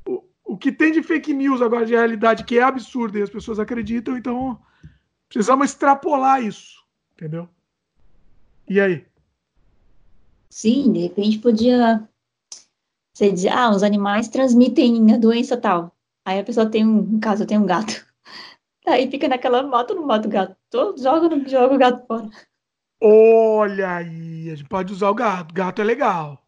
[0.06, 3.30] O, o que tem de fake news agora de realidade que é absurda e as
[3.30, 4.60] pessoas acreditam, então
[5.28, 7.48] precisamos extrapolar isso, entendeu?
[8.68, 9.06] E aí?
[10.50, 12.08] Sim, de repente podia
[13.12, 15.96] você dizer, ah, os animais transmitem a doença tal.
[16.24, 18.04] Aí a pessoa tem um, no caso, tem um gato.
[18.86, 20.56] Aí fica naquela moto, não mata o gato.
[20.98, 22.30] Joga, no, joga o gato fora.
[23.00, 25.52] Olha aí, a gente pode usar o gato.
[25.52, 26.46] Gato é legal.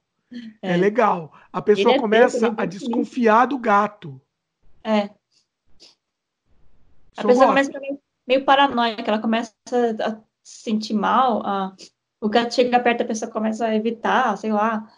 [0.63, 1.33] É, é legal.
[1.53, 4.21] A pessoa é começa a desconfiar do gato.
[4.85, 5.11] É.
[7.17, 10.11] A pessoa começa meio, meio paranoica, ela começa a
[10.45, 11.75] se sentir mal, a
[12.21, 14.91] o gato chega perto, a pessoa começa a evitar, sei lá,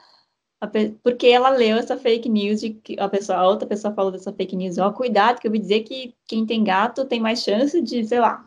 [1.03, 4.33] porque ela leu essa fake news de que a pessoa, a outra pessoa falou dessa
[4.33, 4.78] fake news.
[4.78, 8.20] Ó, cuidado, que eu ouvi dizer que quem tem gato tem mais chance de, sei
[8.20, 8.45] lá,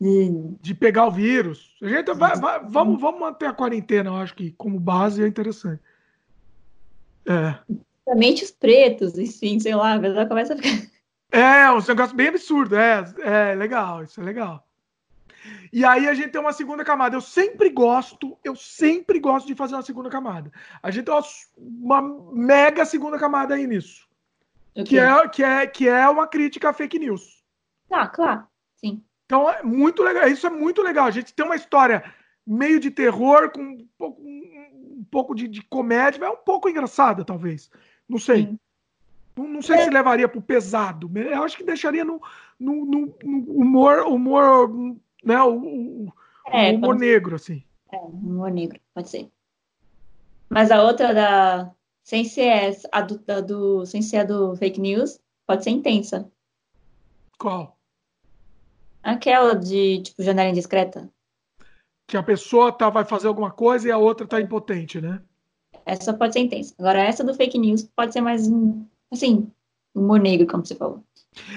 [0.00, 1.74] de, de pegar o vírus.
[1.82, 5.26] A gente vai, vai, vamos, vamos manter a quarentena, eu acho que como base é
[5.26, 5.82] interessante.
[7.26, 7.54] É.
[8.04, 10.91] Principalmente os pretos, enfim, sei lá, a pessoa começa a ficar.
[11.32, 14.66] É, um negócio bem absurdo, é, é legal, isso é legal.
[15.72, 17.16] E aí a gente tem uma segunda camada.
[17.16, 20.52] Eu sempre gosto, eu sempre gosto de fazer uma segunda camada.
[20.82, 24.06] A gente tem uma, uma mega segunda camada aí nisso.
[24.72, 24.84] Okay.
[24.84, 27.42] Que, é, que, é, que é uma crítica a fake news.
[27.88, 28.44] Tá, claro.
[28.76, 29.02] Sim.
[29.24, 30.28] Então é muito legal.
[30.28, 31.06] Isso é muito legal.
[31.06, 32.04] A gente tem uma história
[32.46, 37.24] meio de terror, com um pouco, um pouco de, de comédia, é um pouco engraçada,
[37.24, 37.70] talvez.
[38.08, 38.58] Não sei.
[39.36, 39.84] Não, não, sei é.
[39.84, 41.10] se levaria pro pesado.
[41.14, 42.20] Eu acho que deixaria no,
[42.58, 44.68] no, no, no humor, humor
[45.22, 45.40] né?
[45.42, 46.12] O, o,
[46.46, 47.62] é, humor negro, assim.
[47.90, 49.30] É, humor negro, pode ser.
[50.48, 51.70] Mas a outra da.
[52.02, 56.28] Sem ser a do, a do, sem ser do fake news, pode ser intensa.
[57.38, 57.78] Qual?
[59.02, 61.08] Aquela de, tipo, janela indiscreta.
[62.08, 65.22] Que a pessoa tá, vai fazer alguma coisa e a outra tá impotente, né?
[65.86, 66.74] Essa pode ser intensa.
[66.78, 68.48] Agora, essa do fake news pode ser mais,
[69.12, 69.52] assim,
[69.94, 71.04] humor negro, como você falou.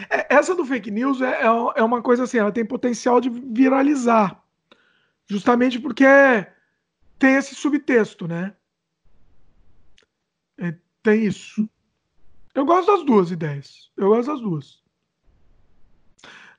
[0.10, 3.30] É, essa do fake news é, é, é uma coisa assim, ela tem potencial de
[3.30, 4.44] viralizar.
[5.28, 6.06] Justamente porque
[7.18, 8.56] tem esse subtexto, né?
[10.58, 11.68] É, tem isso.
[12.54, 13.92] Eu gosto das duas ideias.
[13.98, 14.84] Eu gosto das duas.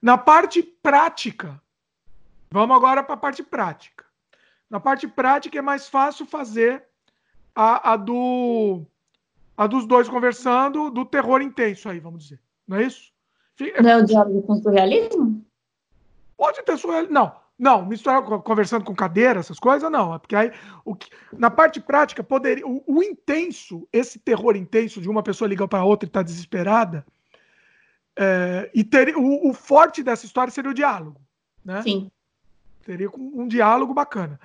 [0.02, 1.60] Na parte prática,
[2.50, 4.04] vamos agora para a parte prática.
[4.68, 6.84] Na parte prática é mais fácil fazer
[7.54, 8.84] a, a do
[9.56, 12.40] a dos dois conversando, do terror intenso aí, vamos dizer.
[12.66, 13.12] Não é isso?
[13.82, 15.44] Não é o diálogo com surrealismo?
[16.36, 17.14] Pode ter surrealismo.
[17.14, 20.14] Não, não, misturar conversando com cadeira, essas coisas, não.
[20.14, 20.52] É porque aí,
[20.84, 25.48] o que, na parte prática, poderia, o, o, intenso, esse terror intenso de uma pessoa
[25.48, 27.06] ligar para outra e estar tá desesperada,
[28.14, 31.18] é, e ter, o, o, forte dessa história seria o diálogo.
[31.64, 31.80] Né?
[31.82, 32.10] Sim.
[32.84, 34.38] Teria um, um diálogo bacana.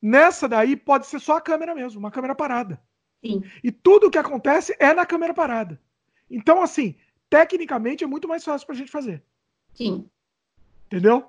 [0.00, 2.78] Nessa daí pode ser só a câmera mesmo, uma câmera parada.
[3.24, 3.42] Sim.
[3.62, 5.80] E tudo o que acontece é na câmera parada.
[6.30, 6.96] Então, assim,
[7.30, 9.22] tecnicamente é muito mais fácil para a gente fazer.
[9.74, 10.08] Sim.
[10.86, 11.28] Entendeu?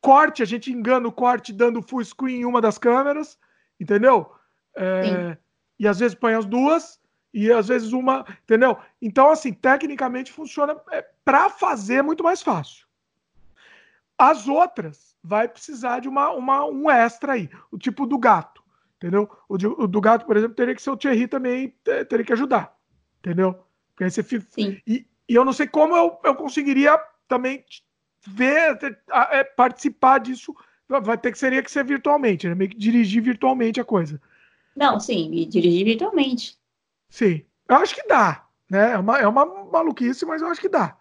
[0.00, 3.38] Corte, a gente engana o corte dando full screen em uma das câmeras,
[3.78, 4.32] entendeu?
[4.74, 5.36] É,
[5.78, 7.00] e às vezes põe as duas,
[7.32, 8.78] e às vezes uma, entendeu?
[9.00, 12.86] Então, assim, tecnicamente funciona é, para fazer é muito mais fácil.
[14.18, 18.61] As outras vai precisar de uma, uma, um extra aí, o tipo do gato.
[19.02, 19.28] Entendeu?
[19.48, 21.74] O, de, o do gato, por exemplo, teria que ser o Thierry também,
[22.08, 22.72] teria que ajudar.
[23.18, 23.54] Entendeu?
[23.90, 24.46] Porque aí você fica.
[24.86, 26.96] E, e eu não sei como eu, eu conseguiria
[27.26, 27.64] também
[28.24, 28.78] ver,
[29.10, 30.54] é, participar disso.
[30.86, 32.54] Vai ter que seria que ser virtualmente, né?
[32.54, 34.22] Meio que dirigir virtualmente a coisa.
[34.76, 36.56] Não, sim, dirigir virtualmente.
[37.08, 37.42] Sim.
[37.68, 38.46] Eu acho que dá.
[38.70, 38.92] Né?
[38.92, 40.96] É, uma, é uma maluquice, mas eu acho que dá.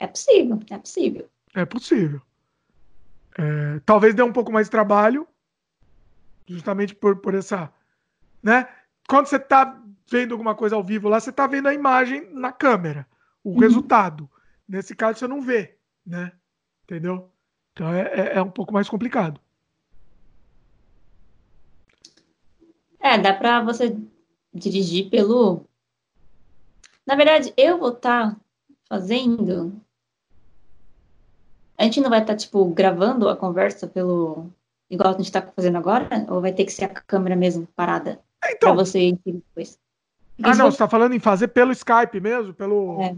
[0.00, 1.30] É possível, é possível.
[1.54, 2.20] É possível.
[3.38, 5.28] É, talvez dê um pouco mais de trabalho,
[6.52, 7.72] justamente por, por essa.
[8.42, 8.68] Né?
[9.08, 12.52] Quando você está vendo alguma coisa ao vivo lá, você está vendo a imagem na
[12.52, 13.06] câmera,
[13.42, 13.58] o uhum.
[13.58, 14.28] resultado.
[14.68, 16.32] Nesse caso, você não vê, né?
[16.84, 17.30] Entendeu?
[17.72, 19.40] Então é, é, é um pouco mais complicado.
[22.98, 23.96] É, dá para você
[24.52, 25.64] dirigir pelo.
[27.06, 28.40] Na verdade, eu vou estar tá
[28.88, 29.80] fazendo
[31.80, 34.52] a gente não vai estar, tá, tipo, gravando a conversa pelo.
[34.90, 36.08] Igual a gente está fazendo agora?
[36.28, 38.20] Ou vai ter que ser a câmera mesmo parada?
[38.44, 38.74] Então.
[38.74, 39.78] Pra você depois.
[40.42, 42.52] ah, não, você está falando em fazer pelo Skype mesmo?
[42.52, 43.00] Pelo.
[43.02, 43.16] É.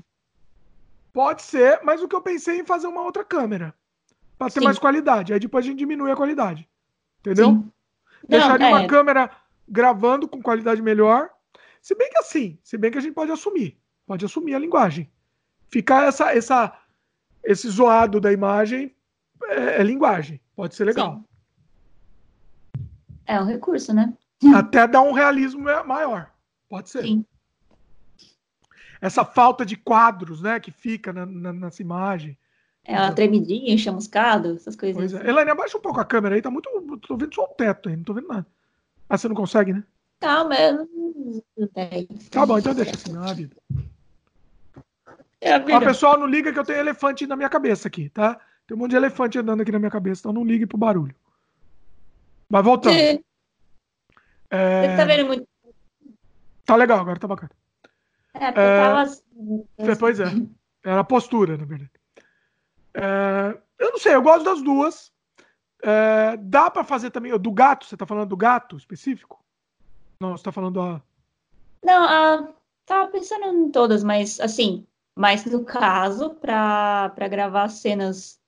[1.13, 3.75] Pode ser, mas o que eu pensei em fazer uma outra câmera.
[4.39, 4.65] Para ter Sim.
[4.65, 5.33] mais qualidade.
[5.33, 6.69] Aí depois a gente diminui a qualidade.
[7.21, 7.51] Entendeu?
[7.51, 7.73] Sim.
[8.29, 8.81] Deixaria não, é...
[8.81, 9.31] uma câmera
[9.69, 11.31] gravando com qualidade melhor.
[11.81, 13.79] Se bem que assim, se bem que a gente pode assumir.
[14.07, 15.11] Pode assumir a linguagem.
[15.69, 16.79] Ficar essa, essa
[17.43, 18.95] esse zoado da imagem
[19.45, 20.41] é, é linguagem.
[20.55, 21.17] Pode ser legal.
[21.17, 21.25] Sim.
[23.27, 24.13] É um recurso, né?
[24.55, 26.31] Até dar um realismo maior.
[26.69, 27.03] Pode ser.
[27.03, 27.25] Sim.
[29.01, 32.39] Essa falta de quadros, né, que fica na, na, nessa imagem.
[32.85, 35.13] É, uma tremidinha, chamuscado, essas coisas.
[35.13, 35.29] Pois é.
[35.29, 36.69] Elaine, abaixa um pouco a câmera aí, tá muito.
[37.07, 38.47] Tô vendo só o teto aí, não tô vendo nada.
[39.09, 39.85] Ah, você não consegue, né?
[40.21, 41.43] Calma, eu não.
[42.31, 43.57] Tá bom, então deixa assim, na vida.
[45.41, 48.41] É Ó, pessoal, não liga que eu tenho elefante na minha cabeça aqui, tá?
[48.67, 51.15] Tem um monte de elefante andando aqui na minha cabeça, então não ligue pro barulho.
[52.53, 52.95] Mas voltando.
[52.95, 53.23] É...
[54.51, 55.49] Você tá vendo muito.
[56.67, 57.51] Tá legal, agora tá bacana.
[58.35, 58.79] É, porque é...
[58.79, 59.01] tava.
[59.01, 59.67] Assim,
[59.99, 60.27] pois é.
[60.85, 61.91] Era a postura, na verdade.
[62.93, 63.59] É...
[63.79, 65.11] Eu não sei, eu gosto das duas.
[65.83, 66.37] É...
[66.37, 67.37] Dá para fazer também.
[67.39, 69.43] Do gato, você tá falando do gato específico?
[70.21, 71.01] Não, você tá falando a.
[71.83, 72.55] Não, uh,
[72.85, 78.39] tava pensando em todas, mas assim, mas no caso, para gravar cenas,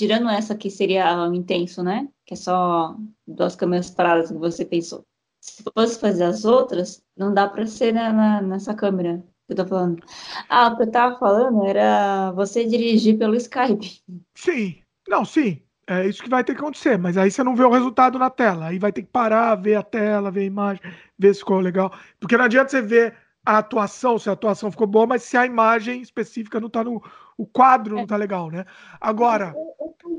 [0.00, 2.08] tirando essa que seria o intenso, né?
[2.24, 2.96] Que é só
[3.26, 5.04] duas câmeras paradas que você pensou.
[5.42, 9.56] Se fosse fazer as outras, não dá para ser na, na, nessa câmera que eu
[9.56, 10.02] tô falando.
[10.48, 14.00] Ah, o que eu tava falando era você dirigir pelo Skype.
[14.34, 15.60] Sim, não, sim.
[15.86, 18.30] É isso que vai ter que acontecer, mas aí você não vê o resultado na
[18.30, 18.68] tela.
[18.68, 20.82] Aí vai ter que parar, ver a tela, ver a imagem,
[21.18, 21.92] ver se ficou legal.
[22.18, 25.46] Porque não adianta você ver a atuação, se a atuação ficou boa, mas se a
[25.46, 27.02] imagem específica não tá no.
[27.36, 28.64] O quadro não tá legal, né?
[29.00, 29.54] Agora.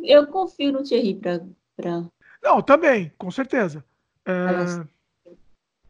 [0.04, 1.42] Eu, confio no Thierry pra,
[1.76, 2.04] pra.
[2.42, 3.84] Não, também, com certeza.
[4.26, 4.86] É...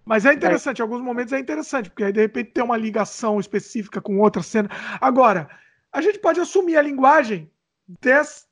[0.03, 3.39] Mas é interessante, em alguns momentos é interessante, porque aí de repente tem uma ligação
[3.39, 4.69] específica com outra cena.
[4.99, 5.49] Agora,
[5.91, 7.49] a gente pode assumir a linguagem
[7.87, 8.47] des...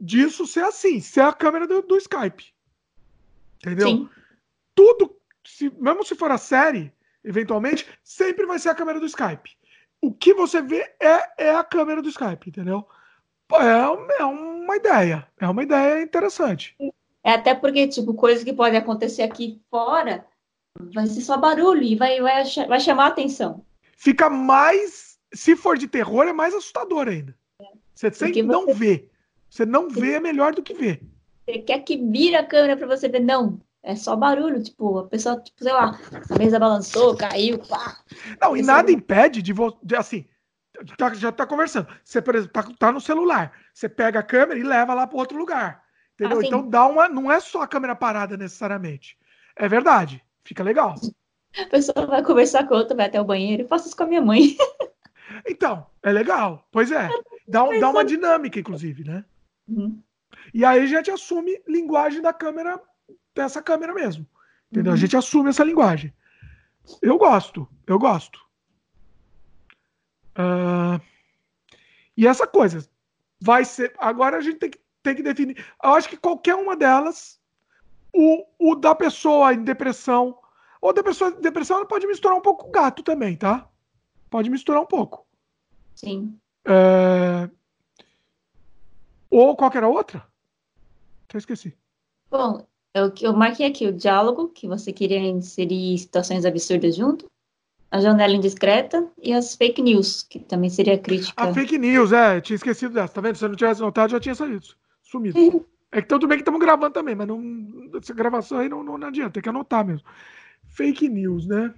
[0.00, 2.52] disso ser assim, ser a câmera do, do Skype.
[3.58, 3.88] Entendeu?
[3.88, 4.08] Sim.
[4.74, 6.92] Tudo, se, mesmo se for a série,
[7.22, 9.56] eventualmente, sempre vai ser a câmera do Skype.
[10.00, 12.86] O que você vê é, é a câmera do Skype, entendeu?
[13.52, 14.24] É, é
[14.74, 15.26] uma ideia.
[15.40, 16.76] É uma ideia interessante.
[17.22, 20.26] É até porque, tipo, coisas que podem acontecer aqui fora
[20.92, 23.64] vai ser só barulho e vai, vai, vai chamar a atenção.
[23.96, 25.18] Fica mais.
[25.32, 27.36] Se for de terror, é mais assustador ainda.
[27.60, 27.64] É.
[27.94, 29.08] Você sempre não vê.
[29.48, 31.00] Você não vê é melhor do que vê.
[31.44, 33.20] Você quer que vira a câmera para você ver?
[33.20, 33.60] Não.
[33.82, 37.98] É só barulho, tipo, a pessoa, tipo, sei lá, a mesa balançou, caiu, pá.
[38.40, 40.24] Não, e nada impede de você, assim,
[40.96, 41.86] tá, já tá conversando.
[42.02, 43.52] Você, por exemplo, tá, tá, no celular.
[43.74, 45.82] Você pega a câmera e leva lá para outro lugar.
[46.14, 46.38] Entendeu?
[46.38, 46.46] Assim.
[46.46, 47.08] Então dá uma.
[47.08, 49.18] Não é só a câmera parada necessariamente.
[49.56, 50.24] É verdade.
[50.44, 50.94] Fica legal.
[51.58, 53.64] A pessoa vai conversar com outra, vai até o banheiro.
[53.64, 54.56] Eu faço isso com a minha mãe.
[55.48, 56.68] Então, é legal.
[56.70, 57.08] Pois é.
[57.48, 59.24] Dá, dá uma dinâmica, inclusive, né?
[59.66, 60.00] Uhum.
[60.54, 62.80] E aí a gente assume linguagem da câmera
[63.34, 64.26] dessa câmera mesmo.
[64.70, 64.92] Entendeu?
[64.92, 64.96] Uhum.
[64.96, 66.14] A gente assume essa linguagem.
[67.02, 68.38] Eu gosto, eu gosto.
[70.38, 71.00] Uh,
[72.16, 72.88] e essa coisa
[73.40, 73.94] vai ser.
[73.98, 75.64] Agora a gente tem que, tem que definir.
[75.82, 77.40] Eu acho que qualquer uma delas,
[78.12, 80.38] o, o da pessoa em depressão,
[80.80, 83.68] ou da pessoa em depressão, ela pode misturar um pouco com o gato também, tá?
[84.30, 85.26] Pode misturar um pouco.
[85.94, 86.38] Sim.
[86.64, 87.48] É...
[89.30, 90.26] Ou qualquer outra?
[91.28, 91.76] Até esqueci.
[92.30, 97.26] Bom, eu, eu marquei aqui o diálogo, que você queria inserir situações absurdas junto,
[97.94, 101.40] a janela indiscreta e as fake news, que também seria crítica.
[101.40, 103.36] A fake news, é, tinha esquecido dessa, tá vendo?
[103.36, 104.66] Se eu não tivesse notado, já tinha saído.
[105.00, 105.64] Sumido.
[105.92, 107.40] É que tudo bem que estamos gravando também, mas não,
[107.96, 110.04] essa gravação aí não, não, não adianta, tem que anotar mesmo.
[110.66, 111.72] Fake news, né?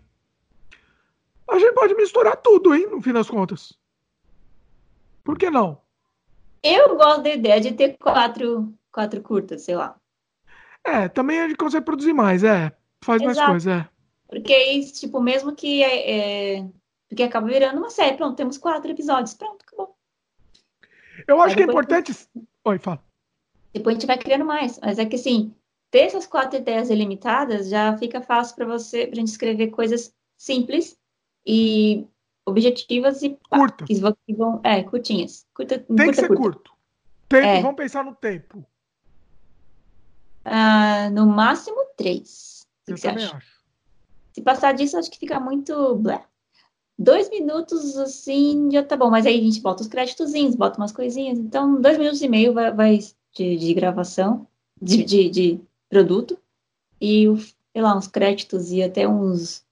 [1.51, 3.75] A gente pode misturar tudo, hein, no fim das contas.
[5.23, 5.83] Por que não?
[6.63, 9.95] Eu gosto da ideia de ter quatro, quatro curtas, sei lá.
[10.83, 12.73] É, também a gente consegue produzir mais, é.
[13.03, 13.37] Faz Exato.
[13.37, 13.96] mais coisa, é.
[14.29, 16.69] Porque aí, tipo, mesmo que é, é,
[17.09, 19.97] porque acaba virando uma série, pronto, temos quatro episódios, pronto, acabou.
[21.27, 22.13] Eu acho que é importante.
[22.65, 23.03] Oi, fala.
[23.73, 25.55] Depois a gente vai criando mais, mas é que assim,
[25.91, 30.99] ter essas quatro ideias ilimitadas já fica fácil para você, pra gente escrever coisas simples
[31.45, 32.07] e
[32.45, 33.85] objetivas e curta.
[33.85, 33.95] Que
[34.33, 35.47] vão, é, curtinhas.
[35.55, 36.43] Curta, Tem curta, que ser curta.
[36.43, 36.73] curto.
[37.29, 37.61] Tempo, é.
[37.61, 38.65] vamos pensar no tempo.
[40.45, 42.67] Ah, no máximo três.
[42.87, 43.37] Eu também acha?
[43.37, 43.56] acho.
[44.37, 45.95] Se passar disso, acho que fica muito.
[45.97, 46.23] Blé.
[46.99, 49.09] Dois minutos, assim, já tá bom.
[49.09, 51.39] Mas aí a gente bota os créditozinhos, bota umas coisinhas.
[51.39, 52.99] Então, dois minutos e meio vai, vai
[53.35, 54.47] de, de, gravação,
[54.81, 56.39] de, de, de, produto.
[57.01, 57.25] E,
[57.73, 59.65] sei lá, uns créditos e até uns,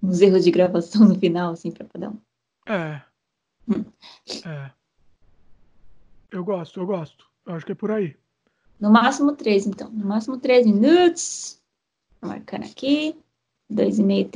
[0.00, 2.18] uns erros de gravação no final, assim, pra poder um.
[2.68, 3.02] É.
[3.68, 3.84] Hum.
[4.46, 4.70] É.
[6.30, 7.26] Eu gosto, eu gosto.
[7.44, 8.16] Eu acho que é por aí.
[8.78, 9.90] No máximo três, então.
[9.90, 11.60] No máximo três minutos.
[12.22, 13.16] Marcando aqui.
[13.68, 14.30] Dois e.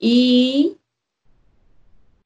[0.00, 0.76] E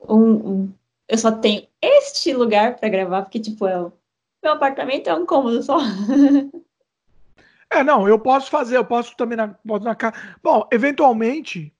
[0.01, 0.73] um, um,
[1.09, 3.93] eu só tenho este lugar para gravar, porque, tipo, é o,
[4.43, 5.79] meu apartamento é um cômodo só.
[7.71, 10.17] é, não, eu posso fazer, eu posso também na, posso na casa.
[10.43, 11.73] Bom, eventualmente,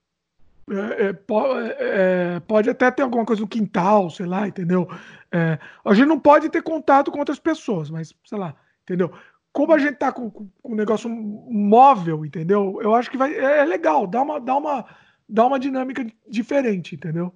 [0.71, 4.89] é, é, pode, é, pode até ter alguma coisa no quintal, sei lá, entendeu?
[5.33, 9.13] É, a gente não pode ter contato com outras pessoas, mas, sei lá, entendeu?
[9.53, 12.79] Como a gente tá com, com, com um negócio móvel, entendeu?
[12.83, 14.85] Eu acho que vai, é, é, legal, dá uma, dá, uma,
[15.29, 17.35] dá uma dinâmica diferente, entendeu?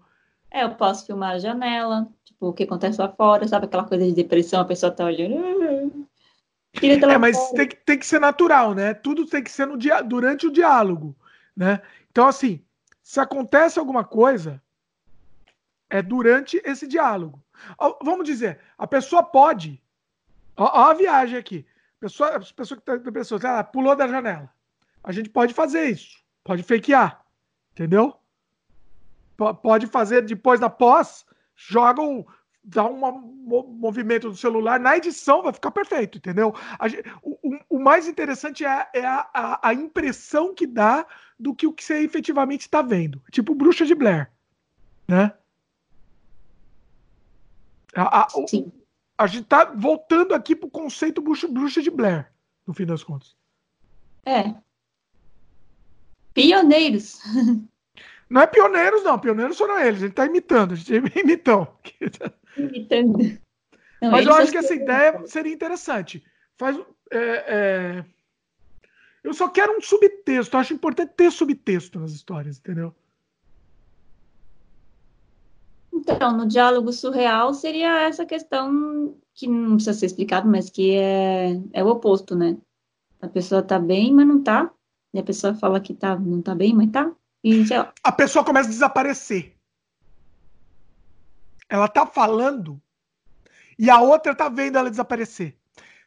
[0.51, 3.67] É, eu posso filmar a janela, tipo, o que acontece lá fora, sabe?
[3.67, 6.07] Aquela coisa de depressão, a pessoa tá olhando.
[6.81, 8.95] É, mas tem que, tem que ser natural, né?
[8.95, 11.17] Tudo tem que ser no dia, durante o diálogo,
[11.57, 11.81] né?
[12.11, 12.63] Então, assim,
[13.03, 14.63] se acontece alguma coisa,
[15.91, 17.43] é durante esse diálogo.
[18.03, 19.81] Vamos dizer, a pessoa pode.
[20.57, 21.67] Ó, ó a viagem aqui.
[22.03, 24.53] Pessoa, a pessoa que tá pessoa, ela pulou da janela.
[25.05, 26.21] A gente pode fazer isso.
[26.43, 27.25] Pode fakear.
[27.71, 28.17] Entendeu?
[29.37, 31.25] P pode fazer depois da pós,
[31.55, 32.25] joga um,
[32.65, 32.99] dá um
[33.79, 36.53] movimento do celular, na edição vai ficar perfeito, entendeu?
[36.89, 41.07] Gente, o, o, mais interessante é, é a, a, a, impressão que dá
[41.39, 43.23] do que o que você efetivamente está vendo.
[43.31, 44.29] Tipo Bruxa de Blair,
[45.07, 45.33] né?
[47.95, 48.73] A, a, Sim.
[49.23, 52.29] A gente tá voltando aqui pro conceito bruxa, bruxa de Blair,
[52.67, 53.37] no fim das contas.
[54.27, 54.53] É.
[56.35, 57.21] Pioneiros.
[58.29, 59.19] Não é pioneiros, não.
[59.19, 60.03] Pioneiros foram eles.
[60.03, 60.73] A gente tá imitando.
[60.73, 61.69] A gente imitão.
[62.57, 63.39] Imitando.
[64.01, 66.25] Não, Mas eu acho que essa ideia seria interessante.
[66.57, 66.77] Faz.
[67.11, 68.05] É, é...
[69.23, 70.57] Eu só quero um subtexto.
[70.57, 72.93] Eu acho importante ter subtexto nas histórias, entendeu?
[76.09, 81.61] Então, no diálogo surreal seria essa questão que não precisa ser explicado, mas que é,
[81.73, 82.57] é o oposto, né?
[83.21, 84.71] A pessoa tá bem, mas não tá.
[85.15, 87.13] E a pessoa fala que tá, não tá bem, mas tá.
[87.45, 87.65] E,
[88.03, 89.55] a pessoa começa a desaparecer.
[91.69, 92.81] Ela tá falando
[93.79, 95.57] e a outra tá vendo ela desaparecer.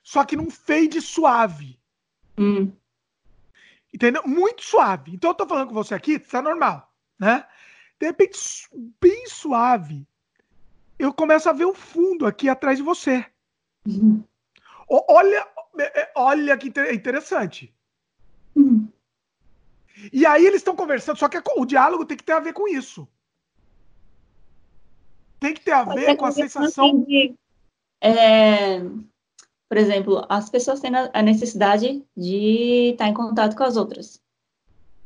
[0.03, 1.79] Só que num fade suave.
[2.37, 2.71] Hum.
[3.93, 4.23] Entendeu?
[4.25, 5.13] Muito suave.
[5.13, 7.45] Então eu tô falando com você aqui, tá normal, né?
[7.99, 8.37] De repente,
[8.99, 10.07] bem suave,
[10.99, 13.25] eu começo a ver o fundo aqui atrás de você.
[13.87, 14.23] Uhum.
[14.87, 15.47] Olha,
[15.79, 17.73] é, é, olha que interessante.
[18.55, 18.87] Uhum.
[20.11, 22.67] E aí eles estão conversando, só que o diálogo tem que ter a ver com
[22.67, 23.07] isso.
[25.39, 27.03] Tem que ter a ver é com a sensação.
[27.03, 27.35] De,
[28.01, 28.79] é,
[29.69, 34.21] por exemplo, as pessoas têm a necessidade de estar em contato com as outras.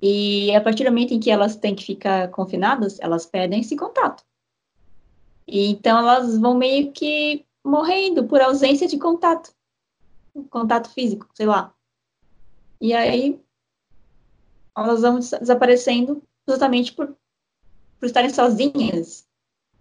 [0.02, 3.76] E a partir do momento em que elas têm que ficar confinadas, elas perdem esse
[3.76, 4.24] contato.
[5.48, 9.54] E então elas vão meio que morrendo por ausência de contato.
[10.50, 11.74] Contato físico, sei lá.
[12.80, 13.40] E aí
[14.78, 17.08] elas vão desaparecendo exatamente por,
[18.00, 19.28] por estarem sozinhas.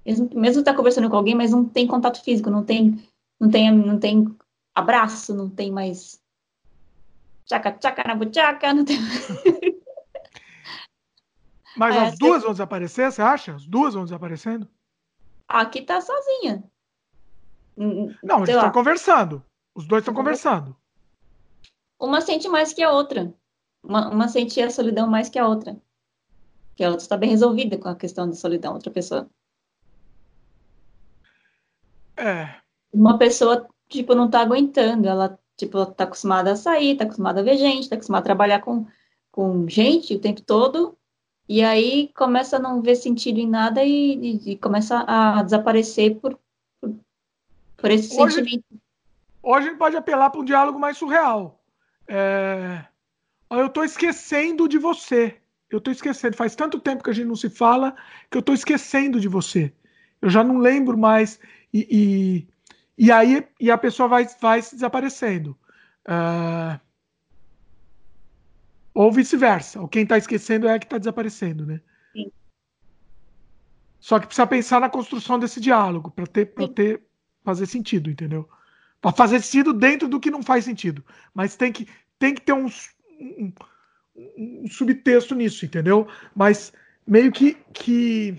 [0.04, 2.98] Mesmo, mesmo estar tá conversando com alguém, mas não tem contato físico, não tem,
[3.38, 4.36] não tem, não tem
[4.74, 6.20] abraço, não tem mais
[7.44, 8.98] tchaca tchaca na buchaca, não tem.
[11.78, 13.54] Mas é, as duas vão desaparecer, você acha?
[13.54, 14.68] As duas vão desaparecendo?
[15.46, 16.64] Aqui tá sozinha.
[17.76, 19.44] Hum, não, eles estão conversando.
[19.74, 20.76] Os dois estão conversando.
[21.98, 23.32] Uma sente mais que a outra.
[23.82, 25.76] Uma, uma sente a solidão mais que a outra.
[26.74, 29.28] Que a outra está bem resolvida com a questão de solidão, outra pessoa.
[32.16, 32.56] É.
[32.92, 35.08] Uma pessoa, tipo, não tá aguentando.
[35.08, 38.60] Ela Tipo, tá acostumada a sair, tá acostumada a ver gente, tá acostumada a trabalhar
[38.60, 38.86] com,
[39.32, 40.96] com gente o tempo todo,
[41.48, 46.16] e aí começa a não ver sentido em nada e, e, e começa a desaparecer
[46.16, 46.38] por,
[46.80, 46.94] por,
[47.76, 48.64] por esse hoje, sentimento.
[49.42, 51.58] Hoje a gente pode apelar para um diálogo mais surreal.
[52.06, 52.84] É...
[53.50, 55.38] Eu tô esquecendo de você.
[55.70, 56.36] Eu tô esquecendo.
[56.36, 57.96] Faz tanto tempo que a gente não se fala
[58.30, 59.72] que eu tô esquecendo de você.
[60.20, 61.40] Eu já não lembro mais.
[61.72, 62.46] E,
[62.98, 65.56] e, e aí e a pessoa vai, vai se desaparecendo.
[66.06, 66.78] Uh,
[68.98, 69.80] ou vice-versa.
[69.80, 71.80] Ou quem está esquecendo é a que está desaparecendo, né?
[72.12, 72.32] Sim.
[74.00, 77.00] Só que precisa pensar na construção desse diálogo para ter, pra ter
[77.44, 78.48] fazer sentido, entendeu?
[79.00, 81.04] Para fazer sentido dentro do que não faz sentido.
[81.32, 81.86] Mas tem que,
[82.18, 82.66] tem que ter um,
[83.20, 83.52] um,
[84.36, 86.08] um subtexto nisso, entendeu?
[86.34, 86.72] Mas
[87.06, 88.36] meio que, que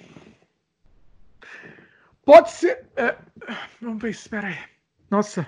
[2.26, 2.86] Pode ser.
[2.98, 3.18] É...
[3.81, 4.57] Vamos ver, espera aí.
[5.10, 5.48] Nossa.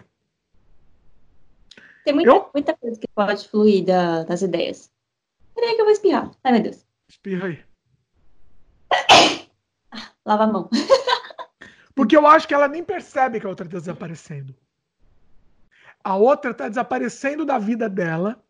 [2.05, 2.49] Tem muita, eu...
[2.53, 4.90] muita coisa que pode fluir da, das ideias.
[5.61, 6.31] Peraí que eu vou espirrar.
[6.43, 6.83] Ai, meu Deus.
[7.07, 7.63] Espirra aí.
[10.25, 10.67] lava a mão.
[11.93, 14.55] Porque eu acho que ela nem percebe que a outra está desaparecendo.
[16.03, 18.43] A outra está desaparecendo da vida dela.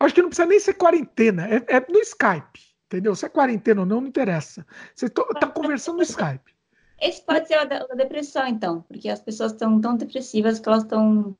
[0.00, 1.46] Eu acho que não precisa nem ser quarentena.
[1.46, 2.74] É, é no Skype.
[2.86, 3.14] Entendeu?
[3.14, 4.66] Se é quarentena ou não, não interessa.
[4.96, 6.52] Você está conversando no Skype.
[7.00, 10.82] Esse pode ser a da, depressão, então, porque as pessoas estão tão depressivas que elas
[10.82, 11.36] estão.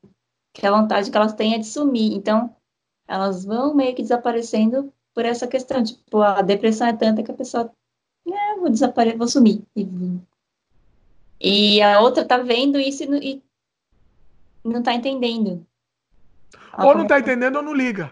[0.53, 2.15] que a vontade que elas têm é de sumir.
[2.15, 2.55] Então,
[3.12, 5.84] elas vão meio que desaparecendo por essa questão.
[5.84, 7.70] Tipo, a depressão é tanta que a pessoa.
[8.26, 9.62] É, vou desaparecer, vou sumir.
[9.76, 9.86] E,
[11.39, 13.43] e a outra tá vendo isso e, e
[14.64, 15.66] não tá entendendo.
[16.78, 18.10] Ou não tá entendendo ou não liga.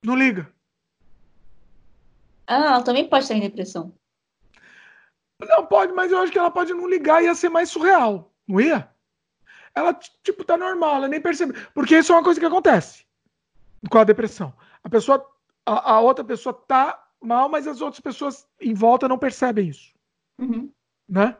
[0.00, 0.48] Não liga.
[2.46, 3.92] Ah, ela também pode estar em depressão.
[5.40, 8.32] Não pode, mas eu acho que ela pode não ligar e ia ser mais surreal,
[8.46, 8.88] não ia?
[9.74, 9.92] Ela,
[10.22, 11.54] tipo, tá normal, ela nem percebe.
[11.74, 13.07] Porque isso é uma coisa que acontece
[13.90, 14.52] com a depressão.
[14.82, 15.24] A pessoa,
[15.64, 19.94] a, a outra pessoa tá mal, mas as outras pessoas em volta não percebem isso.
[20.38, 20.70] Uhum.
[21.08, 21.36] Né?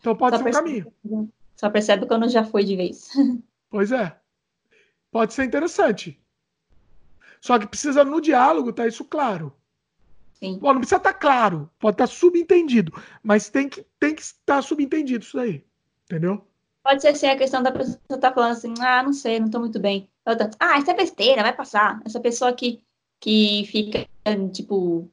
[0.00, 0.92] Então pode Só ser um caminho.
[1.56, 3.10] Só percebe quando já foi de vez.
[3.68, 4.16] Pois é.
[5.10, 6.18] Pode ser interessante.
[7.40, 9.52] Só que precisa no diálogo tá isso claro.
[10.34, 10.58] Sim.
[10.58, 14.22] Bom, não precisa estar tá claro, pode estar tá subentendido, mas tem que, tem que
[14.22, 15.64] estar subentendido isso daí.
[16.04, 16.46] Entendeu?
[16.82, 19.46] Pode ser assim a questão da pessoa estar tá falando assim, ah, não sei, não
[19.46, 20.08] estou muito bem.
[20.26, 22.00] Outra, ah, isso é besteira, vai passar.
[22.04, 22.82] Essa pessoa que,
[23.20, 24.06] que fica,
[24.52, 25.08] tipo,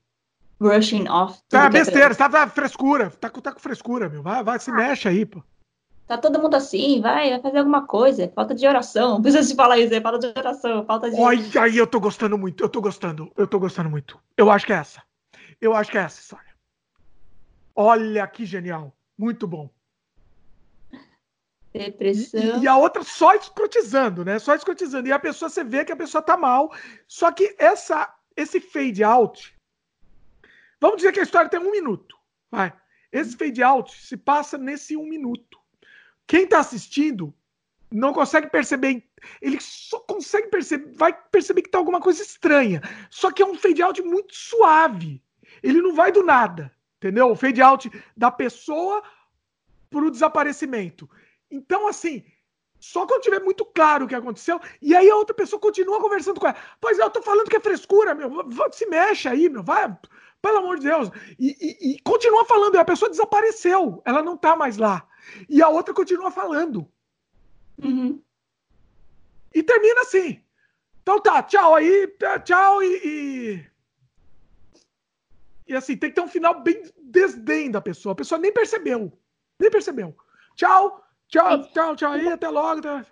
[0.60, 1.40] brushing off.
[1.50, 4.24] Tá besteira, é tá, tá frescura, tá, tá com frescura, meu.
[4.24, 4.74] Vai, vai, se ah.
[4.74, 5.44] mexe aí, pô.
[6.08, 8.32] Tá todo mundo assim, vai, vai fazer alguma coisa.
[8.36, 9.16] Falta de oração.
[9.16, 11.20] Não precisa se falar isso, é falta de oração, falta de.
[11.20, 14.20] Olha aí, eu tô gostando muito, eu tô gostando, eu tô gostando muito.
[14.36, 15.02] Eu acho que é essa.
[15.62, 16.54] Eu acho que é essa história.
[17.76, 18.94] Olha que genial.
[19.18, 19.70] Muito bom.
[21.74, 22.60] Depressão.
[22.60, 24.40] E, e, a outra só escrotizando, né?
[24.40, 25.08] Só escrotizando.
[25.08, 26.72] E a pessoa, você vê que a pessoa tá mal.
[27.08, 29.54] Só que essa, esse fade out.
[30.80, 32.16] Vamos dizer que a história tem um minuto.
[32.52, 32.72] Vai.
[33.12, 35.58] Esse fade out se passa nesse um minuto.
[36.28, 37.34] Quem tá assistindo
[37.92, 39.04] não consegue perceber.
[39.42, 40.94] Ele só consegue perceber.
[40.96, 42.82] Vai perceber que tá alguma coisa estranha.
[43.10, 45.24] Só que é um fade out muito suave
[45.64, 47.32] ele não vai do nada, entendeu?
[47.32, 49.02] O fade out da pessoa
[49.90, 51.10] para o desaparecimento.
[51.54, 52.24] Então, assim,
[52.80, 56.40] só quando tiver muito claro o que aconteceu, e aí a outra pessoa continua conversando
[56.40, 56.58] com ela.
[56.82, 58.30] Pois é, eu tô falando que é frescura, meu.
[58.72, 59.64] Se mexe aí, meu.
[59.64, 59.96] Vai,
[60.42, 61.10] pelo amor de Deus.
[61.40, 64.02] E, e, e continua falando, e a pessoa desapareceu.
[64.04, 65.08] Ela não tá mais lá.
[65.48, 66.90] E a outra continua falando.
[67.82, 68.22] Uhum.
[69.54, 70.42] E termina assim.
[71.04, 72.08] Então tá, tchau aí,
[72.46, 73.66] tchau e, e,
[75.68, 78.14] e assim, tem que ter um final bem desdém da pessoa.
[78.14, 79.12] A pessoa nem percebeu.
[79.60, 80.16] Nem percebeu.
[80.56, 81.03] Tchau,
[81.34, 82.82] tchau, tchau, tchau aí, até logo.
[82.82, 83.06] Tá?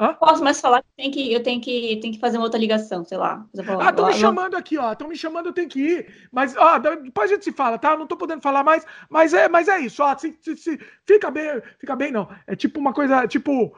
[0.00, 0.14] Hã?
[0.14, 3.04] Posso mais falar que, tem que eu tenho que, tenho que fazer uma outra ligação,
[3.04, 3.46] sei lá.
[3.80, 4.92] ah, estão me chamando aqui, ó.
[4.92, 6.28] Estão me chamando, eu tenho que ir.
[6.32, 7.96] Mas, ó, depois a gente se fala, tá?
[7.96, 10.16] não tô podendo falar mais, mas é, mas é isso, ó.
[10.16, 12.28] Se, se, se, fica bem, fica bem, não.
[12.46, 13.76] É tipo uma coisa, tipo.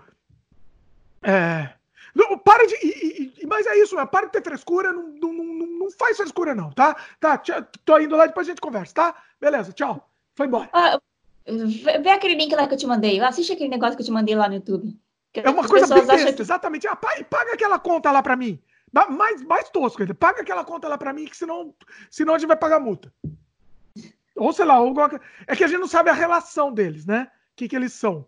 [1.23, 1.71] É.
[2.15, 2.75] Não, para de.
[2.83, 4.07] E, e, mas é isso, né?
[4.07, 6.97] para de ter frescura, não, não, não, não faz frescura, não, tá?
[7.21, 7.41] Tá,
[7.85, 9.15] tô indo lá, depois a gente conversa, tá?
[9.41, 10.09] Beleza, tchau.
[10.35, 10.69] Foi embora.
[10.73, 10.99] Ah,
[12.03, 13.21] vê aquele link lá que eu te mandei.
[13.21, 14.99] Assiste aquele negócio que eu te mandei lá no YouTube.
[15.35, 16.43] É uma coisa bem besta, que...
[16.43, 16.87] exatamente.
[16.87, 18.61] Ah, paga aquela conta lá pra mim.
[18.93, 21.75] Mais, mais tosco, paga aquela conta lá pra mim, que senão,
[22.11, 23.13] senão a gente vai pagar multa.
[24.35, 24.95] Ou sei lá, ou...
[25.47, 27.31] é que a gente não sabe a relação deles, né?
[27.53, 28.27] O que, que eles são.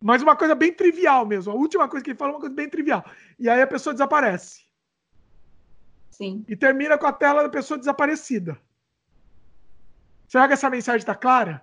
[0.00, 1.52] Mas uma coisa bem trivial mesmo.
[1.52, 3.04] A última coisa que ele fala é uma coisa bem trivial.
[3.38, 4.64] E aí a pessoa desaparece.
[6.10, 6.44] Sim.
[6.48, 8.58] E termina com a tela da pessoa desaparecida.
[10.30, 11.60] Será que essa mensagem está clara?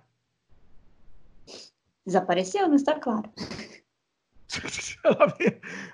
[2.04, 3.32] Desapareceu, não está clara.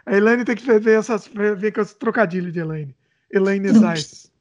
[0.04, 2.96] a Elaine tem que ver essas ver com esse trocadilho de Elaine.
[3.30, 4.32] Elaine Zais.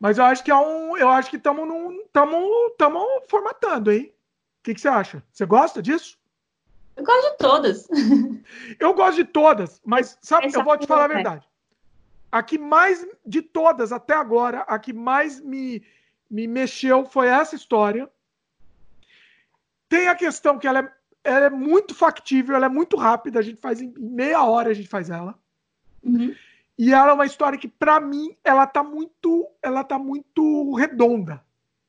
[0.00, 0.96] Mas eu acho que é um.
[0.96, 1.64] Eu acho que estamos
[2.08, 4.12] estamos formatando, hein?
[4.58, 5.22] O que, que você acha?
[5.32, 6.18] Você gosta disso?
[6.96, 7.88] Eu gosto de todas.
[8.80, 11.48] eu gosto de todas, mas sabe, Essa eu vou te falar a verdade.
[12.32, 15.84] A que mais de todas até agora, a que mais me,
[16.32, 18.08] me mexeu foi essa história.
[19.86, 20.92] Tem a questão que ela é,
[21.22, 24.74] ela é muito factível, ela é muito rápida, a gente faz em meia hora a
[24.74, 25.38] gente faz ela.
[26.02, 26.34] Uhum.
[26.78, 31.44] E ela é uma história que, para mim, ela tá muito, ela tá muito redonda,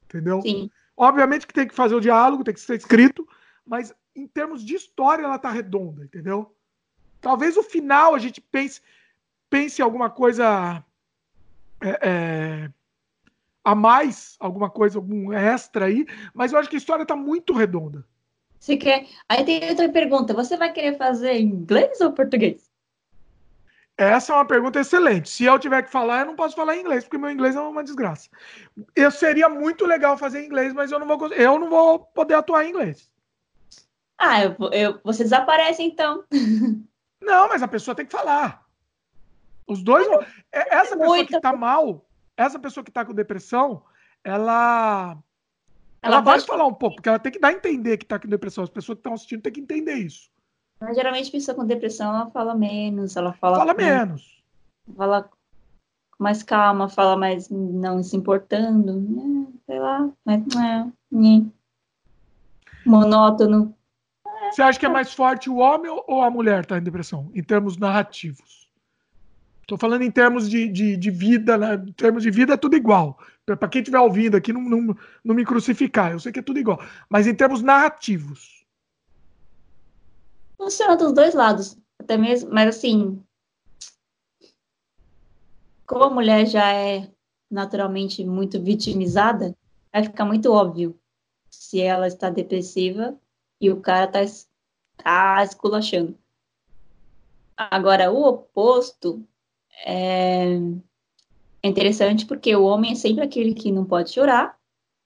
[0.06, 0.42] entendeu?
[0.42, 0.70] Sim.
[0.96, 3.26] Obviamente que tem que fazer o diálogo, tem que ser escrito,
[3.66, 6.54] mas em termos de história ela tá redonda, entendeu?
[7.22, 8.82] Talvez o final a gente pense,
[9.50, 10.84] pense em alguma coisa
[11.80, 12.72] é, é,
[13.64, 17.54] a mais, alguma coisa, algum extra aí, mas eu acho que a história tá muito
[17.54, 18.06] redonda.
[18.60, 19.08] Você quer?
[19.28, 22.72] Aí tem outra pergunta: você vai querer fazer em inglês ou português?
[23.98, 25.30] Essa é uma pergunta excelente.
[25.30, 27.60] Se eu tiver que falar, eu não posso falar em inglês, porque meu inglês é
[27.60, 28.28] uma desgraça.
[28.96, 32.34] Eu seria muito legal fazer em inglês, mas eu não vou, eu não vou poder
[32.34, 33.12] atuar em inglês.
[34.18, 36.24] Ah, eu, eu, você desaparece então.
[37.22, 38.66] Não, mas a pessoa tem que falar.
[39.68, 40.08] Os dois.
[40.52, 42.06] É, essa pessoa que tá mal,
[42.38, 43.84] essa pessoa que tá com depressão,
[44.24, 45.18] ela.
[46.02, 48.20] Ela, ela vai falar um pouco, porque ela tem que dar a entender que tá
[48.20, 48.64] com depressão.
[48.64, 50.30] As pessoas que estão assistindo têm que entender isso.
[50.80, 53.58] Mas geralmente pessoa com depressão ela fala menos, ela fala.
[53.58, 54.44] Fala com, menos.
[54.98, 55.38] Fala com
[56.20, 59.48] mais calma, fala mais não se importando, né?
[59.66, 61.46] sei lá, mas é, né?
[62.86, 63.74] monótono.
[64.52, 67.42] Você acha que é mais forte o homem ou a mulher tá em depressão, em
[67.42, 68.63] termos narrativos?
[69.64, 71.76] Estou falando em termos de, de, de vida, né?
[71.76, 73.18] em termos de vida é tudo igual.
[73.46, 76.60] Para quem estiver ouvindo aqui, não, não, não me crucificar, eu sei que é tudo
[76.60, 76.80] igual.
[77.10, 78.64] Mas em termos narrativos,
[80.58, 83.22] funciona dos dois lados, até mesmo, mas assim,
[85.86, 87.12] como a mulher já é
[87.52, 89.56] naturalmente muito vitimizada,
[89.92, 90.98] vai ficar muito óbvio
[91.50, 93.18] se ela está depressiva
[93.62, 94.48] e o cara está
[94.98, 96.18] tá esculachando.
[97.56, 99.24] Agora, o oposto
[99.86, 100.60] é
[101.64, 104.58] interessante porque o homem é sempre aquele que não pode chorar,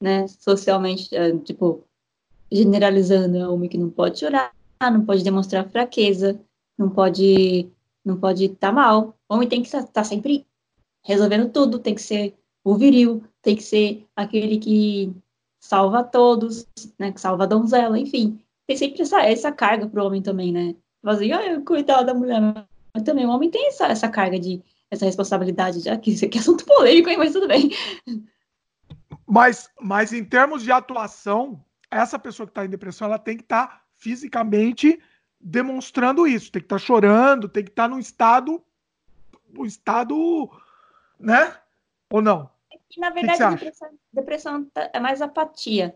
[0.02, 0.28] né?
[0.28, 1.84] Socialmente, é, tipo,
[2.52, 6.40] generalizando, é o homem que não pode chorar, ah, não pode demonstrar fraqueza,
[6.78, 7.70] não pode
[8.06, 9.18] não pode estar tá mal.
[9.30, 10.48] O homem tem que estar tá sempre
[11.04, 15.14] resolvendo tudo, tem que ser o viril, tem que ser aquele que
[15.60, 16.68] salva todos,
[16.98, 18.40] né, que salva a donzela, enfim.
[18.66, 20.76] Tem sempre essa, essa carga pro homem também, né?
[21.04, 22.67] Fazer, ah, cuidar da mulher.
[22.98, 24.60] Mas também o homem tem essa, essa carga de,
[24.90, 27.70] essa responsabilidade, já que isso aqui é assunto polêmico, hein, mas tudo bem.
[29.28, 33.44] Mas, mas em termos de atuação, essa pessoa que está em depressão, ela tem que
[33.44, 35.00] estar tá fisicamente
[35.40, 36.52] demonstrando isso.
[36.52, 38.64] Tem que estar tá chorando, tem que estar tá num estado.
[39.56, 40.50] Um estado.
[41.20, 41.56] Né?
[42.10, 42.50] Ou não?
[42.98, 45.94] na verdade, depressão, depressão, tá, é mais apatia.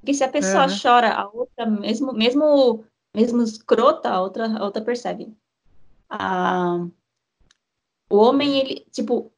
[0.00, 0.78] Porque se a pessoa é, né?
[0.80, 2.84] chora, a outra, mesmo, mesmo,
[3.14, 5.36] mesmo escrota, a outra, a outra percebe.
[6.08, 6.86] Ah,
[8.08, 9.32] o homem, ele, tipo,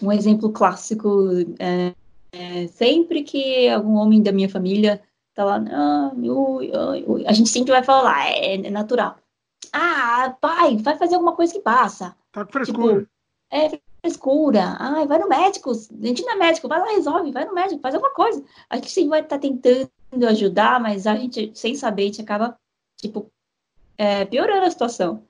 [0.00, 1.28] um exemplo clássico,
[1.58, 1.94] é,
[2.32, 5.02] é, sempre que algum homem da minha família
[5.34, 6.12] Tá lá, ah,
[7.26, 9.16] a gente sempre vai falar, é, é, natural.
[9.72, 12.14] Ah, pai, vai fazer alguma coisa que passa.
[12.30, 13.00] Tá com frescura.
[13.00, 13.10] Tipo,
[13.50, 14.76] é frescura.
[14.78, 15.70] Ai, vai no médico.
[15.70, 18.44] A gente não é médico, vai lá, resolve, vai no médico, faz alguma coisa.
[18.68, 19.90] A gente sempre vai estar tá tentando
[20.28, 22.58] ajudar, mas a gente, sem saber, a gente acaba,
[22.98, 23.32] tipo,
[23.96, 25.26] é, piorando a situação.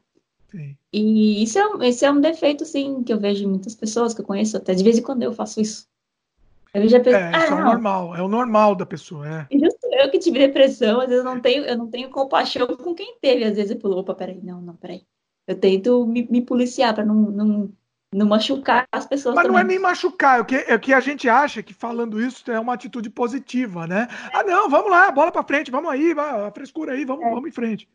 [0.53, 0.77] Sim.
[0.93, 4.21] E isso é, esse é um defeito, sim, que eu vejo em muitas pessoas que
[4.21, 5.89] eu conheço, até de vez em quando eu faço isso.
[6.75, 9.47] Eu já pensei, é, isso ah, é o normal, é o normal da pessoa, é.
[9.51, 13.17] Eu que tive depressão, às vezes eu não tenho, eu não tenho compaixão com quem
[13.21, 15.03] teve, às vezes eu falo, opa, peraí, não, não, peraí.
[15.47, 17.73] Eu tento me, me policiar para não, não,
[18.15, 19.35] não machucar as pessoas.
[19.35, 19.55] Mas também.
[19.55, 22.21] não é nem machucar, é o que, é o que a gente acha que falando
[22.21, 24.09] isso é uma atitude positiva, né?
[24.33, 27.31] Ah, não, vamos lá, bola para frente, vamos aí, vai, a frescura aí, vamos, é.
[27.31, 27.89] vamos em frente.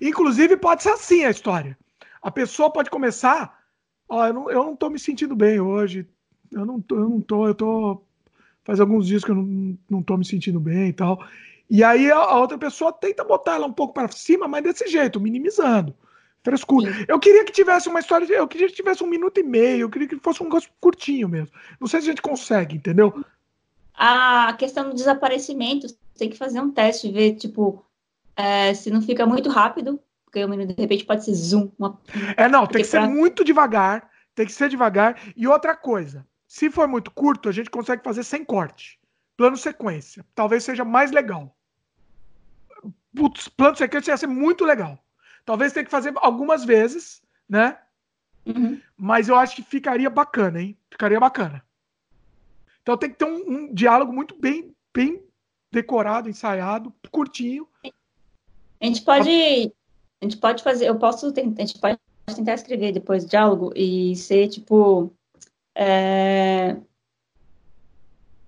[0.00, 1.78] Inclusive, pode ser assim a história.
[2.22, 3.58] A pessoa pode começar,
[4.08, 6.06] ó, eu não, eu não tô me sentindo bem hoje,
[6.52, 8.02] eu não tô, eu não tô, eu tô.
[8.64, 11.26] Faz alguns dias que eu não, não tô me sentindo bem e tal.
[11.70, 15.20] E aí a, outra pessoa tenta botar ela um pouco para cima, mas desse jeito,
[15.20, 15.94] minimizando.
[16.42, 16.92] Frescura.
[16.92, 17.04] Sim.
[17.08, 19.82] Eu queria que tivesse uma história, de, eu queria que tivesse um minuto e meio,
[19.82, 21.54] eu queria que fosse um negócio curtinho mesmo.
[21.80, 23.24] Não sei se a gente consegue, entendeu?
[23.94, 27.84] A questão do desaparecimento, tem que fazer um teste, ver, tipo,
[28.38, 31.72] é, se não fica muito rápido, porque minuto de repente pode ser zoom.
[31.76, 32.00] Uma...
[32.36, 33.02] É, não, tem que pra...
[33.02, 35.20] ser muito devagar, tem que ser devagar.
[35.36, 38.96] E outra coisa, se for muito curto, a gente consegue fazer sem corte.
[39.36, 40.24] Plano sequência.
[40.36, 41.52] Talvez seja mais legal.
[43.14, 44.96] putz, plano sequência ia ser muito legal.
[45.44, 47.76] Talvez tenha que fazer algumas vezes, né?
[48.46, 48.80] Uhum.
[48.96, 50.78] Mas eu acho que ficaria bacana, hein?
[50.88, 51.64] Ficaria bacana.
[52.82, 55.22] Então tem que ter um, um diálogo muito bem, bem
[55.72, 57.68] decorado, ensaiado, curtinho.
[58.80, 59.30] A gente pode.
[60.20, 60.86] A gente pode fazer.
[60.86, 61.62] Eu posso tentar.
[61.62, 61.98] A gente pode
[62.34, 65.12] tentar escrever depois diálogo e ser tipo.
[65.74, 66.76] É,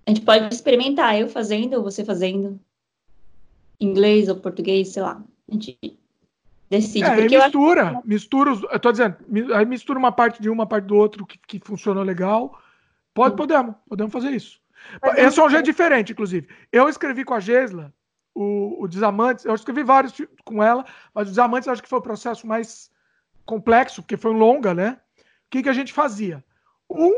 [0.07, 2.59] a gente pode experimentar, eu fazendo, você fazendo,
[3.79, 5.23] inglês ou português, sei lá.
[5.49, 5.79] A gente
[6.69, 7.05] decide.
[7.05, 8.03] É, mistura, acho...
[8.05, 9.17] mistura, eu tô dizendo,
[9.55, 12.61] aí mistura uma parte de uma, parte do outro que, que funcionou legal.
[13.15, 14.61] Pode, podemos, podemos fazer isso.
[15.01, 16.49] Mas Esse é um jeito diferente, inclusive.
[16.73, 17.93] Eu escrevi com a Gesla
[18.41, 20.15] o, o Desamantes, eu escrevi vários
[20.45, 20.85] com ela,
[21.15, 22.91] mas o Desamantes acho que foi o processo mais
[23.45, 24.99] complexo, porque foi longa, né?
[25.19, 26.43] O que, que a gente fazia?
[26.89, 27.13] Um,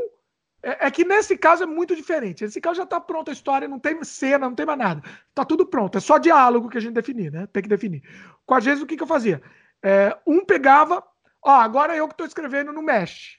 [0.63, 2.43] é, é, que nesse caso é muito diferente.
[2.43, 5.03] Nesse caso já está pronta a história, não tem cena, não tem mais nada.
[5.29, 7.47] Está tudo pronto, é só diálogo que a gente definir, né?
[7.53, 8.03] Tem que definir.
[8.45, 9.41] Com a Gesla, o que, que eu fazia?
[9.83, 11.05] É, um pegava,
[11.41, 13.39] ó, agora eu que estou escrevendo no Mesh.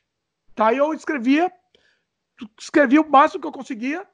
[0.55, 0.73] Tá?
[0.73, 1.51] Eu escrevia,
[2.57, 4.07] escrevia o máximo que eu conseguia,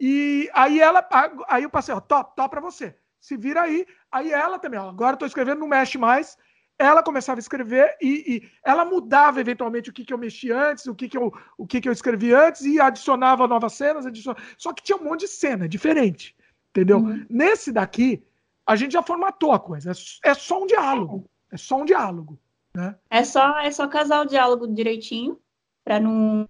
[0.00, 1.06] e aí ela,
[1.48, 2.96] aí eu passei, ó, top, top para você.
[3.24, 3.86] Se vira aí.
[4.12, 6.36] Aí ela também, ó, agora eu tô escrevendo, não mexe mais.
[6.78, 10.86] Ela começava a escrever e, e ela mudava eventualmente o que, que eu mexi antes,
[10.86, 14.04] o que, que, eu, o que, que eu escrevi antes e adicionava novas cenas.
[14.04, 14.44] Adicionava...
[14.58, 16.36] Só que tinha um monte de cena diferente,
[16.68, 16.98] entendeu?
[16.98, 17.24] Uhum.
[17.30, 18.22] Nesse daqui,
[18.66, 19.92] a gente já formatou a coisa.
[20.22, 21.24] É, é só um diálogo.
[21.50, 22.38] É só um diálogo.
[22.76, 22.94] Né?
[23.08, 25.40] É só é só casar o diálogo direitinho
[25.82, 26.46] para não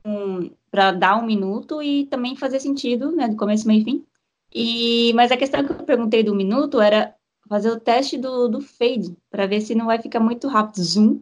[0.73, 4.07] para dar um minuto e também fazer sentido, né, do começo, meio e fim.
[4.55, 7.15] E mas a questão que eu perguntei do minuto era
[7.49, 11.21] fazer o teste do, do fade para ver se não vai ficar muito rápido, zoom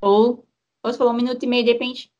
[0.00, 0.44] ou
[0.82, 2.10] ou você falou um minuto e meio de repente,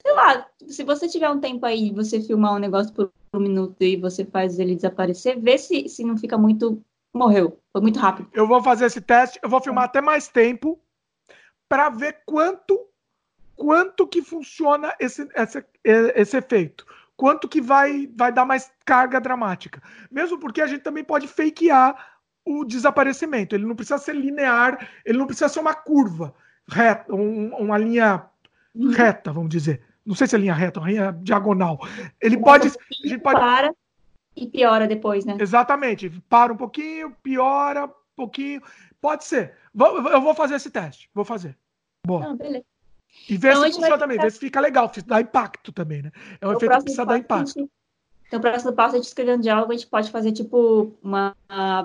[0.00, 3.76] sei lá, se você tiver um tempo aí, você filmar um negócio por um minuto
[3.82, 6.82] e você faz ele desaparecer, vê se se não fica muito
[7.14, 8.28] morreu, foi muito rápido.
[8.32, 10.80] Eu vou fazer esse teste, eu vou filmar até mais tempo
[11.68, 12.86] para ver quanto
[13.54, 16.86] quanto que funciona esse, esse, esse efeito.
[17.16, 19.82] Quanto que vai, vai dar mais carga dramática.
[20.10, 23.54] Mesmo porque a gente também pode fakear o desaparecimento.
[23.54, 26.34] Ele não precisa ser linear, ele não precisa ser uma curva
[26.68, 28.26] reta, um, uma linha
[28.74, 28.90] uhum.
[28.90, 29.82] reta, vamos dizer.
[30.04, 31.80] Não sei se é linha reta, uma linha diagonal.
[32.20, 32.68] Ele pode.
[32.68, 33.40] A gente pode...
[33.40, 33.74] Para
[34.36, 35.36] e piora depois, né?
[35.40, 36.10] Exatamente.
[36.28, 38.62] Para um pouquinho, piora um pouquinho.
[39.00, 39.54] Pode ser.
[39.74, 41.10] Eu vou fazer esse teste.
[41.14, 41.56] Vou fazer.
[42.06, 42.20] Boa.
[42.20, 42.64] Não, beleza.
[43.28, 46.12] E ver então, se funciona também, ver se fica legal, se dá impacto também, né?
[46.40, 47.58] É um efeito que precisa dar impacto.
[47.58, 47.70] Gente,
[48.26, 51.34] então, o próximo passo, a gente escrevendo diálogo, a gente pode fazer, tipo, uma,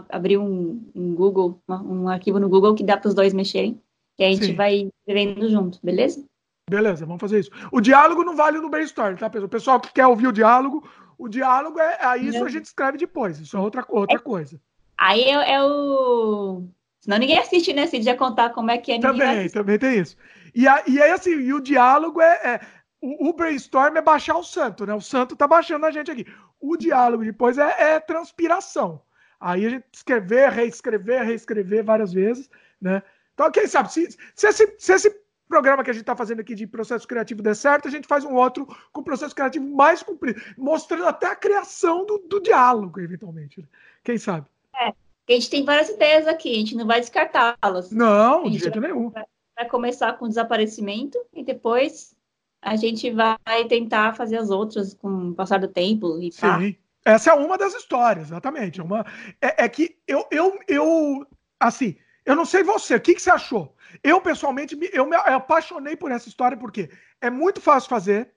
[0.10, 3.80] abrir um, um Google, uma, um arquivo no Google que dá para os dois mexerem,
[4.18, 4.56] e a gente Sim.
[4.56, 6.24] vai escrevendo junto, beleza?
[6.70, 7.52] Beleza, vamos fazer isso.
[7.72, 9.46] O diálogo não vale no brainstorm, tá, pessoal?
[9.46, 10.88] O pessoal que quer ouvir o diálogo,
[11.18, 14.60] o diálogo é, é isso a gente escreve depois, isso é outra, outra é, coisa.
[14.98, 16.64] Aí é, é o...
[17.02, 17.88] Senão ninguém assiste, né?
[17.88, 19.00] Se dia contar como é que é.
[19.00, 20.16] Também, também tem isso.
[20.54, 22.62] E, a, e aí, assim, e o diálogo é, é,
[23.02, 24.94] o, o, brainstorm é baixar o santo, né?
[24.94, 26.28] O santo tá baixando a gente aqui.
[26.60, 29.02] O diálogo depois é, é transpiração.
[29.40, 32.48] Aí a gente escrever, reescrever, reescrever várias vezes,
[32.80, 33.02] né?
[33.34, 36.54] Então, quem sabe, se, se, esse, se esse programa que a gente está fazendo aqui
[36.54, 40.40] de processo criativo der certo, a gente faz um outro com processo criativo mais comprido,
[40.56, 43.60] mostrando até a criação do, do diálogo, eventualmente.
[43.60, 43.68] Né?
[44.04, 44.46] Quem sabe?
[44.80, 44.94] É,
[45.28, 47.92] a gente tem várias ideias aqui, a gente não vai descartá-las.
[47.92, 49.10] Não, de jeito nenhum.
[49.10, 49.26] Vai,
[49.56, 52.16] vai começar com o desaparecimento e depois
[52.62, 56.60] a gente vai tentar fazer as outras com o passar do tempo e pá.
[56.60, 56.76] Sim.
[57.04, 58.80] Essa é uma das histórias, exatamente.
[58.80, 59.06] É, uma,
[59.42, 61.28] é, é, que eu, eu, eu,
[61.60, 63.76] assim, eu não sei você, o que, que você achou?
[64.04, 66.90] Eu, pessoalmente, eu me apaixonei por essa história porque
[67.20, 68.30] é muito fácil fazer.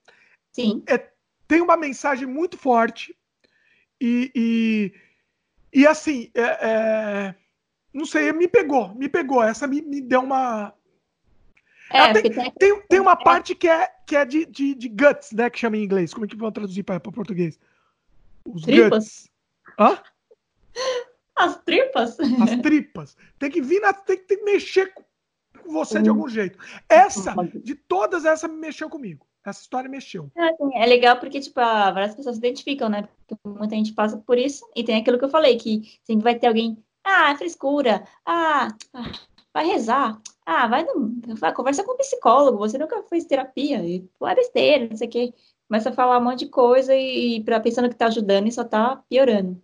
[0.53, 0.83] Sim.
[0.89, 1.11] É,
[1.47, 3.15] tem uma mensagem muito forte
[4.01, 4.95] e, e,
[5.75, 7.35] e assim, é, é,
[7.93, 9.43] não sei, me pegou, me pegou.
[9.43, 10.73] Essa me, me deu uma,
[11.91, 15.51] é, tem, tem, tem, uma parte que é, que é de, de, de, guts, né?
[15.51, 16.13] Que chama em inglês.
[16.13, 17.59] Como é que vão traduzir para português?
[18.45, 18.91] Os tripas.
[18.91, 19.31] Guts.
[19.79, 19.99] Hã?
[21.37, 22.19] As tripas?
[22.21, 23.17] As tripas.
[23.39, 23.93] Tem que vir na.
[23.93, 25.05] Tem que mexer com
[25.73, 26.59] você de algum jeito.
[26.89, 29.27] Essa, de todas, essa mexeu comigo.
[29.45, 30.31] Essa história mexeu.
[30.37, 33.09] É, assim, é legal porque, tipo, várias pessoas se identificam, né?
[33.27, 34.67] Porque muita gente passa por isso.
[34.75, 36.79] E tem aquilo que eu falei, que sempre vai ter alguém.
[37.05, 38.05] Ah, é frescura.
[38.25, 39.13] Ah, ah
[39.55, 40.21] vai rezar.
[40.45, 40.85] Ah, vai,
[41.39, 45.11] vai conversa com um psicólogo, você nunca fez terapia, e é besteira, não sei o
[45.11, 45.35] quê.
[45.69, 48.53] Começa a falar um monte de coisa e, e pra, pensando que tá ajudando e
[48.53, 49.63] só tá piorando.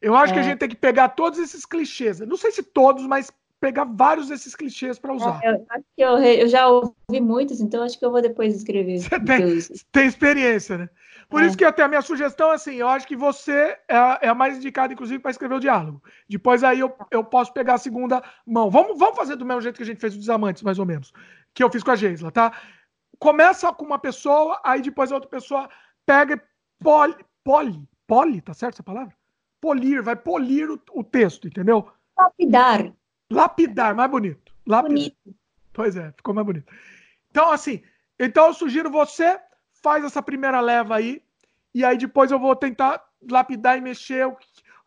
[0.00, 0.34] Eu acho é.
[0.34, 0.44] que a é.
[0.44, 2.20] gente tem que pegar todos esses clichês.
[2.20, 5.40] Não sei se todos, mas pegar vários desses clichês para usar.
[5.42, 8.54] É, eu, acho que eu, eu, já ouvi muitos, então acho que eu vou depois
[8.54, 8.98] escrever.
[8.98, 9.58] Você tem,
[9.90, 10.90] tem experiência, né?
[11.28, 11.46] Por é.
[11.46, 14.28] isso que até a minha sugestão é assim, eu acho que você é a, é
[14.28, 16.02] a mais indicada, inclusive, para escrever o diálogo.
[16.28, 18.70] Depois aí eu, eu posso pegar a segunda mão.
[18.70, 21.12] Vamos, vamos fazer do mesmo jeito que a gente fez os amantes, mais ou menos.
[21.52, 22.52] Que eu fiz com a Geisla, tá?
[23.18, 25.68] Começa com uma pessoa, aí depois a outra pessoa
[26.04, 26.40] pega e
[26.82, 29.14] poli, poli, poli, tá certo essa palavra?
[29.60, 31.90] Polir, vai polir o, o texto, entendeu?
[32.16, 32.92] Lapidar.
[33.30, 34.52] Lapidar, mais bonito.
[34.66, 34.96] Lapidar.
[34.96, 35.36] Bonito.
[35.72, 36.72] Pois é, ficou mais bonito.
[37.30, 37.82] Então, assim,
[38.18, 39.38] então eu sugiro você
[39.82, 41.22] faz essa primeira leva aí,
[41.74, 44.36] e aí depois eu vou tentar lapidar e mexer o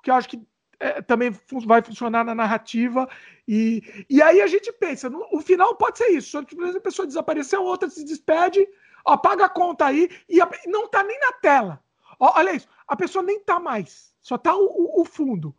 [0.02, 0.42] que, eu acho que
[0.80, 1.30] é, também
[1.66, 3.08] vai funcionar na narrativa.
[3.48, 6.38] E, e aí a gente pensa, no, o final pode ser isso.
[6.38, 8.68] A pessoa desapareceu, outra se despede,
[9.06, 11.84] ó, paga a conta aí, e a, não tá nem na tela.
[12.20, 15.56] Ó, olha isso, a pessoa nem tá mais, só tá o, o fundo.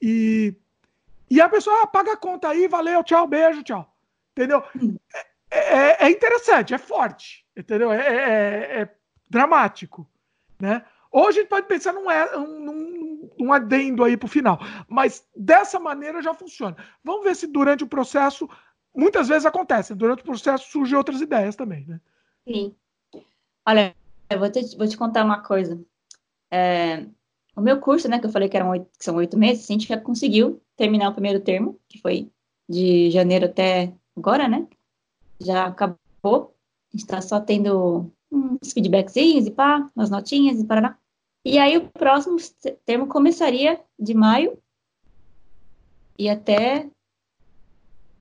[0.00, 0.54] E,
[1.34, 3.92] e a pessoa ah, paga a conta aí, valeu, tchau, beijo, tchau.
[4.32, 4.62] Entendeu?
[4.80, 4.96] Hum.
[5.50, 7.92] É, é, é interessante, é forte, entendeu?
[7.92, 8.94] É, é, é,
[9.30, 10.08] dramático,
[10.60, 10.84] né?
[11.10, 12.04] Ou a gente pode pensar num,
[12.60, 14.58] num, num adendo aí pro final,
[14.88, 16.76] mas dessa maneira já funciona.
[17.04, 18.48] Vamos ver se durante o processo,
[18.92, 22.00] muitas vezes acontece, durante o processo surgem outras ideias também, né?
[22.46, 22.74] Sim.
[23.64, 23.94] Olha,
[24.28, 25.80] eu vou te, vou te contar uma coisa.
[26.50, 27.06] É,
[27.54, 29.72] o meu curso, né, que eu falei que, eram oito, que são oito meses, a
[29.72, 32.30] gente já conseguiu terminar o primeiro termo, que foi
[32.68, 34.66] de janeiro até agora, né?
[35.40, 36.54] Já acabou.
[36.92, 40.96] A gente está só tendo uns feedbackzinhos e pá, umas notinhas e parará.
[41.44, 42.36] E aí o próximo
[42.84, 44.58] termo começaria de maio
[46.18, 46.88] e até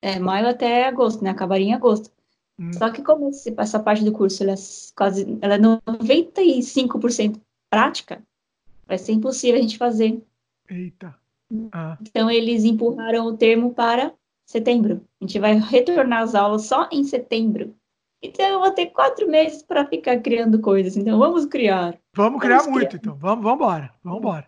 [0.02, 1.30] é, maio até agosto, né?
[1.30, 2.12] Acabaria em agosto.
[2.60, 2.74] Hum.
[2.74, 4.56] Só que como essa parte do curso ela é
[4.96, 7.40] quase ela é 95%
[7.70, 8.22] prática,
[8.86, 10.22] vai ser impossível a gente fazer.
[10.70, 11.23] Eita.
[11.72, 11.98] Ah.
[12.02, 14.14] Então eles empurraram o termo para
[14.46, 15.02] setembro.
[15.22, 17.76] A gente vai retornar às aulas só em setembro.
[18.22, 20.96] Então eu vou ter quatro meses para ficar criando coisas.
[20.96, 21.98] Então vamos criar.
[22.16, 23.00] Vamos criar vamos muito, criar.
[23.02, 23.16] então.
[23.16, 23.94] Vamos, vamos embora.
[24.04, 24.48] Vamos embora.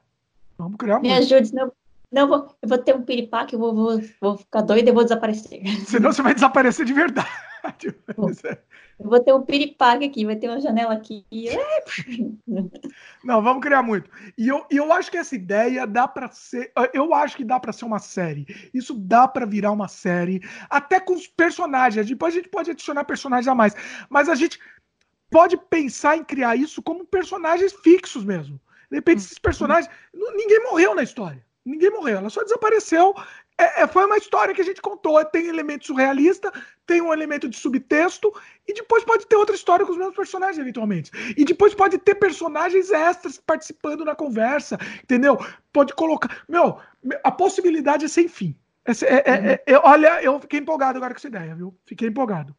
[0.58, 1.20] Vamos criar Me muito.
[1.20, 1.72] Me ajude, senão
[2.12, 5.04] não, vou, eu vou ter um piripaque, eu vou, vou, vou ficar doida e vou
[5.04, 5.62] desaparecer.
[5.86, 7.28] Senão você vai desaparecer de verdade.
[7.84, 7.94] Eu
[9.00, 11.26] vou ter um piripaque aqui, vai ter uma janela aqui.
[13.24, 14.10] Não, vamos criar muito.
[14.38, 16.72] E eu, eu acho que essa ideia dá para ser.
[16.94, 18.46] Eu acho que dá para ser uma série.
[18.74, 22.08] Isso dá para virar uma série, até com os personagens.
[22.08, 23.76] Depois a gente pode adicionar personagens a mais.
[24.10, 24.60] Mas a gente
[25.30, 28.60] pode pensar em criar isso como personagens fixos mesmo.
[28.90, 29.92] De repente, esses personagens.
[30.14, 31.44] Ninguém morreu na história.
[31.66, 33.16] Ninguém morreu, ela só desapareceu.
[33.58, 35.24] É, é, foi uma história que a gente contou.
[35.26, 36.52] Tem elemento surrealista,
[36.86, 38.34] tem um elemento de subtexto,
[38.68, 41.12] e depois pode ter outra história com os mesmos personagens, eventualmente.
[41.38, 45.38] E depois pode ter personagens extras participando na conversa, entendeu?
[45.72, 46.44] Pode colocar.
[46.50, 46.78] Meu,
[47.24, 48.56] a possibilidade é sem fim.
[48.86, 51.76] É, é, é, é, olha, eu fiquei empolgado agora com essa ideia, viu?
[51.86, 52.56] Fiquei empolgado.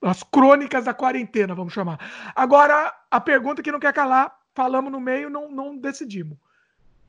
[0.00, 1.98] As crônicas da quarentena, vamos chamar.
[2.34, 6.36] Agora, a pergunta que não quer calar, falamos no meio, não, não decidimos.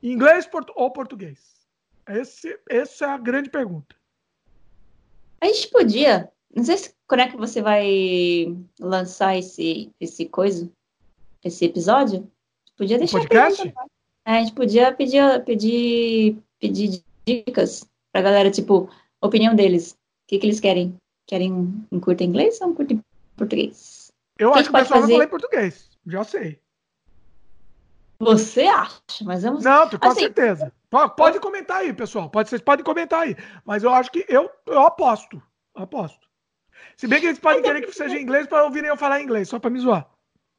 [0.00, 1.53] Inglês ou português?
[2.08, 3.96] Esse, essa é a grande pergunta.
[5.40, 6.30] A gente podia.
[6.54, 10.70] Não sei se, quando é que você vai lançar esse, esse coisa,
[11.42, 12.30] esse episódio.
[12.76, 13.18] Podia deixar.
[13.18, 13.74] podcast?
[14.26, 18.88] É, a gente podia pedir, pedir, pedir dicas pra galera, tipo,
[19.20, 19.92] opinião deles.
[19.92, 19.96] O
[20.28, 20.96] que, que eles querem?
[21.26, 23.00] Querem um, um curto em inglês ou um curto em
[23.36, 24.12] português?
[24.38, 25.12] Eu acho que o pessoal fazer...
[25.12, 25.90] vai falar em português.
[26.06, 26.58] Já sei.
[28.24, 29.64] Você acha, mas vamos.
[29.64, 30.72] Não, com assim, certeza.
[31.16, 32.30] Pode comentar aí, pessoal.
[32.30, 33.36] Pode, vocês podem comentar aí.
[33.64, 35.42] Mas eu acho que eu, eu aposto.
[35.74, 36.24] Aposto.
[36.96, 39.48] Se bem que eles podem querer que seja em inglês para ouvirem eu falar inglês,
[39.48, 40.08] só para me zoar.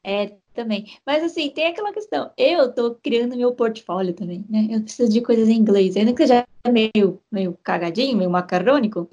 [0.04, 0.96] É, também.
[1.04, 2.30] Mas assim, tem aquela questão.
[2.36, 4.68] Eu tô criando meu portfólio também, né?
[4.70, 5.96] Eu preciso de coisas em inglês.
[5.96, 9.08] Ainda que seja meio, meio cagadinho, meio macarrônico,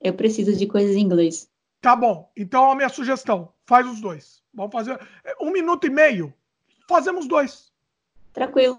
[0.00, 1.48] eu preciso de coisas em inglês.
[1.80, 2.30] Tá bom.
[2.36, 4.42] Então a minha sugestão, faz os dois.
[4.52, 4.98] Vamos fazer
[5.40, 6.32] um minuto e meio.
[6.88, 7.72] Fazemos dois.
[8.36, 8.78] Tranquilo.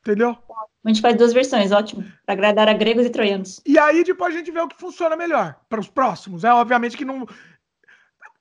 [0.00, 0.34] Entendeu?
[0.82, 2.02] A gente faz duas versões, ótimo.
[2.24, 3.60] Para agradar a gregos e troianos.
[3.66, 6.44] E aí depois a gente vê o que funciona melhor para os próximos.
[6.44, 7.26] É obviamente que não.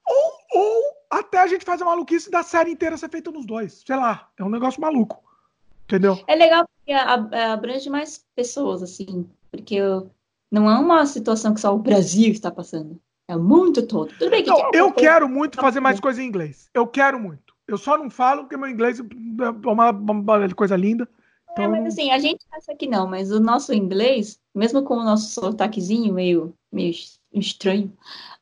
[0.07, 3.83] Ou, ou até a gente faz a maluquice da série inteira ser feita nos dois.
[3.85, 5.21] Sei lá, é um negócio maluco.
[5.83, 6.23] Entendeu?
[6.25, 9.29] É legal porque abrange mais pessoas, assim.
[9.51, 9.77] Porque
[10.49, 12.97] não é uma situação que só o Brasil está passando.
[13.27, 14.13] É muito todo.
[14.17, 16.69] Tudo bem que não, eu quero muito fazer mais coisa em inglês.
[16.73, 17.44] Eu quero muito.
[17.67, 21.07] Eu só não falo porque meu inglês é uma, uma coisa linda.
[21.51, 21.65] Então...
[21.65, 25.03] É, mas assim, a gente acha que não, mas o nosso inglês, mesmo com o
[25.03, 26.93] nosso sotaquezinho meio, meio
[27.33, 27.91] estranho,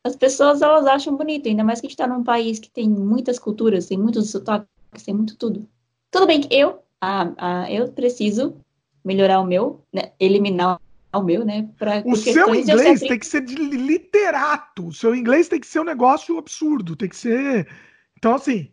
[0.03, 2.89] as pessoas elas acham bonito, ainda mais que a gente está num país que tem
[2.89, 4.67] muitas culturas, tem muitos sotaques,
[5.05, 5.67] tem muito tudo.
[6.11, 8.55] Tudo bem que eu, ah, ah, eu preciso
[9.03, 10.79] melhorar o meu, né, eliminar
[11.13, 11.69] o meu, né?
[11.77, 14.87] Pra, o seu inglês tem que ser de literato.
[14.87, 16.95] O seu inglês tem que ser um negócio absurdo.
[16.95, 17.67] Tem que ser.
[18.17, 18.69] Então, assim.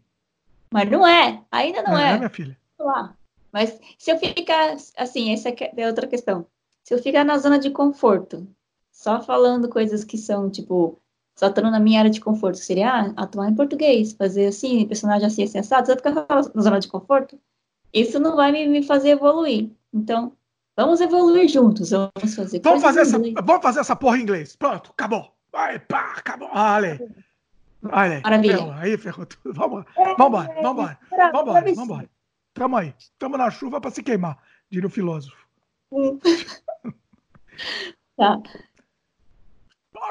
[0.73, 1.43] Mas não é.
[1.51, 2.13] Ainda não é.
[2.13, 2.59] É, minha filha.
[2.79, 3.15] Lá.
[3.53, 4.77] Mas se eu ficar.
[4.97, 6.47] Assim, essa é outra questão.
[6.85, 8.47] Se eu ficar na zona de conforto,
[8.91, 10.99] só falando coisas que são, tipo,
[11.37, 15.27] só estando na minha área de conforto, seria ah, atuar em português, fazer assim, personagem
[15.27, 17.39] assim, assim, assado, ficar na zona de conforto?
[17.93, 19.71] Isso não vai me, me fazer evoluir.
[19.93, 20.33] Então,
[20.77, 21.91] vamos evoluir juntos.
[21.91, 24.55] Vamos fazer, vamos fazer, essa, vamos fazer essa porra em inglês.
[24.55, 25.35] Pronto, acabou.
[25.53, 26.49] Vai, pá, acabou.
[26.53, 26.99] Aí.
[27.85, 28.23] Olha aí.
[28.23, 28.57] Maravilha.
[28.57, 29.55] Ferrou, aí ferrou tudo.
[29.55, 30.97] Vamos, vamos, vamos,
[31.33, 32.09] vamos, vamos.
[32.53, 32.95] Tamo aí.
[33.19, 34.39] Tamo na chuva para se queimar,
[34.69, 35.37] diria o filósofo.
[38.17, 38.41] tá.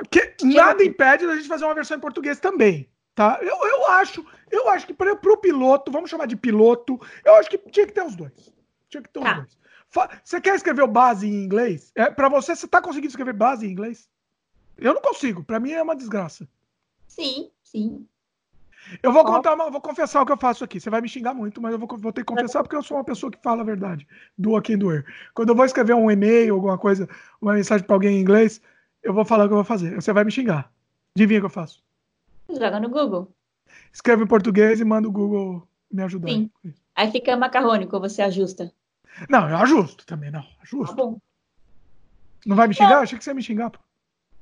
[0.09, 2.89] Que nada impede da gente fazer uma versão em português também.
[3.15, 3.37] Tá?
[3.41, 7.49] Eu, eu acho, eu acho que para o piloto, vamos chamar de piloto, eu acho
[7.49, 8.53] que tinha que ter os dois.
[8.87, 9.31] Tinha que ter tá.
[9.31, 9.59] os dois.
[10.23, 11.91] Você quer escrever o base em inglês?
[11.95, 14.07] É, para você, você tá conseguindo escrever base em inglês?
[14.77, 15.43] Eu não consigo.
[15.43, 16.47] Para mim é uma desgraça.
[17.07, 18.07] Sim, sim.
[19.03, 20.79] Eu vou contar, uma, vou confessar o que eu faço aqui.
[20.79, 22.97] Você vai me xingar muito, mas eu vou, vou ter que confessar porque eu sou
[22.97, 24.07] uma pessoa que fala a verdade.
[24.37, 25.05] Do quem doer.
[25.33, 27.07] Quando eu vou escrever um e-mail, alguma coisa,
[27.41, 28.61] uma mensagem para alguém em inglês,
[29.03, 29.93] eu vou falar o que eu vou fazer.
[29.95, 30.71] Você vai me xingar.
[31.15, 31.83] Adivinha o que eu faço?
[32.49, 33.31] Joga no Google.
[33.93, 36.29] Escreve em português e manda o Google me ajudar.
[36.29, 36.49] Sim.
[36.95, 38.71] Aí fica macarrônico, você ajusta.
[39.29, 40.45] Não, eu ajusto também, não.
[40.61, 40.95] Ajusto.
[40.95, 41.19] Tá bom.
[42.45, 42.95] Não vai me xingar?
[42.95, 43.01] Não.
[43.01, 43.69] Achei que você ia me xingar.
[43.69, 43.79] Pô.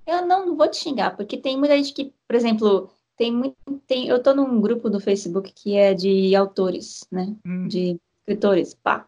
[0.06, 3.58] Eu não, não vou te xingar, porque tem muita gente que, por exemplo, tem muito.
[3.86, 7.36] Tem, eu tô num grupo do Facebook que é de autores, né?
[7.46, 7.68] Hum.
[7.68, 9.08] De escritores, pá.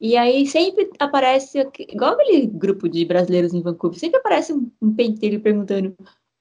[0.00, 4.92] E aí sempre aparece, igual aquele grupo de brasileiros em Vancouver, sempre aparece um, um
[4.92, 5.94] pentelho perguntando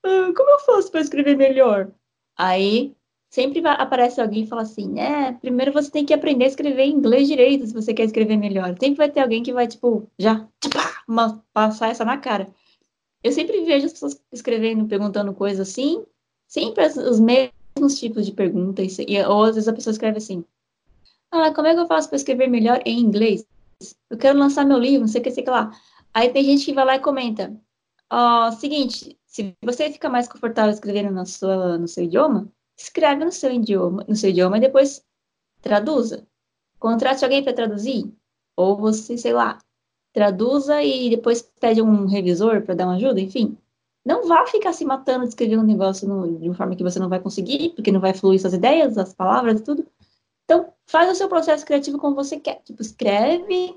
[0.04, 1.92] ah, como eu faço para escrever melhor?
[2.38, 2.96] Aí
[3.30, 7.28] sempre aparece alguém e fala assim, é, primeiro você tem que aprender a escrever inglês
[7.28, 8.76] direito se você quer escrever melhor.
[8.80, 10.48] Sempre vai ter alguém que vai, tipo, já
[11.08, 12.48] uma, passar essa na cara.
[13.24, 16.04] Eu sempre vejo as pessoas escrevendo, perguntando coisas assim,
[16.52, 20.44] sempre os mesmos tipos de perguntas, e, ou às vezes a pessoa escreve assim,
[21.32, 23.46] ah, como é que eu faço para escrever melhor em inglês?
[24.10, 25.72] Eu quero lançar meu livro, não sei o que, sei que lá.
[26.14, 27.58] Aí tem gente que vai lá e comenta,
[28.12, 33.24] ó, oh, seguinte, se você fica mais confortável escrevendo na sua, no seu idioma, escreve
[33.24, 35.06] no seu idioma, no seu idioma e depois
[35.62, 36.28] traduza.
[36.78, 38.14] Contrate alguém para traduzir.
[38.58, 39.58] Ou você, sei lá,
[40.12, 43.58] traduza e depois pede um revisor para dar uma ajuda, enfim.
[44.06, 47.00] Não vá ficar se matando de escrever um negócio no, de uma forma que você
[47.00, 49.88] não vai conseguir, porque não vai fluir suas ideias, as palavras e tudo.
[50.44, 52.62] Então, faz o seu processo criativo como você quer.
[52.64, 53.76] Tipo, escreve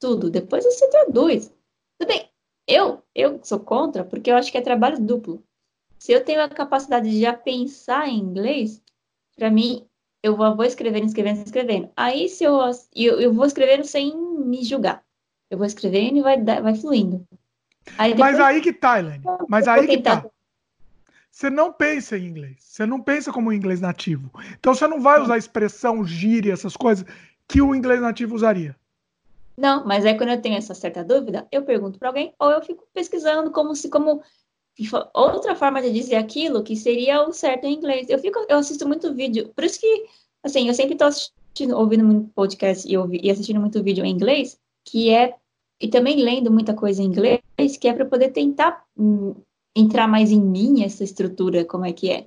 [0.00, 1.52] tudo, depois você traduz.
[1.98, 2.28] Tudo bem,
[2.66, 5.42] eu, eu sou contra porque eu acho que é trabalho duplo.
[5.98, 8.82] Se eu tenho a capacidade de já pensar em inglês,
[9.36, 9.86] para mim,
[10.22, 11.90] eu vou escrevendo, escrevendo, escrevendo.
[11.96, 12.58] Aí, se eu,
[12.94, 15.04] eu, eu vou escrevendo sem me julgar.
[15.50, 17.26] Eu vou escrevendo e vai, vai fluindo.
[17.98, 19.24] Aí depois, Mas aí que tá, Elaine.
[19.48, 20.24] Mas aí que tá.
[21.30, 22.56] Você não pensa em inglês.
[22.60, 24.30] Você não pensa como um inglês nativo.
[24.58, 27.04] Então você não vai usar expressão, gíria, essas coisas
[27.46, 28.76] que o inglês nativo usaria.
[29.56, 32.62] Não, mas aí quando eu tenho essa certa dúvida, eu pergunto para alguém ou eu
[32.62, 34.22] fico pesquisando como se como
[35.12, 38.08] outra forma de dizer aquilo que seria o certo em inglês.
[38.08, 40.06] Eu fico, eu assisto muito vídeo, por isso que
[40.42, 41.10] assim, eu sempre estou
[41.78, 45.34] ouvindo muito podcast e, ouvi, e assistindo muito vídeo em inglês, que é
[45.80, 47.40] e também lendo muita coisa em inglês,
[47.80, 49.34] que é para poder tentar hum,
[49.74, 52.26] entrar mais em mim essa estrutura, como é que é.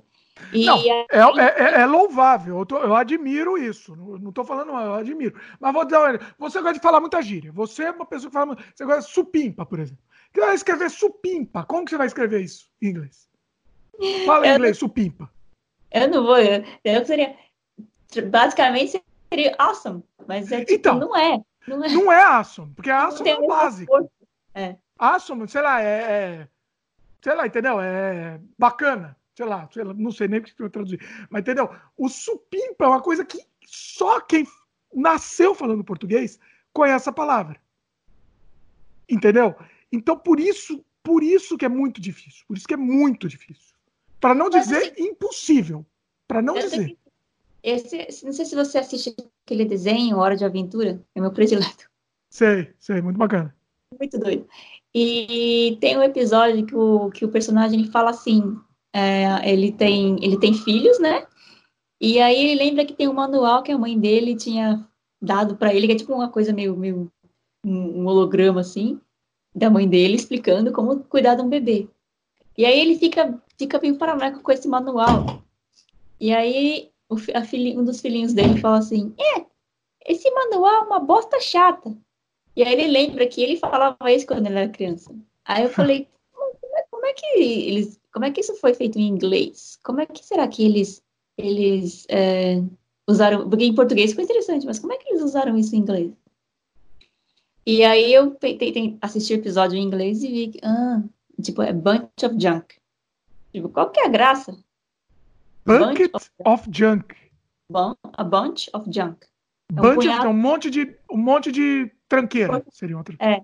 [0.52, 3.94] E não, é, é, é, louvável, eu, tô, eu, admiro isso.
[3.94, 5.38] Não estou falando, eu admiro.
[5.60, 7.52] Mas vou dizer, você gosta de falar muita gíria.
[7.52, 8.56] Você é uma pessoa que fala.
[8.74, 10.02] Você gosta de supimpa, por exemplo.
[10.32, 11.64] Você vai escrever supimpa.
[11.64, 13.28] Como que você vai escrever isso em inglês?
[14.26, 15.30] Fala em inglês, não, supimpa.
[15.92, 16.38] Eu não vou.
[16.38, 17.36] Eu, eu seria.
[18.28, 19.00] Basicamente
[19.32, 20.02] seria awesome.
[20.26, 21.40] Mas é, tipo, então, não é.
[21.66, 24.10] Não é, não é porque awesome é o básico.
[24.54, 24.76] É.
[24.98, 26.48] Awesome, sei lá, é, é.
[27.22, 27.80] Sei lá, entendeu?
[27.80, 31.00] É bacana sei lá, sei lá, não sei nem o que eu traduzir.
[31.28, 31.68] Mas entendeu?
[31.96, 34.46] O supimpa é uma coisa que só quem
[34.94, 36.38] nasceu falando português
[36.72, 37.60] conhece a palavra.
[39.08, 39.54] Entendeu?
[39.90, 42.44] Então por isso, por isso que é muito difícil.
[42.46, 43.74] Por isso que é muito difícil.
[44.20, 45.84] Para não Mas, dizer assim, impossível.
[46.26, 46.96] Para não dizer.
[47.64, 49.16] Esse, não sei se você assiste
[49.46, 51.88] aquele desenho, Hora de Aventura, é meu predileto.
[52.28, 53.56] Sei, sei, muito bacana.
[53.98, 54.46] Muito doido.
[54.94, 58.54] E tem um episódio que o, que o personagem fala assim:
[58.92, 61.26] é, ele, tem, ele tem filhos, né?
[61.98, 64.86] E aí ele lembra que tem um manual que a mãe dele tinha
[65.22, 67.10] dado para ele, que é tipo uma coisa meio, meio
[67.64, 69.00] um holograma assim,
[69.54, 71.88] da mãe dele explicando como cuidar de um bebê.
[72.58, 75.42] E aí ele fica, fica meio paranoico com esse manual.
[76.20, 76.90] E aí
[77.76, 79.44] um dos filhinhos dele fala assim: É,
[80.06, 81.96] esse manual é uma bosta chata.
[82.56, 85.14] E aí ele lembra que ele falava isso quando ele era criança.
[85.44, 88.98] Aí eu falei, como é, como é que eles, como é que isso foi feito
[88.98, 89.78] em inglês?
[89.82, 91.02] Como é que será que eles,
[91.36, 92.62] eles é,
[93.08, 93.48] usaram?
[93.48, 96.12] Porque em português foi interessante, mas como é que eles usaram isso em inglês?
[97.66, 101.02] E aí eu tentei assistir o episódio em inglês e vi que, ah,
[101.42, 102.76] tipo, é bunch of junk.
[103.52, 104.56] Tipo, qual que é a graça?
[105.64, 107.14] Bucket bunch of, junk.
[107.70, 109.26] Bun a bunch of junk.
[109.74, 113.16] É um, bunch of, um monte de um monte de tranqueira, seria outra.
[113.18, 113.40] É.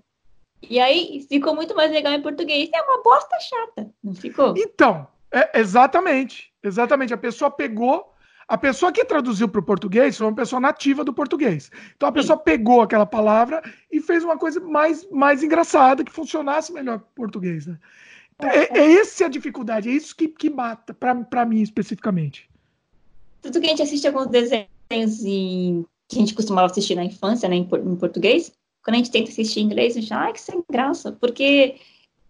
[0.61, 2.69] E aí ficou muito mais legal em português.
[2.73, 4.53] É uma bosta chata, não ficou?
[4.55, 6.53] Então, é, exatamente.
[6.63, 7.13] Exatamente.
[7.13, 8.11] A pessoa pegou
[8.51, 11.71] a pessoa que traduziu para o português foi uma pessoa nativa do português.
[11.95, 12.43] Então a pessoa Sim.
[12.43, 17.65] pegou aquela palavra e fez uma coisa mais, mais engraçada, que funcionasse melhor para português.
[17.65, 17.77] Né?
[18.43, 22.49] É, é, é essa a dificuldade, é isso que, que mata, para mim especificamente.
[23.41, 24.67] Tudo que a gente assiste alguns desenhos
[25.23, 28.51] em, que a gente costumava assistir na infância, né, em, em português,
[28.83, 31.75] quando a gente tenta assistir em inglês, a gente fala, ai, que sem graça, porque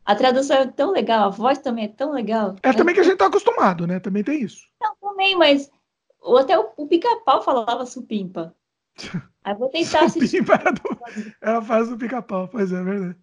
[0.05, 2.55] a tradução é tão legal, a voz também é tão legal.
[2.63, 3.99] É também que a gente está acostumado, né?
[3.99, 4.65] Também tem isso.
[4.81, 5.69] Não, também, mas
[6.19, 8.55] ou até o, o pica-pau falava supimpa.
[9.43, 10.43] Aí vou tentar assistir.
[10.43, 10.99] Supimpa era, do,
[11.41, 13.15] era faz do pica-pau, pois é, é verdade.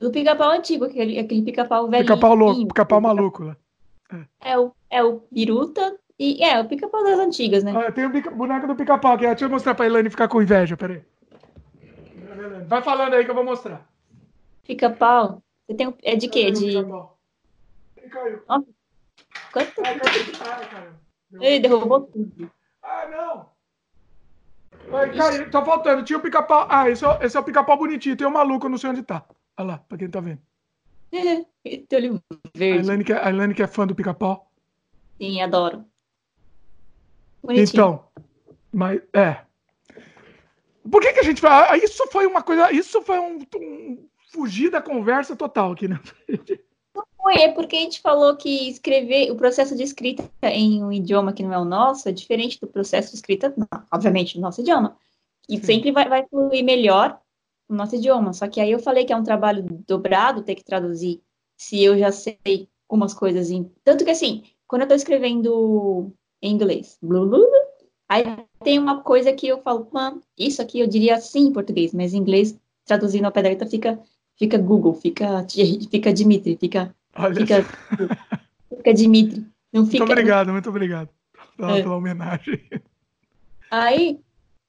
[0.00, 2.04] Do pica-pau antigo, aquele, aquele pica-pau velho.
[2.04, 3.56] Pica-pau louco, pica-pau maluco lá.
[4.12, 4.52] É.
[4.52, 4.58] é.
[4.58, 7.72] o, é o Biruta e é o pica-pau das antigas, né?
[7.76, 9.26] Ah, tem o pica, boneco do pica-pau aqui.
[9.26, 11.02] Deixa eu mostrar pra Ilane ficar com inveja, peraí.
[12.68, 13.84] Vai falando aí que eu vou mostrar.
[14.64, 15.42] Pica-pau.
[15.66, 16.50] Você tem É de quê?
[16.50, 16.76] De.
[16.76, 18.42] Ele caiu.
[18.48, 18.66] Nossa.
[19.52, 19.72] Quanto?
[19.84, 20.92] Ai, caiu.
[21.40, 22.50] Ele derrubou tudo.
[22.82, 23.46] Ah, não!
[24.90, 26.04] Vai, caiu, tá faltando.
[26.04, 26.66] Tinha o pica-pau.
[26.70, 28.16] Ah, esse é, esse é o pica-pau bonitinho.
[28.16, 29.24] Tem o um maluco, eu não sei onde tá.
[29.58, 30.40] Olha lá, pra quem tá vendo.
[31.10, 31.44] É,
[31.88, 32.22] tem olho
[32.54, 32.78] verde.
[32.78, 34.48] A Ilane, que, é, a que é fã do pica-pau.
[35.20, 35.84] Sim, adoro.
[37.42, 37.68] Bonitinho.
[37.68, 38.04] Então,
[38.72, 39.40] mas, é.
[40.88, 41.70] Por que que a gente vai...
[41.70, 42.70] Ah, isso foi uma coisa...
[42.70, 46.00] Isso foi um, um fugir da conversa total aqui, né?
[47.20, 51.32] foi, é porque a gente falou que escrever, o processo de escrita em um idioma
[51.32, 53.52] que não é o nosso é diferente do processo de escrita,
[53.90, 54.96] obviamente, no nosso idioma.
[55.48, 55.64] E Sim.
[55.64, 57.20] sempre vai, vai fluir melhor
[57.68, 58.32] no nosso idioma.
[58.32, 61.20] Só que aí eu falei que é um trabalho dobrado ter que traduzir
[61.56, 63.50] se eu já sei algumas coisas.
[63.50, 63.70] Em...
[63.84, 67.48] Tanto que assim, quando eu estou escrevendo em inglês, blu, blu, blu,
[68.08, 68.24] aí
[68.62, 69.88] tem uma coisa que eu falo,
[70.38, 73.68] isso aqui eu diria assim em português, mas em inglês, traduzindo ao pé da letra,
[73.68, 73.98] fica,
[74.38, 75.44] fica Google, fica,
[75.90, 77.64] fica Dimitri, fica Olha fica,
[78.76, 79.44] fica Dimitri.
[79.72, 81.08] Não fica, muito obrigado, muito obrigado
[81.56, 81.82] pela, é.
[81.82, 82.60] pela homenagem.
[83.70, 84.20] Aí,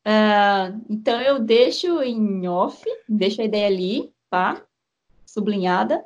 [0.08, 4.64] uh, então eu deixo em off, deixo a ideia ali, tá?
[5.26, 6.06] Sublinhada.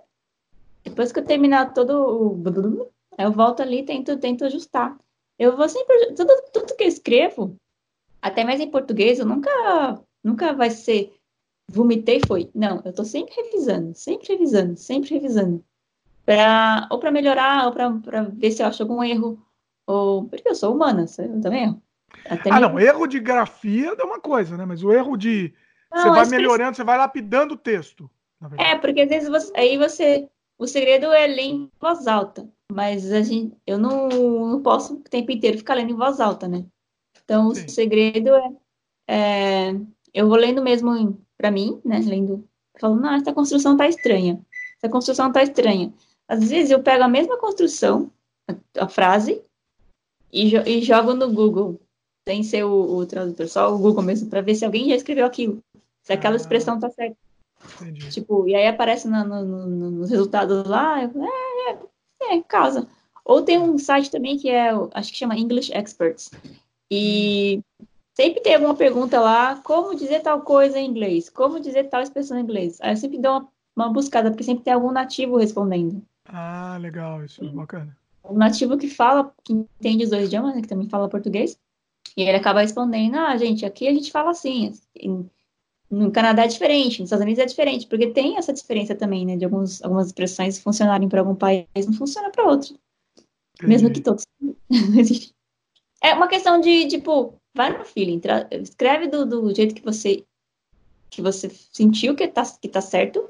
[0.83, 2.91] Depois que eu terminar todo o.
[3.17, 4.97] Eu volto ali e tento, tento ajustar.
[5.39, 6.13] Eu vou sempre.
[6.13, 7.55] Tudo, tudo que eu escrevo,
[8.21, 11.13] até mais em português, eu nunca, nunca vai ser
[11.69, 12.49] vomitei foi.
[12.53, 15.63] Não, eu tô sempre revisando, sempre revisando, sempre revisando
[16.25, 19.41] para ou para melhorar, ou para ver se eu acho algum erro,
[19.85, 21.83] ou porque eu sou humana, eu também erro.
[22.25, 24.65] Até ah, não, erro de grafia é uma coisa, né?
[24.65, 25.53] Mas o erro de
[25.91, 28.09] não, você vai melhorando, você vai lapidando o texto.
[28.57, 30.27] É, porque às vezes você, aí você
[30.57, 34.99] o segredo é ler em voz alta, mas a gente, eu não, não posso o
[35.01, 36.65] tempo inteiro ficar lendo em voz alta, né?
[37.23, 37.65] Então Sim.
[37.65, 38.51] o segredo é,
[39.07, 39.75] é,
[40.13, 41.99] eu vou lendo mesmo para mim, né?
[41.99, 42.47] Lendo,
[42.79, 44.39] falando, não, essa construção tá estranha.
[44.77, 45.93] Essa construção tá estranha.
[46.27, 48.11] Às vezes eu pego a mesma construção,
[48.49, 49.43] a, a frase,
[50.31, 51.79] e, jo e, jogo no Google,
[52.27, 55.25] sem ser o, o, tradutor, só o Google mesmo, para ver se alguém já escreveu
[55.25, 55.61] aquilo,
[56.01, 57.17] se aquela ah, expressão tá certa.
[57.81, 58.09] Entendi.
[58.09, 62.87] Tipo, e aí aparece no, no, no, nos resultados lá, eu, é, é, é, casa.
[63.25, 66.31] Ou tem um site também que é, acho que chama English Experts.
[66.91, 67.61] E
[68.13, 71.29] sempre tem alguma pergunta lá, como dizer tal coisa em inglês?
[71.29, 72.79] Como dizer tal expressão em inglês?
[72.81, 76.01] Aí eu sempre dou uma, uma buscada, porque sempre tem algum nativo respondendo.
[76.25, 77.95] Ah, legal, isso é bacana.
[78.23, 81.57] Um nativo que fala, que entende os dois idiomas, né, que também fala português,
[82.15, 85.29] e ele acaba respondendo, ah, gente, aqui a gente fala assim, assim
[85.89, 89.37] no Canadá é diferente, nos Estados Unidos é diferente, porque tem essa diferença também, né,
[89.37, 92.75] de alguns, algumas expressões funcionarem para algum país, não funciona para outro.
[93.55, 93.69] Entendi.
[93.69, 94.25] Mesmo que todos.
[96.01, 98.19] é uma questão de, tipo, vai no feeling,
[98.51, 100.25] escreve do, do jeito que você
[101.11, 103.29] que você sentiu que tá, que tá certo,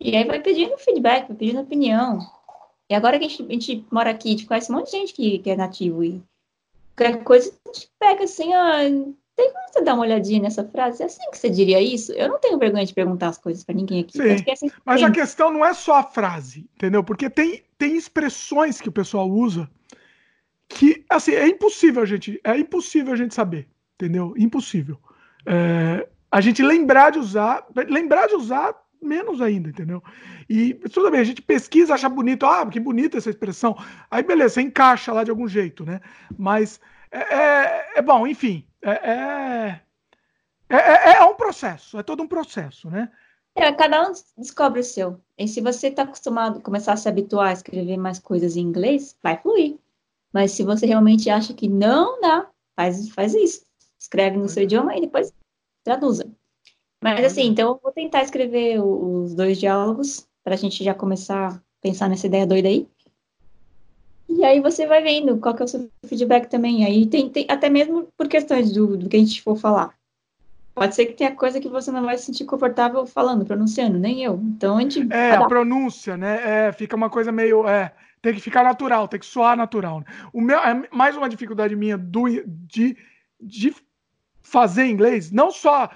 [0.00, 2.18] e aí vai pedindo feedback, vai pedindo opinião.
[2.88, 4.92] E agora que a gente, a gente mora aqui, a gente conhece um monte de
[4.92, 6.02] gente que, que é nativo.
[6.02, 6.22] E
[6.96, 9.12] qualquer coisa a gente pega assim, ó.
[9.34, 11.02] Tem como você dar uma olhadinha nessa frase?
[11.02, 12.12] É assim que você diria isso?
[12.12, 14.18] Eu não tenho vergonha de perguntar as coisas para ninguém aqui.
[14.18, 15.08] Sim, assim mas tem.
[15.08, 17.02] a questão não é só a frase, entendeu?
[17.02, 19.70] Porque tem, tem expressões que o pessoal usa
[20.68, 24.34] que, assim, é impossível a gente, é impossível a gente saber, entendeu?
[24.36, 24.98] Impossível.
[25.46, 30.02] É, a gente lembrar de usar, lembrar de usar menos ainda, entendeu?
[30.48, 33.76] E tudo bem, a gente pesquisa, acha bonito, ah, que bonita essa expressão.
[34.10, 36.00] Aí beleza, você encaixa lá de algum jeito, né?
[36.38, 36.80] Mas
[37.10, 39.80] é, é, é bom, enfim, é,
[40.68, 43.10] é, é, é um processo, é todo um processo, né?
[43.54, 45.20] É, cada um descobre o seu.
[45.36, 48.60] E se você está acostumado a começar a se habituar a escrever mais coisas em
[48.60, 49.76] inglês, vai fluir.
[50.32, 53.66] Mas se você realmente acha que não dá, faz, faz isso.
[53.98, 55.34] Escreve no seu idioma e depois
[55.84, 56.32] traduza.
[57.02, 61.54] Mas assim, então eu vou tentar escrever os dois diálogos para a gente já começar
[61.54, 62.86] a pensar nessa ideia doida aí.
[64.28, 66.84] E aí você vai vendo qual que é o seu feedback também.
[66.84, 69.94] Aí tem, tem até mesmo por questões do, do que a gente for falar.
[70.74, 74.24] Pode ser que tenha coisa que você não vai se sentir confortável falando, pronunciando, nem
[74.24, 74.40] eu.
[74.42, 75.06] Então a gente.
[75.12, 76.68] É, a pronúncia, né?
[76.68, 77.68] É, fica uma coisa meio.
[77.68, 77.92] É,
[78.22, 80.00] tem que ficar natural, tem que soar natural.
[80.00, 80.06] Né?
[80.32, 82.96] O meu, é mais uma dificuldade minha do, de,
[83.40, 83.74] de
[84.40, 85.90] fazer inglês, não só,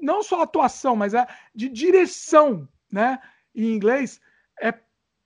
[0.00, 3.18] não, só atuação, mas é de direção, né?
[3.54, 4.20] Em inglês,
[4.60, 4.72] é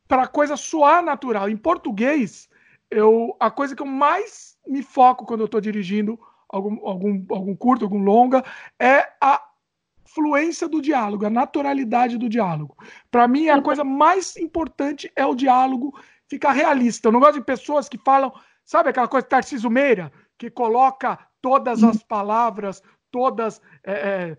[0.09, 1.49] para a coisa soar natural.
[1.49, 2.49] Em português,
[2.91, 7.57] eu, a coisa que eu mais me foco quando eu estou dirigindo algum, algum, algum
[7.57, 8.45] curto, algum longa,
[8.79, 9.43] é a
[10.05, 12.77] fluência do diálogo, a naturalidade do diálogo.
[13.11, 15.99] Para mim, a coisa mais importante é o diálogo
[16.29, 17.09] ficar realista.
[17.09, 18.33] Eu não gosto de pessoas que falam,
[18.65, 22.83] sabe aquela coisa Tarciso Meira, que coloca todas as palavras,
[23.13, 24.37] todas é, é,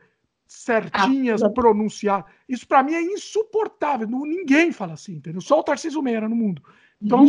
[0.48, 2.30] certinhas, ah, pronunciadas.
[2.50, 4.08] Isso para mim é insuportável.
[4.08, 5.40] ninguém fala assim, entendeu?
[5.40, 6.62] Só o Tarciso Meira no mundo.
[7.02, 7.26] Então,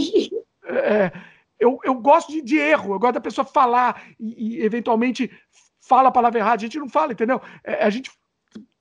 [0.64, 1.12] é,
[1.58, 5.30] eu, eu gosto de, de, erro, eu gosto da pessoa falar e, e, eventualmente
[5.80, 6.56] fala a palavra errada.
[6.56, 7.40] A gente não fala, entendeu?
[7.62, 8.10] É, a gente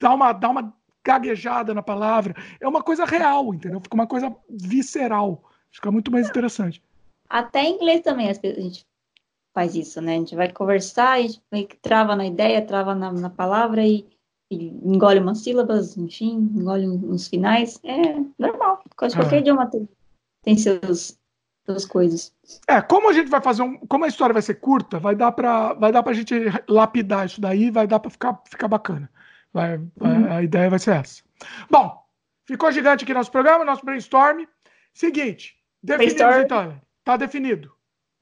[0.00, 0.74] dá uma, dá uma
[1.04, 2.34] gaguejada na palavra.
[2.58, 3.80] É uma coisa real, entendeu?
[3.80, 5.44] Fica uma coisa visceral.
[5.70, 6.82] Fica muito mais interessante.
[7.28, 8.86] Até em inglês também a gente
[9.54, 10.16] faz isso, né?
[10.16, 11.40] A gente vai conversar, gente
[11.80, 14.04] trava na ideia, trava na, na palavra e,
[14.50, 17.80] e, engole umas sílabas, enfim, engole uns finais.
[17.84, 18.82] É normal.
[18.96, 19.38] Qualquer é.
[19.38, 19.88] idioma tem,
[20.42, 21.16] tem seus
[21.66, 22.34] das coisas.
[22.68, 23.78] É, como a gente vai fazer um.
[23.86, 26.34] Como a história vai ser curta, vai dar pra, vai dar pra gente
[26.68, 29.10] lapidar isso daí, vai dar pra ficar, ficar bacana.
[29.52, 30.32] Vai, uhum.
[30.32, 31.22] A ideia vai ser essa.
[31.70, 32.04] Bom,
[32.46, 34.44] ficou gigante aqui nosso programa, nosso brainstorm.
[34.92, 36.80] Seguinte, definido então.
[37.02, 37.72] Tá definido.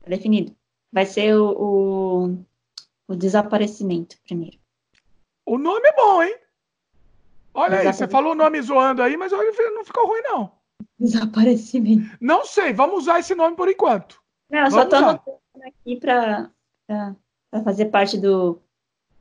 [0.02, 0.54] Tá definido.
[0.92, 2.38] Vai ser o, o,
[3.08, 4.58] o desaparecimento primeiro.
[5.46, 6.36] O nome é bom, hein?
[7.54, 10.52] Olha aí, você falou o nome zoando aí, mas olha, não ficou ruim, não.
[10.98, 12.16] Desaparecimento.
[12.20, 14.20] Não sei, vamos usar esse nome por enquanto.
[14.48, 16.50] Não, eu só tô anotando aqui para
[17.64, 18.60] fazer parte do,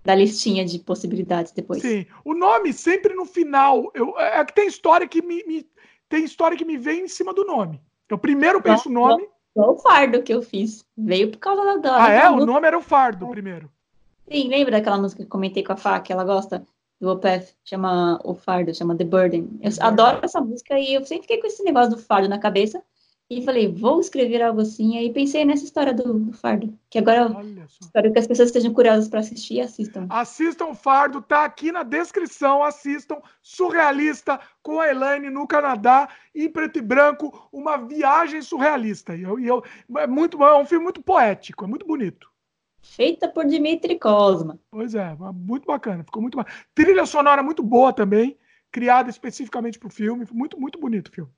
[0.03, 1.81] da listinha de possibilidades depois.
[1.81, 3.91] Sim, o nome sempre no final.
[3.93, 5.69] Eu, é, é que tem história que me, me,
[6.07, 7.81] tem história que me vem em cima do nome.
[8.09, 9.27] Eu primeiro penso o nome.
[9.53, 10.85] Foi o fardo que eu fiz.
[10.97, 12.05] Veio por causa da dona.
[12.05, 12.29] Ah, é?
[12.29, 13.69] O nome era o fardo primeiro.
[14.31, 16.65] Sim, lembra daquela música que comentei com a Fá, que ela gosta?
[17.01, 19.59] do Opeth, chama O Fardo, chama The Burden.
[19.59, 22.81] Eu adoro essa música e eu sempre fiquei com esse negócio do fardo na cabeça.
[23.31, 24.97] E falei, vou escrever algo assim.
[24.97, 26.77] Aí pensei nessa história do, do fardo.
[26.89, 30.05] Que agora eu espero que as pessoas estejam curiosas para assistir e assistam.
[30.09, 32.61] Assistam Fardo, tá aqui na descrição.
[32.61, 37.47] Assistam Surrealista com a Elaine no Canadá, em preto e branco.
[37.53, 39.15] Uma viagem surrealista.
[39.15, 39.63] E eu, e eu,
[39.95, 42.29] é, muito, é um filme muito poético, é muito bonito.
[42.81, 44.59] Feita por Dimitri Cosma.
[44.69, 46.57] Pois é, muito bacana, ficou muito bacana.
[46.75, 48.37] Trilha sonora muito boa também,
[48.69, 51.31] criada especificamente para o filme, muito, muito bonito o filme.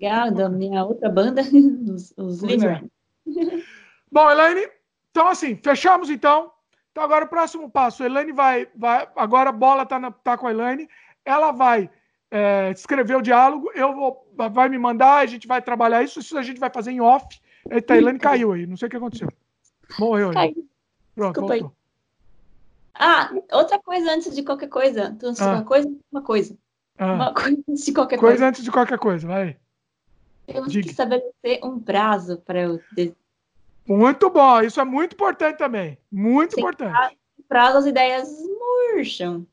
[0.00, 1.42] Legal, da minha outra banda,
[1.90, 2.82] os, os é.
[4.10, 4.68] Bom, Elaine,
[5.10, 6.52] então assim, fechamos então.
[6.92, 10.46] Então agora o próximo passo, a Elaine vai, vai agora a bola tá, tá com
[10.46, 10.88] a Elaine,
[11.24, 11.90] ela vai
[12.30, 16.36] é, escrever o diálogo, eu vou, vai me mandar, a gente vai trabalhar isso, isso
[16.38, 17.26] a gente vai fazer em off.
[17.70, 19.28] Eita, a Elaine caiu aí, não sei o que aconteceu.
[19.98, 20.30] Morreu.
[20.32, 20.68] Caiu.
[21.14, 21.68] Pronto, Desculpa voltou.
[21.68, 21.78] aí.
[22.94, 25.14] Ah, outra coisa antes de qualquer coisa.
[25.14, 25.62] Então, ah.
[25.62, 26.58] qualquer coisa, uma coisa.
[26.98, 27.12] Ah.
[27.12, 28.32] Uma coisa antes de qualquer coisa.
[28.32, 29.56] Coisa antes de qualquer coisa, vai.
[30.50, 30.84] Temos Diga.
[30.84, 32.80] que estabelecer um prazo para eu.
[33.86, 35.98] Muito bom, isso é muito importante também.
[36.10, 36.92] Muito Sem importante.
[36.92, 37.16] Prazo,
[37.46, 38.30] prazo, as ideias
[38.94, 39.46] murcham.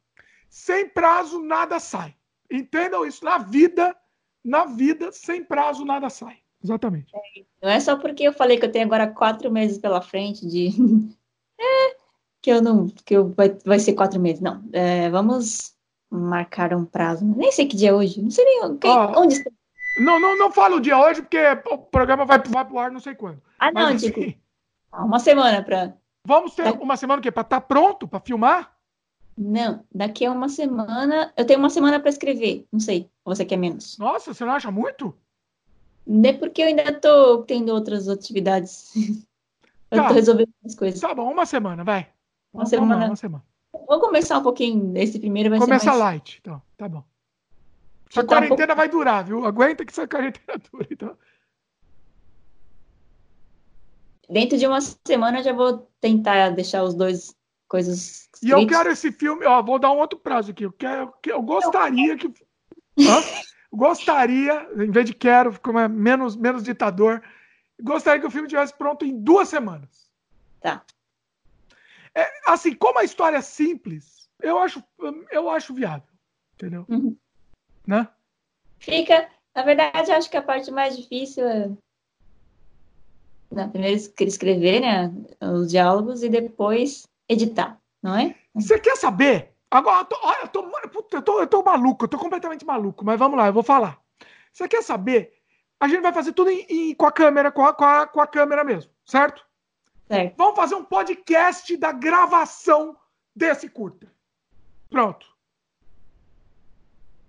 [0.50, 2.16] Sem prazo, nada sai.
[2.50, 3.26] Entendam isso.
[3.26, 3.94] Na vida,
[4.42, 6.38] na vida, sem prazo, nada sai.
[6.64, 7.14] Exatamente.
[7.14, 10.48] É, não é só porque eu falei que eu tenho agora quatro meses pela frente
[10.48, 10.70] de
[11.60, 11.96] é,
[12.42, 14.40] que eu não, que eu vai, vai ser quatro meses.
[14.40, 15.76] Não, é, vamos
[16.10, 17.26] marcar um prazo.
[17.26, 18.22] Nem sei que dia é hoje.
[18.22, 19.52] Não sei nem quem, oh, onde está.
[19.98, 21.40] Não, não, não fala o dia hoje, porque
[21.72, 23.42] o programa vai, vai pro ar não sei quando.
[23.60, 24.36] Ah, não, Mas, tipo, assim,
[24.94, 25.96] uma semana para.
[26.26, 26.84] Vamos ter daqui...
[26.84, 27.32] uma semana o quê?
[27.32, 28.76] Para estar tá pronto para filmar?
[29.38, 31.34] Não, daqui a uma semana.
[31.36, 32.66] Eu tenho uma semana para escrever.
[32.72, 33.10] Não sei.
[33.24, 33.98] Ou você quer menos?
[33.98, 35.16] Nossa, você não acha muito?
[36.08, 38.94] Nem é porque eu ainda estou tendo outras atividades.
[39.92, 40.08] Eu tá.
[40.08, 41.00] tô resolvendo as coisas.
[41.00, 42.10] Tá bom, uma semana, vai.
[42.52, 43.06] Uma, semana.
[43.06, 43.44] Uma, semana.
[43.88, 45.50] Vou começar um pouquinho desse primeiro.
[45.50, 46.00] Vai Começa mais...
[46.00, 46.62] light, então.
[46.76, 47.04] Tá bom.
[48.10, 48.76] Essa tá quarentena um pouco...
[48.76, 49.46] vai durar, viu?
[49.46, 51.18] Aguenta que essa quarentena dura, então.
[54.30, 57.36] Dentro de uma semana já vou tentar deixar os dois
[57.68, 58.30] coisas.
[58.42, 60.66] E eu quero esse filme, ó, vou dar um outro prazo aqui.
[60.66, 62.28] Eu, quero, eu gostaria que.
[63.00, 63.22] Hã?
[63.76, 67.22] gostaria, em vez de quero, como é menos, menos ditador,
[67.82, 70.10] gostaria que o filme estivesse pronto em duas semanas.
[70.62, 70.84] Tá.
[72.14, 74.82] É, assim, como a história é simples, eu acho,
[75.30, 76.08] eu acho viável.
[76.54, 76.86] Entendeu?
[76.88, 77.18] Uhum.
[77.88, 78.08] Né?
[78.80, 79.30] Fica.
[79.56, 81.70] Na verdade, acho que a parte mais difícil é.
[83.52, 88.36] Não, primeiro escrever né, os diálogos e depois editar, não é?
[88.54, 89.54] Você quer saber?
[89.72, 93.06] Agora, eu tô, olha, eu, tô, eu, tô, eu tô maluco, eu tô completamente maluco,
[93.06, 94.00] mas vamos lá, eu vou falar.
[94.52, 95.34] Você quer saber?
[95.80, 98.22] A gente vai fazer tudo em, em, com a câmera, com a, com, a, com
[98.22, 99.46] a câmera mesmo, certo?
[100.08, 100.36] Certo.
[100.38, 102.98] Vamos fazer um podcast da gravação
[103.36, 104.12] desse curta.
[104.90, 105.35] Pronto.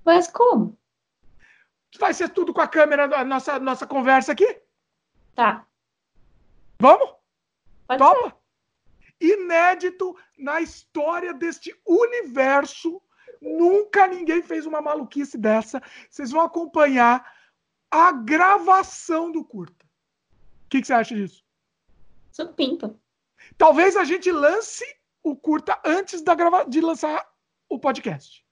[0.07, 0.79] Mas como?
[1.99, 4.63] Vai ser tudo com a câmera, a nossa, nossa conversa aqui?
[5.35, 5.67] Tá.
[6.79, 7.13] Vamos?
[7.89, 8.29] Pode Topa?
[8.29, 13.03] Ser inédito na história deste universo.
[13.43, 15.83] Nunca ninguém fez uma maluquice dessa.
[16.09, 17.29] Vocês vão acompanhar
[17.91, 19.85] a gravação do curta.
[20.67, 21.45] O que, que, você acha disso?
[22.31, 22.95] Supimpa.
[23.59, 24.85] Talvez a gente lance
[25.23, 27.29] o curta antes da grava de lançar
[27.69, 28.47] o podcast.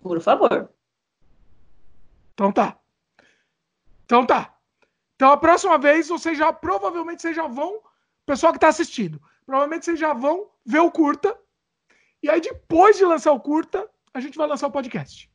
[0.00, 0.75] Por favor.
[2.36, 2.78] Então tá.
[4.04, 4.54] Então tá.
[5.14, 7.80] Então a próxima vez vocês já provavelmente vocês já vão,
[8.26, 11.34] pessoal que está assistindo, provavelmente vocês já vão ver o curta.
[12.22, 15.30] E aí, depois de lançar o curta, a gente vai lançar o podcast.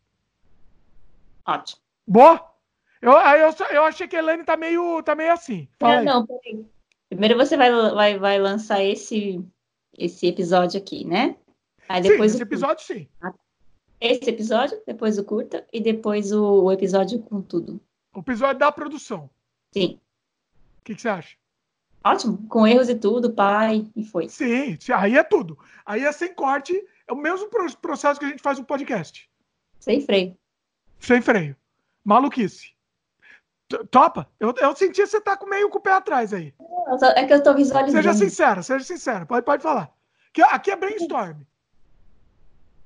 [1.48, 1.82] Ótimo.
[2.06, 2.54] Boa?
[3.02, 5.68] Eu, eu, eu achei que a Elaine tá meio, tá meio assim.
[5.80, 6.64] Fala não, não, peraí.
[7.10, 9.44] Primeiro você vai, vai, vai lançar esse,
[9.98, 11.36] esse episódio aqui, né?
[11.90, 13.08] Aí depois sim, esse episódio sim.
[13.22, 13.34] Ah,
[14.02, 17.80] esse episódio, depois o curta e depois o, o episódio com tudo.
[18.14, 19.30] O episódio da produção.
[19.72, 20.00] Sim.
[20.80, 21.38] O que, que você acha?
[22.04, 24.28] Ótimo, com erros e tudo, pai, e foi.
[24.28, 25.58] Sim, aí é tudo.
[25.86, 26.74] Aí é sem corte,
[27.08, 27.48] é o mesmo
[27.80, 29.30] processo que a gente faz no podcast.
[29.80, 30.36] Sem freio.
[31.00, 31.56] Sem freio.
[32.04, 32.74] Maluquice.
[33.92, 34.28] Topa?
[34.40, 36.54] Eu, eu senti que você tá com meio com o pé atrás aí.
[37.16, 38.04] É que eu tô visualizando.
[38.04, 39.26] Seja sincera, seja sincera.
[39.26, 39.94] Pode, pode falar.
[40.30, 41.38] Aqui, aqui é brainstorm.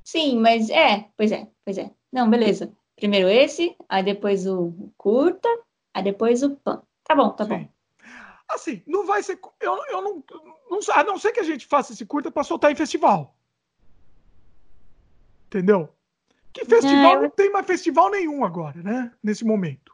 [0.06, 1.92] Sim, mas é, pois é, pois é.
[2.14, 2.72] Não, beleza.
[2.96, 5.50] Primeiro esse, aí depois o curta,
[5.92, 6.84] aí depois o pan.
[7.04, 7.50] Tá bom, tá Sim.
[7.50, 7.70] bom.
[8.48, 9.40] Assim, não vai ser.
[9.60, 10.24] Eu, eu não,
[10.70, 10.80] não.
[10.94, 13.36] A não ser que a gente faça esse curta para soltar em festival.
[15.48, 15.90] Entendeu?
[16.54, 19.12] Que festival não, tem mais festival nenhum agora, né?
[19.24, 19.92] Nesse momento.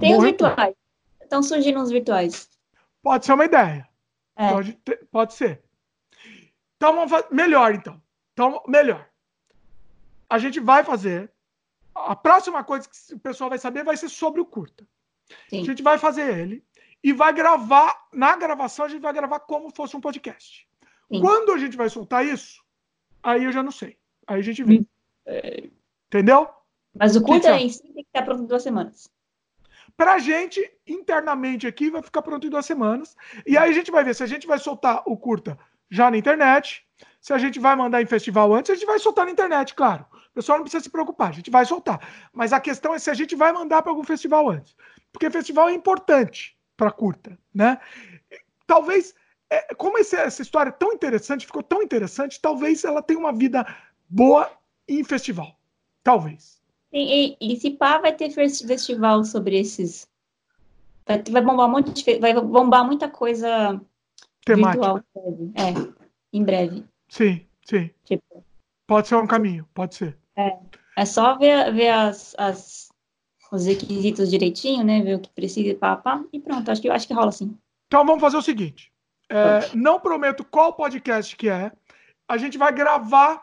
[0.00, 0.74] Tem os virtuais.
[1.20, 2.48] Estão surgindo uns virtuais.
[3.02, 3.86] Pode ser uma ideia.
[4.34, 4.50] É.
[4.50, 4.80] Pode,
[5.10, 5.62] pode ser.
[6.76, 7.28] Então vamos fazer.
[7.30, 8.00] Melhor, então.
[8.32, 9.07] Então, melhor.
[10.28, 11.30] A gente vai fazer.
[11.94, 14.86] A próxima coisa que o pessoal vai saber vai ser sobre o curta.
[15.48, 15.62] Sim.
[15.62, 16.64] A gente vai fazer ele
[17.02, 18.08] e vai gravar.
[18.12, 20.66] Na gravação, a gente vai gravar como fosse um podcast.
[21.10, 21.20] Sim.
[21.20, 22.62] Quando a gente vai soltar isso,
[23.22, 23.98] aí eu já não sei.
[24.26, 24.84] Aí a gente vê.
[25.26, 25.68] É...
[26.06, 26.48] Entendeu?
[26.94, 29.10] Mas o curta em si tem que estar pronto em duas semanas.
[29.96, 33.16] Pra gente, internamente aqui, vai ficar pronto em duas semanas.
[33.46, 35.58] E aí a gente vai ver se a gente vai soltar o curta
[35.90, 36.84] já na internet,
[37.20, 40.06] se a gente vai mandar em festival antes, a gente vai soltar na internet, claro.
[40.30, 42.00] O pessoal não precisa se preocupar, a gente vai soltar.
[42.32, 44.76] Mas a questão é se a gente vai mandar para algum festival antes.
[45.12, 47.78] Porque festival é importante para curta, né?
[48.66, 49.14] Talvez,
[49.50, 53.32] é, como esse, essa história é tão interessante, ficou tão interessante, talvez ela tenha uma
[53.32, 53.66] vida
[54.08, 54.50] boa
[54.86, 55.58] em festival.
[56.04, 56.62] Talvez.
[56.92, 60.08] E, e, e se pá, vai ter festival sobre esses.
[61.06, 63.80] Vai, vai, bombar muito, vai bombar muita coisa
[64.54, 64.94] temática.
[64.94, 65.02] Virtual,
[65.54, 65.92] é,
[66.32, 66.84] em breve.
[67.08, 67.90] Sim, sim.
[68.04, 68.44] Tipo,
[68.86, 70.16] pode ser um caminho, pode ser.
[70.36, 70.56] É,
[70.96, 72.88] é só ver, ver as, as
[73.50, 75.00] os requisitos direitinho, né?
[75.02, 76.70] Ver o que precisa, pá, pá, e pronto.
[76.70, 77.56] Acho que, acho que rola assim.
[77.86, 78.92] Então vamos fazer o seguinte.
[79.28, 81.72] É, não prometo qual podcast que é.
[82.26, 83.42] A gente vai gravar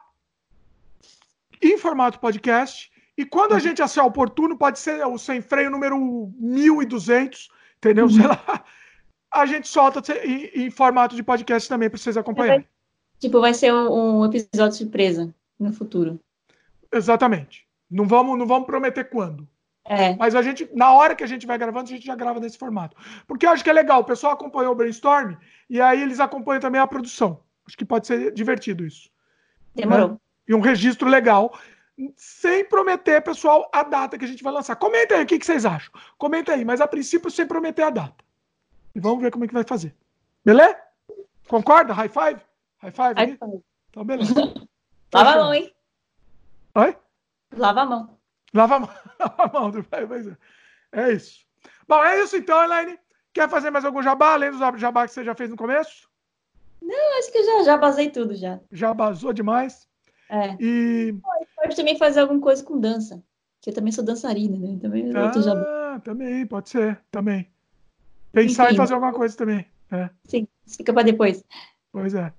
[1.62, 2.92] em formato podcast.
[3.18, 3.62] E quando a uhum.
[3.62, 5.98] gente achar oportuno, pode ser o sem freio número
[6.38, 8.06] 1200, entendeu?
[8.06, 8.12] Uhum.
[8.12, 8.64] Sei lá.
[9.36, 12.66] A gente solta em, em formato de podcast também para vocês acompanharem.
[13.20, 16.20] Tipo, vai ser um, um episódio surpresa no futuro.
[16.92, 17.68] Exatamente.
[17.90, 19.48] Não vamos, não vamos prometer quando.
[19.86, 20.16] É.
[20.16, 22.58] Mas a gente, na hora que a gente vai gravando, a gente já grava nesse
[22.58, 22.98] formato.
[23.28, 25.36] Porque eu acho que é legal, o pessoal acompanhou o brainstorm
[25.70, 27.40] e aí eles acompanham também a produção.
[27.68, 29.10] Acho que pode ser divertido isso.
[29.76, 30.10] Demorou.
[30.10, 30.18] Né?
[30.48, 31.58] E um registro legal,
[32.16, 34.76] sem prometer, pessoal, a data que a gente vai lançar.
[34.76, 35.94] Comenta aí o que, que vocês acham.
[36.18, 38.25] Comenta aí, mas a princípio sem prometer a data.
[38.96, 39.94] E vamos ver como é que vai fazer.
[40.44, 40.78] Beleza?
[41.48, 41.94] Concorda?
[41.94, 42.42] High five?
[42.78, 43.14] High five?
[43.16, 43.64] High five.
[43.90, 44.34] Então, beleza.
[45.14, 45.74] Lava a mão, hein?
[46.76, 46.98] Oi?
[47.56, 48.18] Lava a mão.
[48.54, 48.90] Lava a mão.
[49.20, 49.72] Lava a mão.
[50.92, 51.46] É isso.
[51.88, 52.98] Bom, é isso então, Elaine.
[53.34, 56.10] Quer fazer mais algum jabá, além do jabá que você já fez no começo?
[56.82, 58.60] Não, acho que já, já basei tudo já.
[58.72, 59.88] Já basou demais.
[60.30, 60.56] É.
[60.60, 61.14] E.
[61.56, 63.22] Pode também fazer alguma coisa com dança.
[63.62, 64.78] Que eu também sou dançarina, né?
[64.82, 65.18] Também é.
[65.18, 67.52] Ah, também, pode ser, também.
[68.36, 68.74] Pensar Enfim.
[68.74, 69.66] em fazer alguma coisa também.
[69.92, 70.10] É.
[70.26, 71.44] Sim, fica para depois.
[71.92, 72.32] Pois é.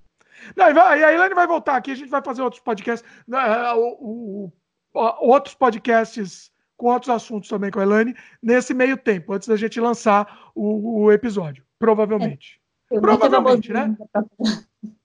[0.54, 3.72] Não, e, a Elaine vai voltar aqui, a gente vai fazer outros podcasts, né, é,
[3.74, 4.52] o- o-
[4.94, 9.80] outros podcasts com outros assuntos também com a Elaine, nesse meio tempo, antes da gente
[9.80, 12.60] lançar o, o episódio, provavelmente.
[12.88, 13.96] Tem Provavelmente, né?
[14.12, 14.24] pra.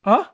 [0.05, 0.29] Hã?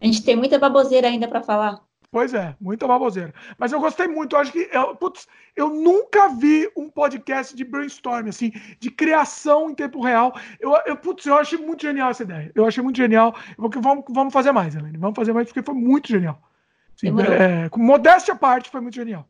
[0.00, 1.80] A gente tem muita baboseira ainda para falar.
[2.12, 3.32] Pois é, muita baboseira.
[3.56, 5.26] Mas eu gostei muito, eu acho que, eu, putz,
[5.56, 10.30] eu nunca vi um podcast de brainstorm, assim, de criação em tempo real.
[10.60, 12.52] Eu, eu, putz, eu achei muito genial essa ideia.
[12.54, 13.34] Eu achei muito genial.
[13.56, 14.98] Eu vamos, vamos fazer mais, Elaine.
[14.98, 16.38] Vamos fazer mais, porque foi muito genial.
[17.02, 17.32] Demorou.
[17.32, 19.26] é, com modéstia à parte, foi muito genial.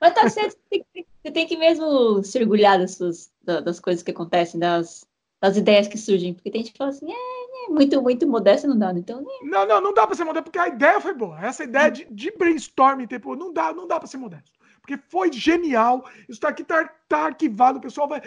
[0.00, 3.60] Mas tá certo, você tem, que- você tem que mesmo se orgulhar das, suas, da-
[3.60, 5.04] das coisas que acontecem, das,
[5.40, 6.32] das ideias que surgem.
[6.32, 8.92] Porque tem gente que fala assim, é muito, muito modesto não dá.
[8.92, 9.00] né?
[9.00, 9.24] Então?
[9.42, 11.38] Não, não, não dá pra ser modesto, porque a ideia foi boa.
[11.44, 14.50] Essa ideia de, de brainstorm em tempo, não dá, não dá pra ser modesto.
[14.80, 16.04] Porque foi genial.
[16.28, 18.22] Isso tá aqui, tá, tá arquivado, o pessoal vai.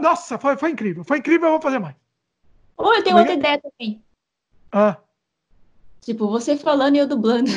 [0.00, 1.04] Nossa, foi, foi incrível.
[1.04, 1.94] Foi incrível, eu vou fazer mais.
[2.76, 4.04] ou eu tenho Como é outra ideia também.
[4.72, 4.96] Ah.
[6.00, 7.48] Tipo, você falando e eu dublando.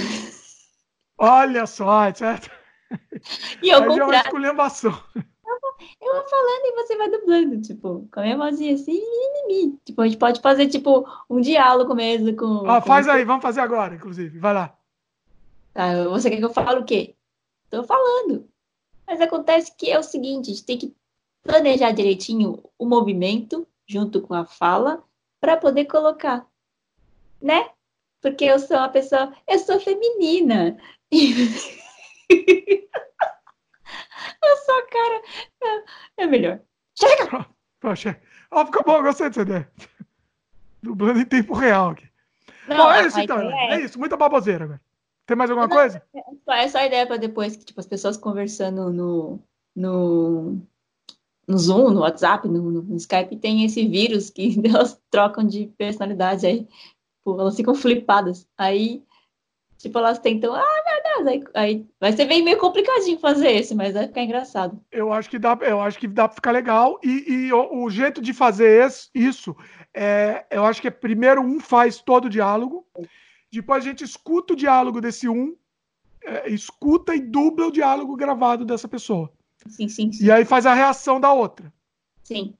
[1.18, 2.52] Olha só, certo?
[3.62, 4.28] E eu Aí é uma contrário.
[4.28, 5.04] esculhambação.
[6.02, 9.00] Eu vou falando e você vai dublando, tipo, com a minha vozinha assim,
[9.48, 9.78] mimimi.
[9.86, 12.68] Tipo, a gente pode fazer, tipo, um diálogo mesmo com.
[12.70, 14.40] Ah, com- faz aí, vamos fazer agora, inclusive.
[14.40, 14.76] Vai lá.
[15.74, 17.16] Tá, você quer que eu fale o quê?
[17.70, 18.48] Tô falando.
[19.06, 20.96] Mas acontece que é o seguinte, a gente tem que
[21.44, 25.04] planejar direitinho o movimento junto com a fala
[25.40, 26.46] para poder colocar,
[27.42, 27.70] né?
[28.22, 30.78] Porque eu sou uma pessoa, eu sou feminina.
[34.54, 35.22] a sua cara
[35.64, 36.60] é, é melhor.
[36.98, 37.46] Chega!
[37.80, 38.20] Poxa,
[38.52, 39.72] ó, ficou bom, gostei dessa ideia.
[40.82, 42.08] Dublando em tempo real aqui.
[42.68, 43.44] Não, bom, é a- isso a então.
[43.44, 44.82] ideia É isso, muita baboseira agora.
[45.26, 46.02] Tem mais alguma Não, coisa?
[46.46, 49.40] Só essa ideia para depois que tipo, as pessoas conversando no,
[49.76, 50.62] no,
[51.48, 56.46] no Zoom, no WhatsApp, no, no Skype, tem esse vírus que elas trocam de personalidade
[56.46, 56.64] aí.
[57.18, 58.48] Tipo, elas ficam flipadas.
[58.58, 59.04] Aí,
[59.78, 63.76] tipo, elas tentam, ah, meu Deus, aí, aí vai ser bem meio complicadinho fazer esse,
[63.76, 64.80] mas vai ficar engraçado.
[64.92, 67.00] Eu acho que dá, eu acho que dá para ficar legal.
[67.04, 69.56] E, e o, o jeito de fazer esse- isso,
[69.94, 72.86] é, eu acho que é primeiro um faz todo o diálogo,
[73.52, 75.56] depois a gente escuta o diálogo desse um,
[76.24, 79.32] é, escuta e dubla o diálogo gravado dessa pessoa.
[79.68, 80.26] Sim, sim, sim.
[80.26, 81.72] E aí faz a reação da outra.
[82.24, 82.54] sim.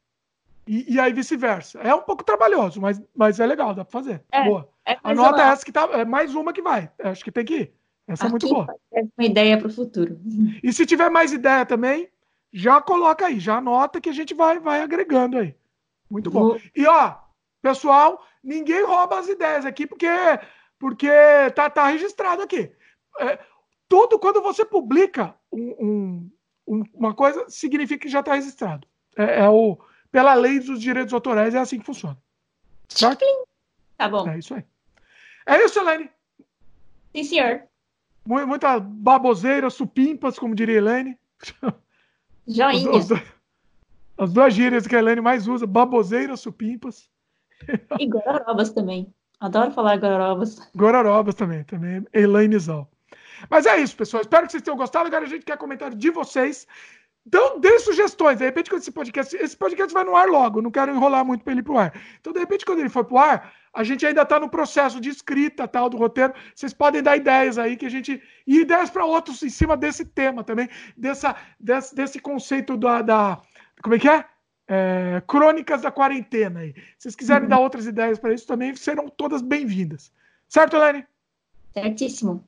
[0.68, 1.80] E, e aí vice-versa.
[1.80, 4.22] É um pouco trabalhoso, mas, mas é legal, dá pra fazer.
[4.32, 4.70] É, boa.
[4.86, 5.84] É mais Anota uma, essa que tá.
[5.94, 6.92] É mais uma que vai.
[7.00, 7.74] Acho que tem que ir.
[8.08, 8.68] Essa é muito aqui boa.
[8.94, 10.20] é uma ideia para o futuro.
[10.64, 12.10] E se tiver mais ideia também,
[12.54, 15.56] já coloca aí, já anota que a gente vai, vai agregando aí.
[16.10, 16.58] Muito bom.
[16.76, 17.16] E ó,
[17.62, 20.08] pessoal, ninguém rouba as ideias aqui porque
[20.80, 21.10] porque
[21.56, 22.72] tá, tá registrado aqui.
[23.20, 23.40] É,
[23.90, 26.30] tudo quando você publica um-
[26.68, 28.88] um- uma coisa significa que já está registrado.
[29.18, 29.78] É, é o
[30.12, 32.18] pela lei dos direitos autorais é assim que funciona.
[32.90, 33.26] Certo?
[33.98, 34.28] Tá bom.
[34.30, 34.64] É isso aí.
[35.46, 36.10] É isso, Elaine.
[37.16, 37.64] Sim, senhor.
[38.26, 41.18] Mu- Muita baboseira, supimpas, como diria a Elaine.
[42.48, 42.92] Joinha.
[42.92, 43.24] os dois-
[44.18, 47.10] as duas gírias que a Elaine mais usa, baboseira, supimpas,
[48.00, 49.14] E gororobas também.
[49.40, 50.60] Adoro falar gororobas.
[50.76, 52.88] gororobas também, também Elainezão.
[53.50, 54.22] Mas é isso, pessoal.
[54.22, 55.06] Espero que vocês tenham gostado.
[55.08, 56.66] Agora a gente quer comentário de vocês.
[57.28, 58.38] Então, dê sugestões.
[58.38, 59.36] De repente, quando esse podcast.
[59.36, 60.62] Esse podcast vai no ar logo.
[60.62, 61.94] Não quero enrolar muito para ele ir pro ar.
[62.22, 65.10] Então, de repente, quando ele for pro ar, a gente ainda está no processo de
[65.10, 66.34] escrita tal do roteiro.
[66.56, 68.24] Vocês podem dar ideias aí que a gente.
[68.48, 70.70] E ideias para outros em cima desse tema também.
[70.96, 73.42] Dessa, desse, desse conceito da, da.
[73.84, 74.24] Como é que é?
[74.70, 76.74] É, crônicas da quarentena aí.
[76.98, 80.14] Se vocês quiserem dar outras ideias para isso também, serão todas bem-vindas.
[80.48, 81.06] Certo, Helene?
[81.74, 82.48] Certíssimo.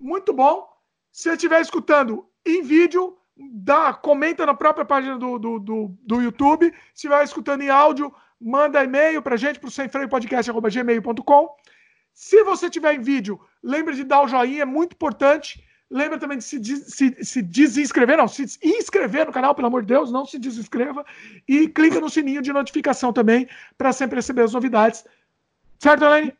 [0.00, 0.66] Muito bom.
[1.12, 6.20] Se você estiver escutando em vídeo, dá, comenta na própria página do, do, do, do
[6.20, 6.66] YouTube.
[6.66, 11.48] Se estiver escutando em áudio, manda e-mail para gente, para o semfreiopodcast.gmail.com.
[12.12, 15.64] Se você estiver em vídeo, lembre de dar o joinha, é muito importante.
[15.90, 19.88] Lembra também de se, se, se desinscrever, não, se inscrever no canal, pelo amor de
[19.88, 21.04] Deus, não se desinscreva.
[21.46, 23.48] E clica no sininho de notificação também,
[23.78, 25.06] para sempre receber as novidades.
[25.78, 26.34] Certo, Elaine?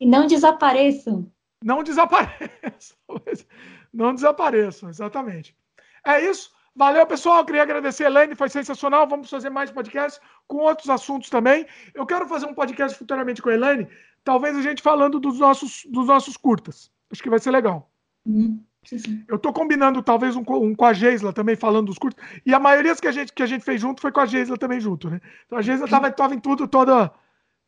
[0.00, 1.30] E não desapareçam.
[1.62, 2.96] não desapareçam.
[3.92, 5.56] Não desapareçam, exatamente.
[6.04, 6.52] É isso.
[6.76, 7.44] Valeu, pessoal.
[7.44, 9.06] Queria agradecer a Elaine, foi sensacional.
[9.06, 11.66] Vamos fazer mais podcasts com outros assuntos também.
[11.94, 13.88] Eu quero fazer um podcast futuramente com a Elaine
[14.24, 16.90] talvez a gente falando dos nossos, dos nossos curtas.
[17.12, 17.90] Acho que vai ser legal.
[18.26, 18.60] Uhum.
[18.82, 19.24] Sim, sim.
[19.28, 22.22] Eu tô combinando talvez um, um, com a Geisla também falando dos curtos.
[22.44, 24.58] E a maioria que a gente, que a gente fez junto foi com a Geisla
[24.58, 25.20] também junto, né?
[25.46, 27.12] Então a Geisla tava, tava em tudo, toda.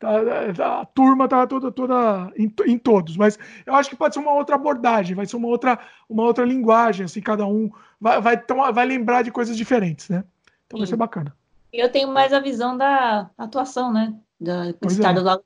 [0.01, 4.19] A, a turma tava toda, toda em, em, todos, mas eu acho que pode ser
[4.19, 8.35] uma outra abordagem, vai ser uma outra, uma outra linguagem, assim, cada um vai, vai,
[8.35, 10.23] então, vai lembrar de coisas diferentes, né?
[10.67, 10.81] Então Sim.
[10.81, 11.35] vai ser bacana.
[11.73, 14.13] Eu tenho mais a visão da atuação, né?
[14.39, 15.13] Da, estar é.
[15.13, 15.43] do lado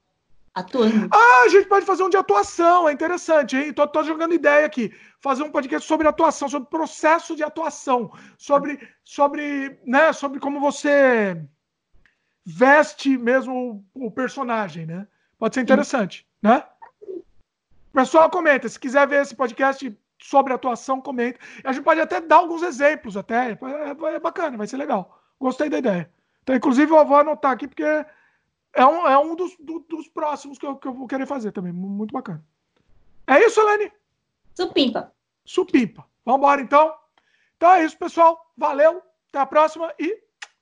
[0.53, 1.09] atuando.
[1.11, 3.73] Ah, a gente pode fazer um de atuação, é interessante, hein?
[3.73, 4.93] Tô, tô jogando ideia aqui.
[5.19, 11.41] Fazer um podcast sobre atuação, sobre processo de atuação, sobre, sobre, né, sobre como você
[12.51, 15.07] veste mesmo o, o personagem, né?
[15.37, 16.25] Pode ser interessante, Sim.
[16.49, 16.63] né?
[17.93, 18.69] Pessoal, comenta.
[18.69, 21.39] Se quiser ver esse podcast sobre atuação, comenta.
[21.63, 23.51] A gente pode até dar alguns exemplos, até.
[23.51, 25.19] É, é bacana, vai ser legal.
[25.39, 26.11] Gostei da ideia.
[26.43, 30.57] Então, inclusive, eu vou anotar aqui, porque é um, é um dos, do, dos próximos
[30.57, 31.73] que eu, que eu vou querer fazer também.
[31.73, 32.43] Muito bacana.
[33.27, 33.91] É isso, Helene?
[34.55, 35.11] Supimpa.
[35.45, 36.05] Supimpa.
[36.25, 36.93] Vamos embora, então.
[37.57, 38.51] Então é isso, pessoal.
[38.57, 39.01] Valeu.
[39.29, 40.21] Até a próxima e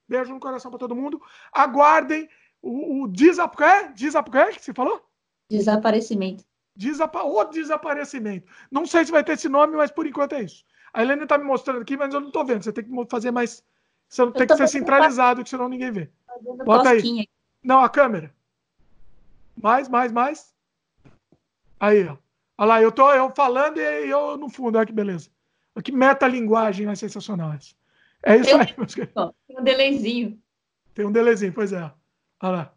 [0.09, 1.21] beijo no coração para todo mundo.
[1.53, 2.27] Aguardem
[2.61, 3.61] o, o desap...
[3.61, 3.91] é?
[3.93, 4.35] Desap...
[4.35, 5.01] É que você falou?
[5.49, 6.43] Desaparecimento.
[6.75, 7.23] Desapa...
[7.23, 8.51] O desaparecimento.
[8.71, 10.65] Não sei se vai ter esse nome, mas por enquanto é isso.
[10.93, 12.63] A Helene está me mostrando aqui, mas eu não estou vendo.
[12.63, 13.63] Você tem que fazer mais.
[14.07, 16.09] Você tem que ser centralizado, que senão ninguém vê.
[16.65, 17.27] Bota aí.
[17.63, 18.33] Não, a câmera.
[19.55, 20.55] Mais, mais, mais.
[21.79, 22.17] Aí, ó.
[22.57, 25.29] Olha lá, eu tô eu falando e eu no fundo, olha que beleza.
[25.83, 27.73] Que metalinguagem mais sensacional essa.
[28.23, 28.75] É isso aí.
[29.15, 30.41] Um, tem um delayzinho.
[30.93, 31.91] Tem um delayzinho, pois é.
[32.41, 32.73] Olha lá.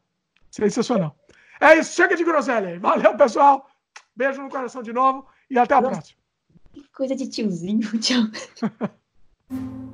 [0.51, 1.17] Sensacional.
[1.61, 2.79] É isso, chega de groselha aí.
[2.79, 3.69] Valeu, pessoal.
[4.15, 6.19] Beijo no coração de novo e até a Nossa, próxima.
[6.73, 8.23] Que coisa de tiozinho, tchau.